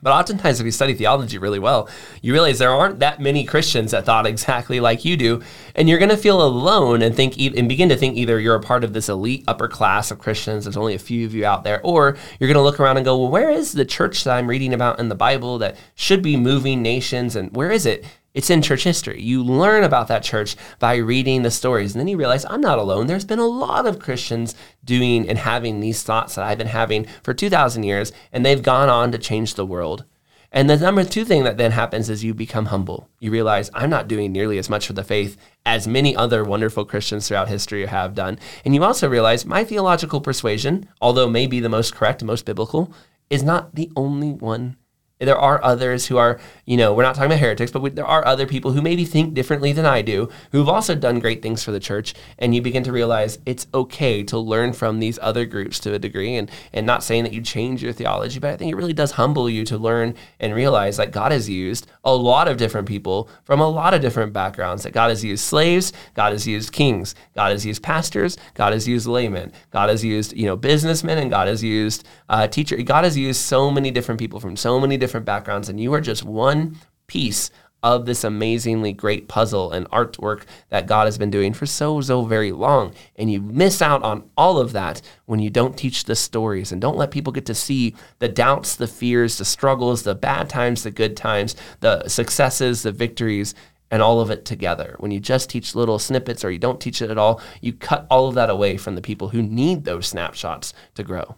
But 0.04 0.13
oftentimes, 0.13 0.60
if 0.60 0.65
you 0.65 0.72
study 0.72 0.96
theology 0.96 1.38
really 1.38 1.60
well, 1.60 1.88
you 2.24 2.34
realize 2.34 2.58
there 2.58 2.72
aren't 2.72 3.00
that 3.00 3.20
many 3.20 3.44
Christians 3.44 3.91
that 3.91 4.04
thought 4.04 4.26
exactly 4.26 4.80
like 4.80 5.06
you 5.06 5.15
do, 5.15 5.44
and 5.76 5.88
you're 5.88 6.00
going 6.00 6.10
to 6.10 6.17
feel 6.17 6.41
alone 6.41 7.04
and 7.04 7.15
think 7.15 7.38
and 7.38 7.70
begin 7.70 7.89
to 7.89 7.96
think 7.96 8.17
either 8.17 8.39
you're 8.39 8.56
a 8.56 8.62
part 8.62 8.84
of 8.84 8.94
this 8.94 9.10
elite 9.10 9.44
upper 9.48 9.67
class 9.67 10.10
of 10.10 10.17
Christians. 10.17 10.65
There's 10.65 10.78
only 10.78 10.96
a 10.96 11.00
few 11.00 11.28
of 11.28 11.36
you 11.36 11.46
out 11.46 11.63
there, 11.63 11.82
or 11.84 12.17
you're 12.39 12.48
going 12.48 12.56
to 12.56 12.63
look 12.63 12.80
around 12.80 12.98
and 12.98 13.06
go, 13.06 13.15
"Well, 13.15 13.30
where 13.30 13.52
is 13.52 13.74
the 13.74 13.86
church 13.86 14.24
that 14.24 14.36
I'm 14.36 14.48
reading 14.48 14.74
about 14.74 15.00
in 15.00 15.10
the 15.10 15.15
Bible 15.15 15.60
that 15.60 15.78
should 15.94 16.24
be 16.24 16.36
moving 16.36 16.82
nations, 16.82 17.36
and 17.36 17.56
where 17.56 17.70
is 17.70 17.86
it?" 17.86 18.04
It's 18.34 18.50
in 18.50 18.62
church 18.62 18.84
history. 18.84 19.22
You 19.22 19.44
learn 19.44 19.84
about 19.84 20.08
that 20.08 20.24
church 20.24 20.56
by 20.80 20.96
reading 20.96 21.41
the 21.41 21.52
stories. 21.52 21.94
And 21.94 22.00
then 22.00 22.08
you 22.08 22.17
realize 22.17 22.46
I'm 22.46 22.62
not 22.62 22.80
alone. 22.80 23.08
There's 23.08 23.26
been 23.26 23.39
a 23.39 23.46
lot 23.46 23.86
of 23.86 24.00
Christians 24.00 24.56
doing 24.84 25.28
and 25.28 25.38
having 25.38 25.80
these 25.80 26.04
thoughts 26.04 26.36
that 26.36 26.46
I've 26.46 26.58
been 26.58 26.67
having 26.67 27.08
for 27.24 27.34
2,000 27.34 27.84
years, 27.84 28.13
and 28.32 28.46
they've 28.46 28.63
gone 28.63 28.88
on 28.88 29.12
to 29.12 29.17
change 29.17 29.56
the 29.56 29.65
world. 29.65 30.06
And 30.54 30.70
the 30.70 30.78
number 30.78 31.06
two 31.06 31.24
thing 31.24 31.46
that 31.46 31.58
then 31.58 31.72
happens 31.72 32.10
is 32.10 32.26
you 32.26 32.34
become 32.34 32.65
humble. 32.65 33.10
You 33.20 33.32
realize 33.32 33.70
I'm 33.74 33.89
not 33.89 34.10
doing 34.10 34.34
nearly 34.34 34.58
as 34.58 34.70
much 34.70 34.86
for 34.86 34.94
the 34.94 35.04
faith 35.04 35.38
as 35.65 35.88
many 35.88 36.13
other 36.13 36.44
wonderful 36.44 36.84
Christians 36.84 37.28
throughout 37.28 37.48
history 37.48 37.86
have 37.86 38.15
done. 38.15 38.38
And 38.65 38.76
you 38.76 38.84
also 38.84 39.08
realize 39.08 39.46
my 39.46 39.63
theological 39.63 40.20
persuasion, 40.20 40.89
although 41.02 41.30
may 41.30 41.48
be 41.48 41.62
the 41.62 41.70
most 41.70 41.96
correct, 41.96 42.22
most 42.22 42.46
biblical, 42.46 42.94
is 43.30 43.44
not 43.44 43.76
the 43.76 43.89
only 43.96 44.34
one 44.34 44.76
there 45.21 45.38
are 45.38 45.63
others 45.63 46.07
who 46.07 46.17
are, 46.17 46.39
you 46.65 46.77
know, 46.77 46.93
we're 46.93 47.03
not 47.03 47.15
talking 47.15 47.31
about 47.31 47.39
heretics, 47.39 47.71
but 47.71 47.81
we, 47.81 47.89
there 47.91 48.05
are 48.05 48.25
other 48.25 48.45
people 48.45 48.71
who 48.71 48.81
maybe 48.81 49.05
think 49.05 49.34
differently 49.34 49.71
than 49.71 49.86
I 49.86 50.01
do, 50.01 50.29
who've 50.51 50.67
also 50.67 50.95
done 50.95 51.19
great 51.19 51.41
things 51.41 51.63
for 51.63 51.71
the 51.71 51.79
church. 51.79 52.13
And 52.39 52.55
you 52.55 52.62
begin 52.62 52.84
to 52.84 52.91
realize 52.91 53.39
it's 53.45 53.67
okay 53.73 54.23
to 54.23 54.38
learn 54.38 54.73
from 54.73 54.99
these 54.99 55.19
other 55.21 55.45
groups 55.45 55.79
to 55.79 55.93
a 55.93 55.99
degree. 55.99 56.36
And, 56.36 56.49
and 56.73 56.86
not 56.86 57.03
saying 57.03 57.23
that 57.23 57.34
you 57.34 57.41
change 57.41 57.84
your 57.84 57.93
theology, 57.93 58.39
but 58.39 58.51
I 58.51 58.57
think 58.57 58.71
it 58.71 58.75
really 58.75 58.93
does 58.93 59.12
humble 59.12 59.49
you 59.49 59.63
to 59.65 59.77
learn 59.77 60.15
and 60.39 60.55
realize 60.55 60.97
that 60.97 61.12
God 61.12 61.31
has 61.31 61.47
used 61.47 61.88
a 62.03 62.15
lot 62.15 62.47
of 62.47 62.57
different 62.57 62.88
people 62.88 63.29
from 63.43 63.62
a 63.62 63.69
lot 63.69 63.93
of 63.93 64.01
different 64.01 64.34
backgrounds, 64.34 64.84
that 64.84 64.93
God 64.93 65.10
has 65.10 65.23
used 65.23 65.43
slaves, 65.43 65.93
God 66.15 66.31
has 66.31 66.47
used 66.47 66.71
kings, 66.71 67.13
God 67.36 67.51
has 67.51 67.65
used 67.65 67.84
pastors, 67.84 68.38
God 68.55 68.73
has 68.73 68.88
used 68.88 69.07
laymen, 69.07 69.51
God 69.71 69.89
has 69.89 70.03
used, 70.03 70.36
you 70.36 70.45
know, 70.45 70.55
businessmen, 70.55 71.17
and 71.19 71.29
God 71.29 71.47
has 71.47 71.63
used 71.63 72.07
uh, 72.29 72.47
teachers. 72.47 72.84
God 72.84 73.03
has 73.03 73.17
used 73.17 73.41
so 73.41 73.69
many 73.69 73.91
different 73.91 74.19
people 74.19 74.39
from 74.39 74.55
so 74.55 74.79
many 74.79 74.97
different 74.97 75.11
different 75.12 75.26
backgrounds, 75.26 75.67
and 75.67 75.78
you 75.78 75.93
are 75.93 76.00
just 76.00 76.24
one 76.24 76.78
piece 77.08 77.52
of 77.84 78.06
this 78.06 78.24
amazingly 78.24 78.93
great 78.93 79.28
puzzle 79.28 79.74
and 79.74 79.89
artwork 79.89 80.43
that 80.69 80.88
God 80.88 81.06
has 81.06 81.17
been 81.17 81.30
doing 81.32 81.52
for 81.52 81.65
so, 81.65 82.00
so 82.00 82.24
very 82.24 82.54
long. 82.54 82.93
And 83.17 83.30
you 83.30 83.41
miss 83.41 83.82
out 83.82 84.04
on 84.04 84.30
all 84.38 84.58
of 84.58 84.71
that 84.71 85.02
when 85.26 85.41
you 85.41 85.50
don't 85.50 85.78
teach 85.78 86.06
the 86.06 86.15
stories 86.15 86.71
and 86.71 86.80
don't 86.80 86.95
let 86.95 87.12
people 87.12 87.34
get 87.34 87.45
to 87.47 87.56
see 87.56 87.93
the 88.19 88.30
doubts, 88.30 88.78
the 88.78 88.88
fears, 88.88 89.38
the 89.38 89.43
struggles, 89.43 90.04
the 90.04 90.15
bad 90.15 90.47
times, 90.47 90.84
the 90.84 90.91
good 90.91 91.17
times, 91.17 91.58
the 91.82 92.08
successes, 92.08 92.84
the 92.84 92.93
victories, 92.93 93.54
and 93.89 94.02
all 94.02 94.21
of 94.21 94.30
it 94.30 94.45
together. 94.45 94.95
When 95.00 95.12
you 95.12 95.19
just 95.19 95.50
teach 95.50 95.76
little 95.76 96.00
snippets 96.00 96.45
or 96.45 96.52
you 96.52 96.60
don't 96.60 96.80
teach 96.80 97.02
it 97.02 97.12
at 97.12 97.17
all, 97.17 97.41
you 97.60 97.74
cut 97.74 98.08
all 98.10 98.30
of 98.30 98.36
that 98.36 98.50
away 98.50 98.78
from 98.78 98.95
the 98.95 99.02
people 99.02 99.30
who 99.30 99.41
need 99.41 99.84
those 99.84 100.08
snapshots 100.08 100.74
to 100.95 101.04
grow. 101.04 101.36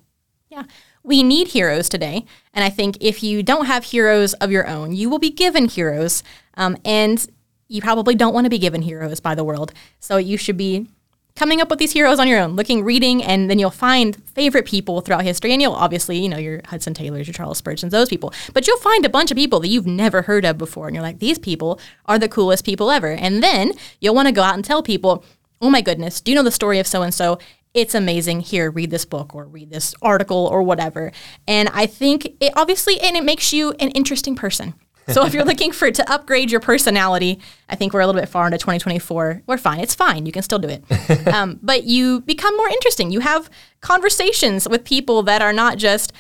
Yeah 0.51 0.65
we 1.03 1.21
need 1.21 1.49
heroes 1.49 1.89
today. 1.89 2.25
And 2.53 2.63
I 2.63 2.69
think 2.69 2.97
if 3.01 3.21
you 3.21 3.43
don't 3.43 3.65
have 3.65 3.85
heroes 3.85 4.33
of 4.35 4.51
your 4.51 4.67
own, 4.67 4.93
you 4.93 5.09
will 5.09 5.19
be 5.19 5.29
given 5.29 5.67
heroes. 5.67 6.23
Um, 6.55 6.77
and 6.85 7.25
you 7.67 7.81
probably 7.81 8.15
don't 8.15 8.33
want 8.33 8.45
to 8.45 8.49
be 8.49 8.59
given 8.59 8.81
heroes 8.81 9.19
by 9.19 9.35
the 9.35 9.43
world. 9.43 9.73
So 9.99 10.17
you 10.17 10.37
should 10.37 10.57
be 10.57 10.87
coming 11.35 11.59
up 11.59 11.69
with 11.69 11.79
these 11.79 11.93
heroes 11.93 12.19
on 12.19 12.27
your 12.27 12.39
own, 12.39 12.55
looking, 12.55 12.83
reading, 12.83 13.23
and 13.23 13.49
then 13.49 13.57
you'll 13.57 13.71
find 13.71 14.15
favorite 14.29 14.65
people 14.65 15.01
throughout 15.01 15.23
history. 15.23 15.51
And 15.51 15.61
you'll 15.61 15.73
obviously, 15.73 16.19
you 16.19 16.29
know, 16.29 16.37
your 16.37 16.61
Hudson 16.65 16.93
Taylors, 16.93 17.27
your 17.27 17.33
Charles 17.33 17.57
Spurgeons, 17.57 17.91
those 17.91 18.09
people. 18.09 18.31
But 18.53 18.67
you'll 18.67 18.77
find 18.77 19.03
a 19.03 19.09
bunch 19.09 19.31
of 19.31 19.37
people 19.37 19.59
that 19.61 19.69
you've 19.69 19.87
never 19.87 20.21
heard 20.21 20.45
of 20.45 20.57
before. 20.57 20.87
And 20.87 20.95
you're 20.95 21.03
like, 21.03 21.19
these 21.19 21.39
people 21.39 21.79
are 22.05 22.19
the 22.19 22.29
coolest 22.29 22.65
people 22.65 22.91
ever. 22.91 23.11
And 23.11 23.41
then 23.41 23.73
you'll 23.99 24.15
want 24.15 24.27
to 24.27 24.33
go 24.33 24.43
out 24.43 24.53
and 24.53 24.63
tell 24.63 24.83
people, 24.83 25.25
oh 25.59 25.69
my 25.69 25.81
goodness, 25.81 26.21
do 26.21 26.31
you 26.31 26.35
know 26.35 26.43
the 26.43 26.51
story 26.51 26.77
of 26.77 26.85
so 26.85 27.01
and 27.01 27.13
so? 27.13 27.39
It's 27.73 27.95
amazing. 27.95 28.41
Here, 28.41 28.69
read 28.69 28.91
this 28.91 29.05
book 29.05 29.33
or 29.33 29.45
read 29.45 29.71
this 29.71 29.95
article 30.01 30.47
or 30.51 30.61
whatever. 30.61 31.11
And 31.47 31.69
I 31.73 31.85
think 31.85 32.35
it 32.39 32.53
obviously, 32.55 32.99
and 32.99 33.15
it 33.15 33.23
makes 33.23 33.51
you 33.53 33.71
an 33.79 33.89
interesting 33.89 34.35
person. 34.35 34.75
So 35.09 35.25
if 35.25 35.33
you're 35.33 35.45
looking 35.45 35.71
for 35.71 35.91
to 35.91 36.11
upgrade 36.11 36.51
your 36.51 36.59
personality, 36.59 37.39
I 37.67 37.75
think 37.75 37.93
we're 37.93 38.01
a 38.01 38.05
little 38.05 38.21
bit 38.21 38.29
far 38.29 38.45
into 38.45 38.57
2024. 38.57 39.43
We're 39.47 39.57
fine. 39.57 39.79
It's 39.79 39.95
fine. 39.95 40.25
You 40.25 40.31
can 40.31 40.43
still 40.43 40.59
do 40.59 40.69
it. 40.69 41.27
um, 41.33 41.59
but 41.61 41.83
you 41.83 42.21
become 42.21 42.55
more 42.55 42.69
interesting. 42.69 43.11
You 43.11 43.21
have 43.21 43.49
conversations 43.81 44.67
with 44.67 44.83
people 44.83 45.23
that 45.23 45.41
are 45.41 45.53
not 45.53 45.77
just 45.77 46.13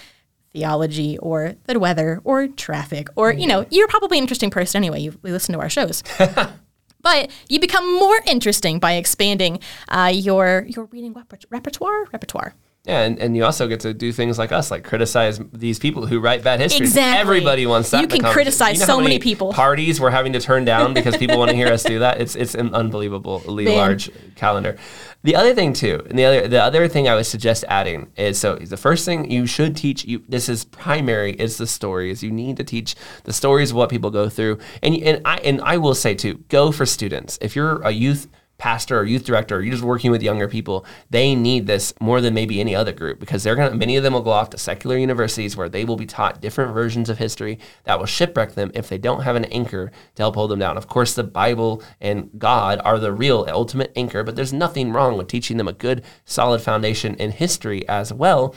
theology 0.53 1.17
or 1.17 1.55
the 1.65 1.79
weather 1.79 2.21
or 2.23 2.47
traffic 2.47 3.07
or 3.15 3.33
you 3.33 3.47
know 3.47 3.65
you're 3.71 3.87
probably 3.87 4.19
an 4.19 4.23
interesting 4.23 4.51
person 4.51 4.77
anyway 4.77 4.99
you 4.99 5.17
listen 5.23 5.51
to 5.51 5.59
our 5.59 5.67
shows 5.67 6.03
but 7.03 7.29
you 7.49 7.59
become 7.59 7.93
more 7.95 8.19
interesting 8.25 8.79
by 8.79 8.93
expanding 8.93 9.59
uh, 9.89 10.11
your 10.13 10.65
your 10.67 10.85
reading 10.85 11.13
repertoire. 11.51 12.05
Repertoire. 12.11 12.55
Yeah, 12.85 13.03
and, 13.03 13.17
and 13.17 13.37
you 13.37 13.45
also 13.45 13.69
get 13.69 13.79
to 13.81 13.93
do 13.93 14.11
things 14.11 14.37
like 14.37 14.51
us, 14.51 14.69
like 14.69 14.83
criticize 14.83 15.39
these 15.53 15.79
people 15.79 16.05
who 16.05 16.19
write 16.19 16.43
bad 16.43 16.59
history. 16.59 16.85
Exactly. 16.85 17.17
Everybody 17.17 17.65
wants 17.65 17.91
that. 17.91 18.01
You 18.01 18.07
can 18.09 18.21
criticize 18.23 18.73
you 18.73 18.79
know 18.81 18.85
so 18.85 18.97
many, 18.97 19.11
many, 19.11 19.19
people. 19.19 19.53
Parties 19.53 20.01
we're 20.01 20.09
having 20.09 20.33
to 20.33 20.41
turn 20.41 20.65
down 20.65 20.93
because 20.93 21.15
people 21.15 21.37
want 21.39 21.49
to 21.51 21.55
hear 21.55 21.67
us 21.67 21.83
do 21.83 21.99
that. 21.99 22.19
It's 22.19 22.35
it's 22.35 22.55
an 22.55 22.75
unbelievably 22.75 23.67
large 23.77 24.11
calendar. 24.35 24.75
The 25.23 25.37
other 25.37 25.55
thing 25.55 25.71
too, 25.71 26.05
and 26.09 26.19
the 26.19 26.25
other 26.25 26.47
the 26.49 26.61
other 26.61 26.89
thing 26.89 27.07
I 27.07 27.15
would 27.15 27.25
suggest 27.25 27.63
adding 27.69 28.11
is 28.17 28.37
so 28.37 28.55
the 28.55 28.75
first 28.75 29.05
thing 29.05 29.31
you 29.31 29.45
should 29.45 29.77
teach 29.77 30.03
you 30.03 30.21
this 30.27 30.49
is 30.49 30.65
primary 30.65 31.31
is 31.31 31.55
the 31.55 31.67
stories. 31.67 32.21
You 32.21 32.31
need 32.31 32.57
to 32.57 32.65
teach 32.65 32.95
the 33.23 33.31
stories 33.31 33.71
of 33.71 33.77
what 33.77 33.91
people 33.91 34.11
go 34.11 34.27
through, 34.27 34.59
and 34.81 34.93
and 34.95 35.21
I 35.23 35.37
and 35.37 35.61
I 35.61 35.77
will 35.77 35.95
say 35.95 36.15
too, 36.15 36.43
go 36.49 36.73
for 36.73 36.85
students. 36.85 37.39
If 37.39 37.55
you're 37.55 37.81
a 37.81 37.91
youth 37.91 38.27
pastor 38.57 38.99
or 38.99 39.03
youth 39.03 39.25
director 39.25 39.57
or 39.57 39.61
you're 39.61 39.73
just 39.73 39.83
working 39.83 40.11
with 40.11 40.23
younger 40.23 40.47
people, 40.47 40.85
they 41.09 41.35
need 41.35 41.67
this 41.67 41.93
more 41.99 42.21
than 42.21 42.33
maybe 42.33 42.59
any 42.59 42.75
other 42.75 42.91
group 42.91 43.19
because 43.19 43.43
they're 43.43 43.55
gonna 43.55 43.75
many 43.75 43.97
of 43.97 44.03
them 44.03 44.13
will 44.13 44.21
go 44.21 44.31
off 44.31 44.49
to 44.51 44.57
secular 44.57 44.97
universities 44.97 45.57
where 45.57 45.69
they 45.69 45.83
will 45.83 45.95
be 45.95 46.05
taught 46.05 46.41
different 46.41 46.73
versions 46.73 47.09
of 47.09 47.17
history 47.17 47.59
that 47.83 47.99
will 47.99 48.05
shipwreck 48.05 48.53
them 48.53 48.71
if 48.73 48.87
they 48.87 48.97
don't 48.97 49.23
have 49.23 49.35
an 49.35 49.45
anchor 49.45 49.91
to 50.15 50.21
help 50.21 50.35
hold 50.35 50.51
them 50.51 50.59
down. 50.59 50.77
Of 50.77 50.87
course, 50.87 51.13
the 51.13 51.23
Bible 51.23 51.83
and 51.99 52.29
God 52.37 52.79
are 52.85 52.99
the 52.99 53.11
real 53.11 53.45
ultimate 53.49 53.91
anchor, 53.95 54.23
but 54.23 54.35
there's 54.35 54.53
nothing 54.53 54.91
wrong 54.91 55.17
with 55.17 55.27
teaching 55.27 55.57
them 55.57 55.67
a 55.67 55.73
good 55.73 56.03
solid 56.25 56.61
foundation 56.61 57.15
in 57.15 57.31
history 57.31 57.87
as 57.89 58.13
well 58.13 58.55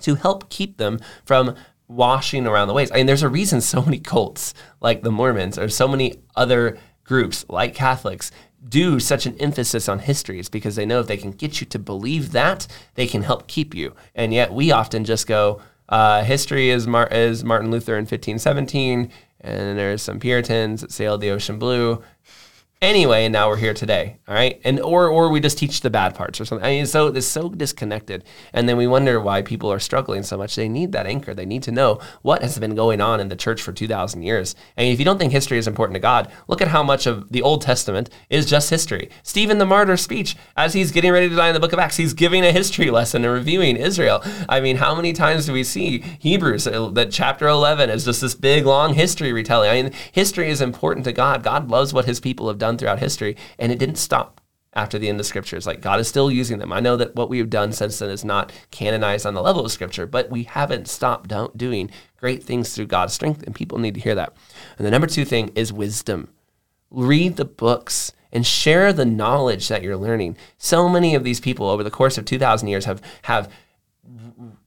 to 0.00 0.16
help 0.16 0.50
keep 0.50 0.76
them 0.76 0.98
from 1.24 1.54
washing 1.88 2.46
around 2.46 2.68
the 2.68 2.74
waves. 2.74 2.90
I 2.90 2.96
mean, 2.96 3.06
there's 3.06 3.22
a 3.22 3.28
reason 3.28 3.60
so 3.60 3.82
many 3.82 3.98
cults 3.98 4.54
like 4.80 5.02
the 5.02 5.10
Mormons 5.10 5.58
or 5.58 5.68
so 5.68 5.86
many 5.88 6.22
other 6.36 6.78
groups 7.04 7.44
like 7.48 7.74
Catholics 7.74 8.30
do 8.68 9.00
such 9.00 9.26
an 9.26 9.36
emphasis 9.38 9.88
on 9.88 10.00
history 10.00 10.38
is 10.38 10.48
because 10.48 10.76
they 10.76 10.86
know 10.86 11.00
if 11.00 11.06
they 11.06 11.16
can 11.16 11.32
get 11.32 11.60
you 11.60 11.66
to 11.68 11.78
believe 11.78 12.32
that, 12.32 12.66
they 12.94 13.06
can 13.06 13.22
help 13.22 13.48
keep 13.48 13.74
you. 13.74 13.94
And 14.14 14.32
yet 14.32 14.52
we 14.52 14.70
often 14.70 15.04
just 15.04 15.26
go, 15.26 15.60
uh, 15.88 16.22
history 16.24 16.70
is, 16.70 16.86
Mar- 16.86 17.08
is 17.08 17.44
Martin 17.44 17.70
Luther 17.70 17.94
in 17.94 18.02
1517, 18.02 19.10
and 19.40 19.78
there's 19.78 20.02
some 20.02 20.20
Puritans 20.20 20.80
that 20.80 20.92
sailed 20.92 21.20
the 21.20 21.30
ocean 21.30 21.58
blue, 21.58 22.02
anyway, 22.82 23.24
and 23.24 23.32
now 23.32 23.48
we're 23.48 23.56
here 23.56 23.72
today. 23.72 24.18
All 24.28 24.34
right, 24.34 24.60
and 24.64 24.80
or 24.80 25.08
or 25.08 25.30
we 25.30 25.40
just 25.40 25.56
teach 25.56 25.80
the 25.80 25.90
bad 25.90 26.14
parts 26.14 26.40
or 26.40 26.44
something. 26.44 26.66
I 26.66 26.70
mean, 26.70 26.86
so 26.86 27.06
it's 27.06 27.26
so 27.26 27.48
disconnected, 27.48 28.24
and 28.52 28.68
then 28.68 28.76
we 28.76 28.86
wonder 28.86 29.20
why 29.20 29.40
people 29.40 29.72
are 29.72 29.78
struggling 29.78 30.22
so 30.22 30.36
much. 30.36 30.56
They 30.56 30.68
need 30.68 30.92
that 30.92 31.06
anchor. 31.06 31.32
They 31.32 31.46
need 31.46 31.62
to 31.62 31.72
know 31.72 32.00
what 32.22 32.42
has 32.42 32.58
been 32.58 32.74
going 32.74 33.00
on 33.00 33.20
in 33.20 33.28
the 33.28 33.36
church 33.36 33.62
for 33.62 33.72
two 33.72 33.88
thousand 33.88 34.22
years. 34.22 34.54
And 34.76 34.88
if 34.88 34.98
you 34.98 35.04
don't 35.04 35.18
think 35.18 35.32
history 35.32 35.58
is 35.58 35.68
important 35.68 35.94
to 35.94 36.00
God, 36.00 36.30
look 36.48 36.60
at 36.60 36.68
how 36.68 36.82
much 36.82 37.06
of 37.06 37.30
the 37.30 37.42
Old 37.42 37.62
Testament 37.62 38.10
is 38.28 38.46
just 38.46 38.70
history. 38.70 39.08
Stephen 39.22 39.58
the 39.58 39.66
martyr 39.66 39.96
speech 39.96 40.36
as 40.56 40.74
he's 40.74 40.90
getting 40.90 41.12
ready 41.12 41.28
to 41.28 41.36
die 41.36 41.48
in 41.48 41.54
the 41.54 41.60
Book 41.60 41.72
of 41.72 41.78
Acts, 41.78 41.96
he's 41.96 42.14
giving 42.14 42.44
a 42.44 42.52
history 42.52 42.90
lesson 42.90 43.24
and 43.24 43.32
reviewing 43.32 43.76
Israel. 43.76 44.22
I 44.48 44.60
mean, 44.60 44.76
how 44.76 44.94
many 44.94 45.12
times 45.12 45.46
do 45.46 45.52
we 45.52 45.62
see 45.62 46.00
Hebrews 46.18 46.66
uh, 46.66 46.88
that 46.90 47.12
chapter 47.12 47.46
eleven 47.46 47.88
is 47.90 48.04
just 48.04 48.20
this 48.20 48.34
big 48.34 48.66
long 48.66 48.94
history 48.94 49.32
retelling? 49.32 49.70
I 49.70 49.82
mean, 49.82 49.92
history 50.10 50.50
is 50.50 50.60
important 50.60 51.04
to 51.04 51.12
God. 51.12 51.42
God 51.42 51.70
loves 51.70 51.92
what 51.92 52.06
His 52.06 52.18
people 52.18 52.48
have 52.48 52.58
done 52.58 52.71
done 52.72 52.78
throughout 52.78 52.98
history, 52.98 53.36
and 53.58 53.70
it 53.70 53.78
didn't 53.78 53.96
stop 53.96 54.40
after 54.74 54.98
the 54.98 55.08
end 55.08 55.20
of 55.20 55.26
scriptures. 55.26 55.66
Like 55.66 55.80
God 55.80 56.00
is 56.00 56.08
still 56.08 56.30
using 56.30 56.58
them. 56.58 56.72
I 56.72 56.80
know 56.80 56.96
that 56.96 57.14
what 57.14 57.28
we 57.28 57.38
have 57.38 57.50
done 57.50 57.72
since 57.72 57.98
then 57.98 58.10
is 58.10 58.24
not 58.24 58.50
canonized 58.70 59.26
on 59.26 59.34
the 59.34 59.42
level 59.42 59.64
of 59.64 59.72
scripture, 59.72 60.06
but 60.06 60.30
we 60.30 60.44
haven't 60.44 60.88
stopped 60.88 61.32
doing 61.56 61.90
great 62.18 62.42
things 62.42 62.74
through 62.74 62.86
God's 62.86 63.12
strength, 63.12 63.42
and 63.42 63.54
people 63.54 63.78
need 63.78 63.94
to 63.94 64.00
hear 64.00 64.14
that. 64.14 64.34
And 64.78 64.86
the 64.86 64.90
number 64.90 65.06
two 65.06 65.24
thing 65.24 65.50
is 65.54 65.72
wisdom. 65.72 66.28
Read 66.90 67.36
the 67.36 67.44
books 67.44 68.12
and 68.32 68.46
share 68.46 68.92
the 68.92 69.04
knowledge 69.04 69.68
that 69.68 69.82
you're 69.82 69.96
learning. 69.96 70.38
So 70.56 70.88
many 70.88 71.14
of 71.14 71.22
these 71.22 71.40
people 71.40 71.68
over 71.68 71.84
the 71.84 71.90
course 71.90 72.16
of 72.16 72.24
2,000 72.24 72.68
years 72.68 72.86
have, 72.86 73.02
have 73.22 73.50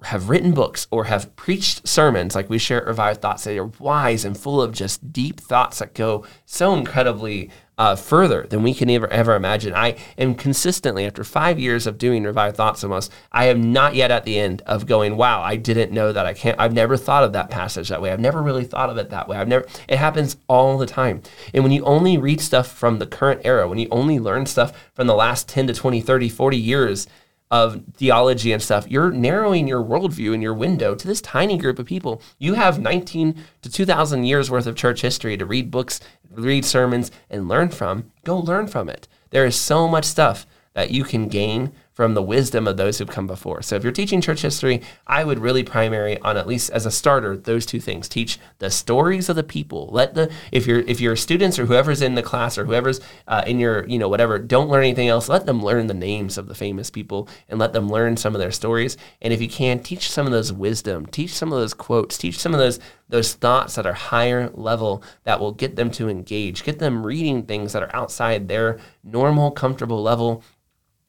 have 0.04 0.30
written 0.30 0.54
books 0.54 0.88
or 0.92 1.06
have 1.06 1.36
preached 1.36 1.88
sermons 1.88 2.36
like 2.36 2.50
we 2.50 2.58
share 2.58 2.82
at 2.82 2.88
Revived 2.88 3.22
Thoughts 3.22 3.44
that 3.44 3.58
are 3.58 3.66
wise 3.80 4.24
and 4.24 4.38
full 4.38 4.62
of 4.62 4.72
just 4.72 5.12
deep 5.12 5.40
thoughts 5.40 5.80
that 5.80 5.94
go 5.94 6.26
so 6.46 6.74
incredibly 6.74 7.50
uh, 7.78 7.96
further 7.96 8.48
than 8.50 8.64
we 8.64 8.74
can 8.74 8.90
ever 8.90 9.12
ever 9.12 9.36
imagine. 9.36 9.74
I 9.74 9.98
am 10.18 10.36
consistently 10.36 11.06
after 11.06 11.24
five 11.24 11.60
years 11.60 11.88
of 11.88 11.98
doing 11.98 12.24
Revived 12.24 12.58
Thoughts 12.58 12.84
almost, 12.84 13.12
I 13.32 13.46
am 13.46 13.74
not 13.74 13.96
yet 13.96 14.12
at 14.12 14.26
the 14.26 14.40
end 14.40 14.62
of 14.66 14.86
going, 14.86 15.18
wow, 15.18 15.42
I 15.42 15.56
didn't 15.56 15.92
know 15.92 16.12
that 16.12 16.26
I 16.26 16.34
can't. 16.34 16.60
I've 16.60 16.74
never 16.74 16.98
thought 16.98 17.24
of 17.24 17.34
that 17.34 17.50
passage 17.50 17.90
that 17.90 18.02
way. 18.02 18.12
I've 18.12 18.20
never 18.20 18.42
really 18.42 18.66
thought 18.66 18.90
of 18.90 18.98
it 18.98 19.10
that 19.10 19.28
way. 19.28 19.38
I've 19.38 19.48
never. 19.48 19.66
It 19.88 19.98
happens 19.98 20.38
all 20.48 20.78
the 20.78 20.86
time. 20.86 21.22
And 21.54 21.64
when 21.64 21.72
you 21.72 21.84
only 21.84 22.18
read 22.18 22.42
stuff 22.42 22.68
from 22.68 23.00
the 23.00 23.08
current 23.08 23.42
era, 23.44 23.68
when 23.68 23.80
you 23.80 23.88
only 23.92 24.20
learn 24.20 24.46
stuff 24.46 24.90
from 24.94 25.08
the 25.08 25.16
last 25.16 25.48
10 25.50 25.68
to 25.68 25.74
20, 25.74 26.02
30, 26.02 26.30
40 26.30 26.58
years 26.58 27.08
of 27.56 27.82
theology 27.96 28.52
and 28.52 28.62
stuff, 28.62 28.86
you're 28.90 29.12
narrowing 29.12 29.66
your 29.66 29.82
worldview 29.82 30.34
and 30.34 30.44
your 30.44 30.54
window 30.54 30.94
to 30.94 31.08
this 31.08 31.22
tiny 31.22 31.58
group 31.58 31.80
of 31.80 31.86
people. 31.86 32.22
You 32.38 32.56
have 32.56 32.80
19 32.80 33.36
to 33.62 33.70
2,000 33.72 34.26
years 34.26 34.52
worth 34.52 34.68
of 34.68 34.76
church 34.76 35.02
history 35.02 35.38
to 35.38 35.46
read 35.46 35.72
books, 35.72 36.02
read 36.30 36.66
sermons, 36.66 37.12
and 37.30 37.48
learn 37.48 37.70
from. 37.70 38.12
Go 38.26 38.38
learn 38.38 38.68
from 38.68 38.90
it. 38.90 39.08
There 39.30 39.46
is 39.46 39.56
so 39.56 39.88
much 39.88 40.04
stuff 40.04 40.46
that 40.74 40.92
you 40.92 41.06
can 41.06 41.30
gain 41.30 41.72
from 41.96 42.14
the 42.14 42.22
wisdom 42.22 42.68
of 42.68 42.76
those 42.76 42.98
who've 42.98 43.10
come 43.10 43.26
before. 43.26 43.62
So 43.62 43.78
if 43.78 43.84
you're 43.84 43.94
teaching 43.94 44.20
church 44.20 44.42
history, 44.42 44.82
I 45.08 45.24
would 45.24 45.40
really 45.40 45.64
primary 45.64 46.20
on 46.20 46.36
at 46.36 46.46
least 46.46 46.70
as 46.72 46.86
a 46.86 46.92
starter 46.92 47.38
those 47.38 47.66
two 47.66 47.80
things. 47.80 48.10
Teach 48.10 48.38
the 48.60 48.70
stories 48.70 49.30
of 49.30 49.38
the 49.38 49.44
people. 49.44 49.88
Let 49.92 50.14
the 50.14 50.30
if 50.52 50.68
you're 50.68 50.82
if 50.82 51.00
your 51.00 51.16
students 51.16 51.58
or 51.58 51.66
whoever's 51.66 52.02
in 52.02 52.16
the 52.16 52.22
class 52.22 52.58
or 52.58 52.66
whoever's 52.66 53.00
uh, 53.30 53.44
in 53.48 53.60
your 53.60 53.88
you 53.88 53.98
know 53.98 54.10
whatever 54.10 54.38
don't 54.38 54.70
learn 54.70 54.84
anything 54.84 55.08
else. 55.08 55.30
Let 55.30 55.46
them 55.46 55.64
learn 55.64 55.88
the 55.88 55.94
names 55.94 56.38
of 56.38 56.48
the 56.48 56.56
famous 56.56 56.90
people 56.90 57.30
and 57.48 57.58
let 57.60 57.72
them 57.72 57.88
learn 57.88 58.18
some 58.18 58.36
of 58.36 58.42
their 58.42 58.52
stories. 58.52 58.98
And 59.22 59.32
if 59.34 59.42
you 59.42 59.48
can, 59.48 59.80
teach 59.80 60.12
some 60.12 60.26
of 60.26 60.34
those 60.34 60.52
wisdom. 60.52 61.06
Teach 61.06 61.34
some 61.34 61.54
of 61.54 61.60
those 61.60 61.74
quotes. 61.74 62.18
Teach 62.18 62.38
some 62.38 62.54
of 62.54 62.60
those 62.60 62.78
those 63.08 63.34
thoughts 63.34 63.76
that 63.76 63.86
are 63.86 63.94
higher 63.94 64.50
level 64.54 65.04
that 65.24 65.40
will 65.40 65.52
get 65.52 65.76
them 65.76 65.92
to 65.92 66.10
engage. 66.10 66.64
Get 66.64 66.80
them 66.80 67.06
reading 67.06 67.44
things 67.44 67.74
that 67.74 67.84
are 67.84 67.96
outside 67.96 68.48
their 68.48 68.80
normal 69.04 69.52
comfortable 69.52 70.02
level 70.02 70.44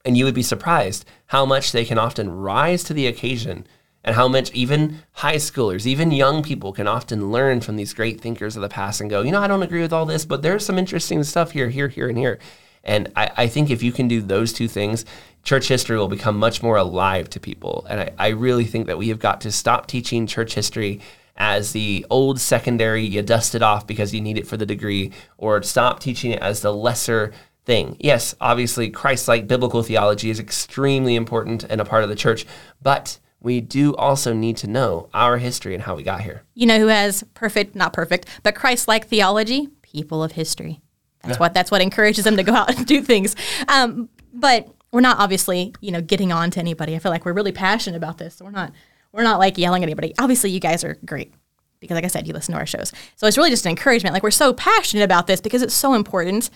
and 0.07 0.17
you 0.17 0.25
would 0.25 0.35
be 0.35 0.43
surprised 0.43 1.05
how 1.27 1.45
much 1.45 1.73
they 1.73 1.85
can 1.85 1.99
often 1.99 2.31
rise 2.31 2.85
to 2.85 2.95
the 2.95 3.09
occasion 3.09 3.67
and 4.05 4.15
how 4.15 4.29
much 4.29 4.53
even 4.53 5.01
high 5.15 5.35
schoolers, 5.35 5.85
even 5.85 6.13
young 6.13 6.43
people 6.43 6.73
can 6.73 6.87
often 6.87 7.33
learn 7.33 7.61
from 7.61 7.75
these 7.75 7.93
great 7.93 8.21
thinkers 8.21 8.55
of 8.55 8.63
the 8.63 8.69
past 8.69 9.01
and 9.01 9.11
go, 9.11 9.23
you 9.23 9.33
know, 9.33 9.43
I 9.43 9.49
don't 9.49 9.65
agree 9.65 9.83
with 9.83 9.93
all 9.93 10.07
this, 10.07 10.25
but 10.25 10.43
there's 10.43 10.65
some 10.65 10.79
interesting 10.79 11.25
stuff 11.25 11.51
here, 11.51 11.69
here, 11.69 11.89
here, 11.89 12.09
and 12.09 12.17
here. 12.17 12.39
And 12.85 13.11
I, 13.17 13.31
I 13.37 13.47
think 13.49 13.69
if 13.69 13.83
you 13.83 13.91
can 13.91 14.07
do 14.07 14.23
those 14.23 14.53
two 14.53 14.69
things, 14.69 15.05
church 15.43 15.67
history 15.67 15.99
will 15.99 16.07
become 16.07 16.39
much 16.39 16.63
more 16.63 16.77
alive 16.77 17.29
to 17.31 17.41
people. 17.41 17.85
And 17.91 18.01
I, 18.01 18.13
I 18.17 18.29
really 18.29 18.65
think 18.65 18.87
that 18.87 18.97
we 18.97 19.09
have 19.09 19.19
got 19.19 19.41
to 19.41 19.51
stop 19.51 19.89
teaching 19.89 20.29
church 20.29 20.55
history 20.55 21.01
as 21.37 21.73
the 21.73 22.07
old 22.09 22.41
secondary, 22.41 23.05
you 23.05 23.23
dust 23.23 23.57
it 23.57 23.63
off 23.63 23.89
because 23.89 24.15
you 24.15 24.21
need 24.21 24.39
it 24.39 24.47
for 24.47 24.57
the 24.57 24.65
degree, 24.65 25.11
or 25.37 25.63
stop 25.65 25.99
teaching 25.99 26.31
it 26.31 26.41
as 26.41 26.61
the 26.61 26.73
lesser 26.73 27.33
thing. 27.67 27.97
Yes, 28.01 28.35
obviously, 28.41 28.89
Christ 28.89 29.29
like 29.29 29.47
biblical 29.47 29.83
theology 29.83 30.31
is 30.31 30.41
extremely 30.41 31.17
important 31.17 31.65
and 31.65 31.81
a 31.81 31.85
part 31.85 32.05
of 32.05 32.09
the 32.09 32.17
church, 32.17 32.47
but 32.81 33.19
we 33.41 33.61
do 33.61 33.95
also 33.97 34.33
need 34.33 34.57
to 34.59 34.67
know 34.67 35.09
our 35.13 35.37
history 35.37 35.75
and 35.75 35.83
how 35.83 35.95
we 35.95 36.03
got 36.03 36.23
here. 36.23 36.43
You 36.55 36.67
know 36.67 36.79
who 36.79 36.87
has 36.87 37.23
perfect, 37.35 37.75
not 37.75 37.93
perfect, 37.93 38.27
but 38.43 38.55
Christ 38.55 38.89
like 38.89 39.09
theology? 39.09 39.69
People 39.83 40.23
of 40.23 40.33
history. 40.33 40.81
That's 41.23 41.37
yeah. 41.37 41.41
what 41.41 41.55
that's 41.55 41.71
what 41.71 41.83
encourages 41.83 42.25
them 42.25 42.37
to 42.37 42.43
go 42.43 42.55
out 42.55 42.75
and 42.75 42.87
do 42.87 43.03
things. 43.03 43.37
Um, 43.69 44.09
but 44.33 44.69
we're 44.93 45.01
not 45.01 45.19
obviously, 45.19 45.75
you 45.81 45.91
know, 45.91 46.01
getting 46.01 46.33
on 46.33 46.51
to 46.53 46.61
anybody. 46.61 46.95
I 46.95 46.99
feel 46.99 47.13
like 47.13 47.25
we're 47.25 47.35
really 47.35 47.53
passionate 47.53 47.97
about 47.97 48.19
this. 48.19 48.37
So 48.37 48.45
We're 48.45 48.53
not 48.53 48.73
we're 49.13 49.23
not 49.23 49.39
like 49.39 49.59
yelling 49.59 49.83
at 49.83 49.87
anybody. 49.87 50.15
Obviously, 50.19 50.51
you 50.51 50.61
guys 50.61 50.85
are 50.85 50.99
great 51.05 51.35
because 51.81 51.95
like 51.95 52.05
I 52.05 52.09
said, 52.09 52.27
you 52.27 52.33
listen 52.33 52.53
to 52.53 52.59
our 52.59 52.67
shows. 52.67 52.93
So 53.17 53.27
it's 53.27 53.37
really 53.37 53.51
just 53.51 53.67
an 53.67 53.71
encouragement. 53.71 54.15
Like 54.15 54.23
we're 54.23 54.31
so 54.31 54.53
passionate 54.53 55.05
about 55.05 55.27
this 55.27 55.41
because 55.41 55.63
it's 55.63 55.75
so 55.75 55.95
important 55.95 56.51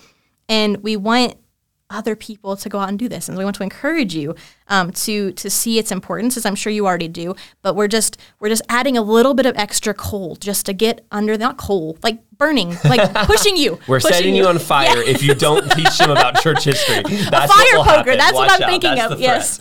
and 0.51 0.79
we 0.83 0.97
want 0.97 1.37
other 1.91 2.15
people 2.15 2.57
to 2.57 2.69
go 2.69 2.79
out 2.79 2.89
and 2.89 2.99
do 2.99 3.09
this 3.09 3.29
and 3.29 3.37
we 3.37 3.43
want 3.43 3.57
to 3.57 3.63
encourage 3.63 4.15
you 4.15 4.35
um, 4.69 4.93
to 4.93 5.33
to 5.33 5.51
see 5.51 5.77
its 5.79 5.91
importance 5.91 6.37
as 6.37 6.47
i'm 6.47 6.55
sure 6.55 6.73
you 6.73 6.87
already 6.87 7.09
do 7.09 7.35
but 7.63 7.75
we're 7.75 7.89
just 7.89 8.17
we're 8.39 8.49
just 8.49 8.63
adding 8.69 8.97
a 8.97 9.03
little 9.03 9.35
bit 9.35 9.45
of 9.45 9.57
extra 9.57 9.93
coal 9.93 10.37
just 10.37 10.67
to 10.67 10.73
get 10.73 11.05
under 11.11 11.37
not 11.37 11.57
coal 11.57 11.99
like 12.05 12.23
burning 12.39 12.77
like 12.85 13.13
pushing 13.27 13.57
you 13.57 13.73
we're 13.89 13.99
pushing 13.99 14.15
setting 14.15 14.37
you, 14.37 14.47
on 14.47 14.59
fire 14.59 14.99
yeah. 14.99 15.11
if 15.11 15.23
you 15.23 15.35
don't 15.35 15.69
teach 15.73 15.99
them 15.99 16.11
about 16.11 16.41
church 16.41 16.65
history 16.65 17.03
that's 17.31 17.53
a 17.53 17.57
fire 17.57 17.77
poker 17.79 17.91
happen. 17.91 18.19
that's 18.19 18.35
Watch 18.35 18.49
what 18.49 18.51
i'm 18.53 18.63
out. 18.63 18.71
thinking 18.71 18.95
that's 18.95 19.13
of 19.13 19.21
yes 19.21 19.59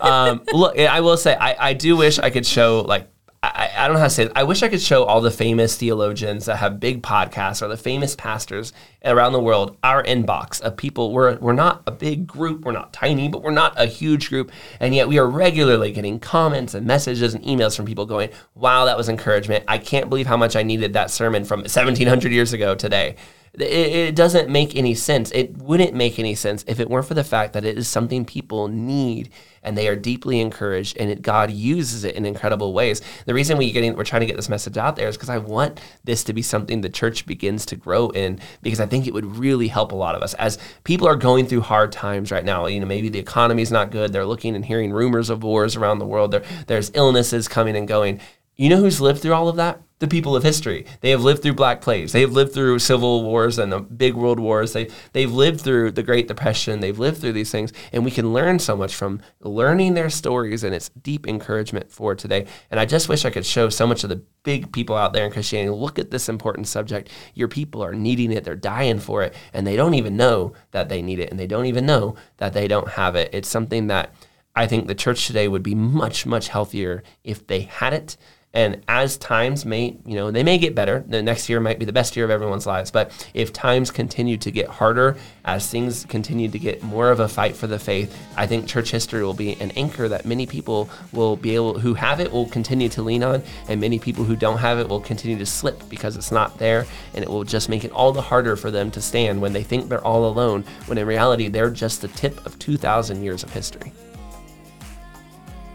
um, 0.00 0.42
look 0.52 0.76
i 0.76 1.00
will 1.00 1.16
say 1.16 1.36
I, 1.36 1.68
I 1.68 1.72
do 1.74 1.96
wish 1.96 2.18
i 2.18 2.30
could 2.30 2.44
show 2.44 2.80
like 2.80 3.08
I, 3.42 3.70
I, 3.74 3.86
don't 3.86 3.94
know 3.94 4.00
how 4.00 4.06
to 4.06 4.10
say 4.10 4.24
it. 4.24 4.32
I 4.36 4.42
wish 4.42 4.62
I 4.62 4.68
could 4.68 4.82
show 4.82 5.04
all 5.04 5.22
the 5.22 5.30
famous 5.30 5.74
theologians 5.74 6.44
that 6.44 6.56
have 6.56 6.78
big 6.78 7.02
podcasts 7.02 7.62
or 7.62 7.68
the 7.68 7.76
famous 7.76 8.14
pastors 8.14 8.74
around 9.02 9.32
the 9.32 9.40
world 9.40 9.78
our 9.82 10.02
inbox 10.02 10.60
of 10.60 10.76
people. 10.76 11.10
We're, 11.10 11.38
we're 11.38 11.54
not 11.54 11.82
a 11.86 11.90
big 11.90 12.26
group, 12.26 12.66
we're 12.66 12.72
not 12.72 12.92
tiny, 12.92 13.28
but 13.28 13.42
we're 13.42 13.50
not 13.50 13.72
a 13.80 13.86
huge 13.86 14.28
group. 14.28 14.52
And 14.78 14.94
yet 14.94 15.08
we 15.08 15.18
are 15.18 15.26
regularly 15.26 15.90
getting 15.90 16.20
comments 16.20 16.74
and 16.74 16.86
messages 16.86 17.32
and 17.32 17.42
emails 17.42 17.74
from 17.74 17.86
people 17.86 18.04
going, 18.04 18.28
wow, 18.54 18.84
that 18.84 18.98
was 18.98 19.08
encouragement. 19.08 19.64
I 19.66 19.78
can't 19.78 20.10
believe 20.10 20.26
how 20.26 20.36
much 20.36 20.54
I 20.54 20.62
needed 20.62 20.92
that 20.92 21.10
sermon 21.10 21.46
from 21.46 21.60
1700 21.60 22.32
years 22.32 22.52
ago 22.52 22.74
today. 22.74 23.16
It, 23.54 23.62
it, 23.62 24.14
doesn't 24.14 24.48
make 24.48 24.76
any 24.76 24.94
sense. 24.94 25.32
It 25.32 25.56
wouldn't 25.56 25.92
make 25.92 26.20
any 26.20 26.36
sense 26.36 26.64
if 26.68 26.78
it 26.78 26.88
weren't 26.88 27.06
for 27.06 27.14
the 27.14 27.24
fact 27.24 27.52
that 27.54 27.64
it 27.64 27.76
is 27.76 27.88
something 27.88 28.24
people 28.24 28.68
need 28.68 29.30
and 29.64 29.76
they 29.76 29.88
are 29.88 29.96
deeply 29.96 30.40
encouraged 30.40 30.96
and 30.96 31.10
it, 31.10 31.20
God 31.20 31.50
uses 31.50 32.04
it 32.04 32.14
in 32.14 32.24
incredible 32.24 32.72
ways. 32.72 33.02
The 33.26 33.34
reason 33.34 33.58
we 33.58 33.72
getting, 33.72 33.96
we're 33.96 34.04
trying 34.04 34.20
to 34.20 34.26
get 34.26 34.36
this 34.36 34.48
message 34.48 34.76
out 34.76 34.94
there 34.94 35.08
is 35.08 35.16
because 35.16 35.30
I 35.30 35.38
want 35.38 35.80
this 36.04 36.22
to 36.24 36.32
be 36.32 36.42
something 36.42 36.80
the 36.80 36.88
church 36.88 37.26
begins 37.26 37.66
to 37.66 37.76
grow 37.76 38.10
in 38.10 38.38
because 38.62 38.78
I 38.78 38.86
think 38.86 39.08
it 39.08 39.14
would 39.14 39.36
really 39.36 39.66
help 39.66 39.90
a 39.90 39.96
lot 39.96 40.14
of 40.14 40.22
us 40.22 40.34
as 40.34 40.56
people 40.84 41.08
are 41.08 41.16
going 41.16 41.46
through 41.46 41.62
hard 41.62 41.90
times 41.90 42.30
right 42.30 42.44
now. 42.44 42.66
You 42.66 42.78
know, 42.78 42.86
maybe 42.86 43.08
the 43.08 43.18
economy 43.18 43.62
is 43.62 43.72
not 43.72 43.90
good. 43.90 44.12
They're 44.12 44.24
looking 44.24 44.54
and 44.54 44.64
hearing 44.64 44.92
rumors 44.92 45.28
of 45.28 45.42
wars 45.42 45.74
around 45.74 45.98
the 45.98 46.06
world. 46.06 46.30
There, 46.30 46.44
there's 46.68 46.92
illnesses 46.94 47.48
coming 47.48 47.76
and 47.76 47.88
going. 47.88 48.20
You 48.54 48.68
know 48.68 48.76
who's 48.76 49.00
lived 49.00 49.22
through 49.22 49.34
all 49.34 49.48
of 49.48 49.56
that? 49.56 49.82
The 50.00 50.08
people 50.08 50.34
of 50.34 50.42
history. 50.42 50.86
They 51.02 51.10
have 51.10 51.22
lived 51.22 51.42
through 51.42 51.52
black 51.52 51.82
plagues. 51.82 52.12
They 52.12 52.22
have 52.22 52.32
lived 52.32 52.52
through 52.52 52.78
civil 52.78 53.22
wars 53.22 53.58
and 53.58 53.70
the 53.70 53.80
big 53.80 54.14
world 54.14 54.40
wars. 54.40 54.72
They 54.72 54.88
they've 55.12 55.30
lived 55.30 55.60
through 55.60 55.92
the 55.92 56.02
Great 56.02 56.26
Depression. 56.26 56.80
They've 56.80 56.98
lived 56.98 57.20
through 57.20 57.34
these 57.34 57.50
things, 57.50 57.72
and 57.92 58.04
we 58.04 58.10
can 58.10 58.32
learn 58.32 58.58
so 58.58 58.76
much 58.76 58.94
from 58.94 59.20
learning 59.40 59.94
their 59.94 60.10
stories. 60.10 60.64
And 60.64 60.74
it's 60.74 60.88
deep 60.88 61.28
encouragement 61.28 61.92
for 61.92 62.14
today. 62.14 62.46
And 62.70 62.80
I 62.80 62.86
just 62.86 63.10
wish 63.10 63.24
I 63.24 63.30
could 63.30 63.46
show 63.46 63.68
so 63.68 63.86
much 63.86 64.02
of 64.02 64.10
the 64.10 64.22
big 64.42 64.72
people 64.72 64.96
out 64.96 65.12
there 65.12 65.26
in 65.26 65.32
Christianity. 65.32 65.70
Look 65.70 65.98
at 65.98 66.10
this 66.10 66.30
important 66.30 66.66
subject. 66.66 67.10
Your 67.34 67.48
people 67.48 67.84
are 67.84 67.94
needing 67.94 68.32
it. 68.32 68.42
They're 68.42 68.56
dying 68.56 69.00
for 69.00 69.22
it, 69.22 69.34
and 69.52 69.66
they 69.66 69.76
don't 69.76 69.94
even 69.94 70.16
know 70.16 70.54
that 70.70 70.88
they 70.88 71.02
need 71.02 71.20
it, 71.20 71.30
and 71.30 71.38
they 71.38 71.46
don't 71.46 71.66
even 71.66 71.84
know 71.84 72.16
that 72.38 72.54
they 72.54 72.66
don't 72.66 72.88
have 72.88 73.16
it. 73.16 73.28
It's 73.34 73.50
something 73.50 73.88
that 73.88 74.14
I 74.56 74.66
think 74.66 74.86
the 74.86 74.94
church 74.94 75.26
today 75.26 75.46
would 75.46 75.62
be 75.62 75.74
much 75.74 76.24
much 76.24 76.48
healthier 76.48 77.02
if 77.22 77.46
they 77.46 77.60
had 77.60 77.92
it. 77.92 78.16
And 78.52 78.82
as 78.88 79.16
times 79.16 79.64
may, 79.64 79.96
you 80.04 80.16
know, 80.16 80.32
they 80.32 80.42
may 80.42 80.58
get 80.58 80.74
better. 80.74 81.04
The 81.06 81.22
next 81.22 81.48
year 81.48 81.60
might 81.60 81.78
be 81.78 81.84
the 81.84 81.92
best 81.92 82.16
year 82.16 82.24
of 82.24 82.32
everyone's 82.32 82.66
lives. 82.66 82.90
But 82.90 83.12
if 83.32 83.52
times 83.52 83.92
continue 83.92 84.36
to 84.38 84.50
get 84.50 84.66
harder, 84.66 85.16
as 85.44 85.70
things 85.70 86.04
continue 86.06 86.48
to 86.48 86.58
get 86.58 86.82
more 86.82 87.12
of 87.12 87.20
a 87.20 87.28
fight 87.28 87.54
for 87.54 87.68
the 87.68 87.78
faith, 87.78 88.12
I 88.36 88.48
think 88.48 88.66
church 88.66 88.90
history 88.90 89.22
will 89.22 89.34
be 89.34 89.52
an 89.60 89.70
anchor 89.72 90.08
that 90.08 90.26
many 90.26 90.46
people 90.46 90.90
will 91.12 91.36
be 91.36 91.54
able, 91.54 91.78
who 91.78 91.94
have 91.94 92.18
it, 92.18 92.32
will 92.32 92.48
continue 92.48 92.88
to 92.88 93.02
lean 93.02 93.22
on, 93.22 93.44
and 93.68 93.80
many 93.80 94.00
people 94.00 94.24
who 94.24 94.34
don't 94.34 94.58
have 94.58 94.80
it 94.80 94.88
will 94.88 95.00
continue 95.00 95.38
to 95.38 95.46
slip 95.46 95.88
because 95.88 96.16
it's 96.16 96.32
not 96.32 96.58
there, 96.58 96.86
and 97.14 97.22
it 97.22 97.30
will 97.30 97.44
just 97.44 97.68
make 97.68 97.84
it 97.84 97.92
all 97.92 98.10
the 98.10 98.20
harder 98.20 98.56
for 98.56 98.72
them 98.72 98.90
to 98.90 99.00
stand 99.00 99.40
when 99.40 99.52
they 99.52 99.62
think 99.62 99.88
they're 99.88 100.04
all 100.04 100.26
alone, 100.26 100.64
when 100.86 100.98
in 100.98 101.06
reality 101.06 101.46
they're 101.46 101.70
just 101.70 102.02
the 102.02 102.08
tip 102.08 102.44
of 102.44 102.58
2,000 102.58 103.22
years 103.22 103.44
of 103.44 103.52
history. 103.52 103.92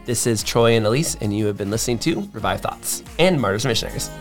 This 0.06 0.28
is 0.28 0.44
Troy 0.44 0.74
and 0.74 0.86
Elise, 0.86 1.16
and 1.20 1.36
you 1.36 1.48
have 1.48 1.58
been 1.58 1.72
listening 1.72 1.98
to 2.00 2.30
Revived 2.32 2.62
Thoughts 2.62 3.02
and 3.18 3.42
Martyrs 3.42 3.66
and 3.66 3.72
Missionaries. 3.72 4.12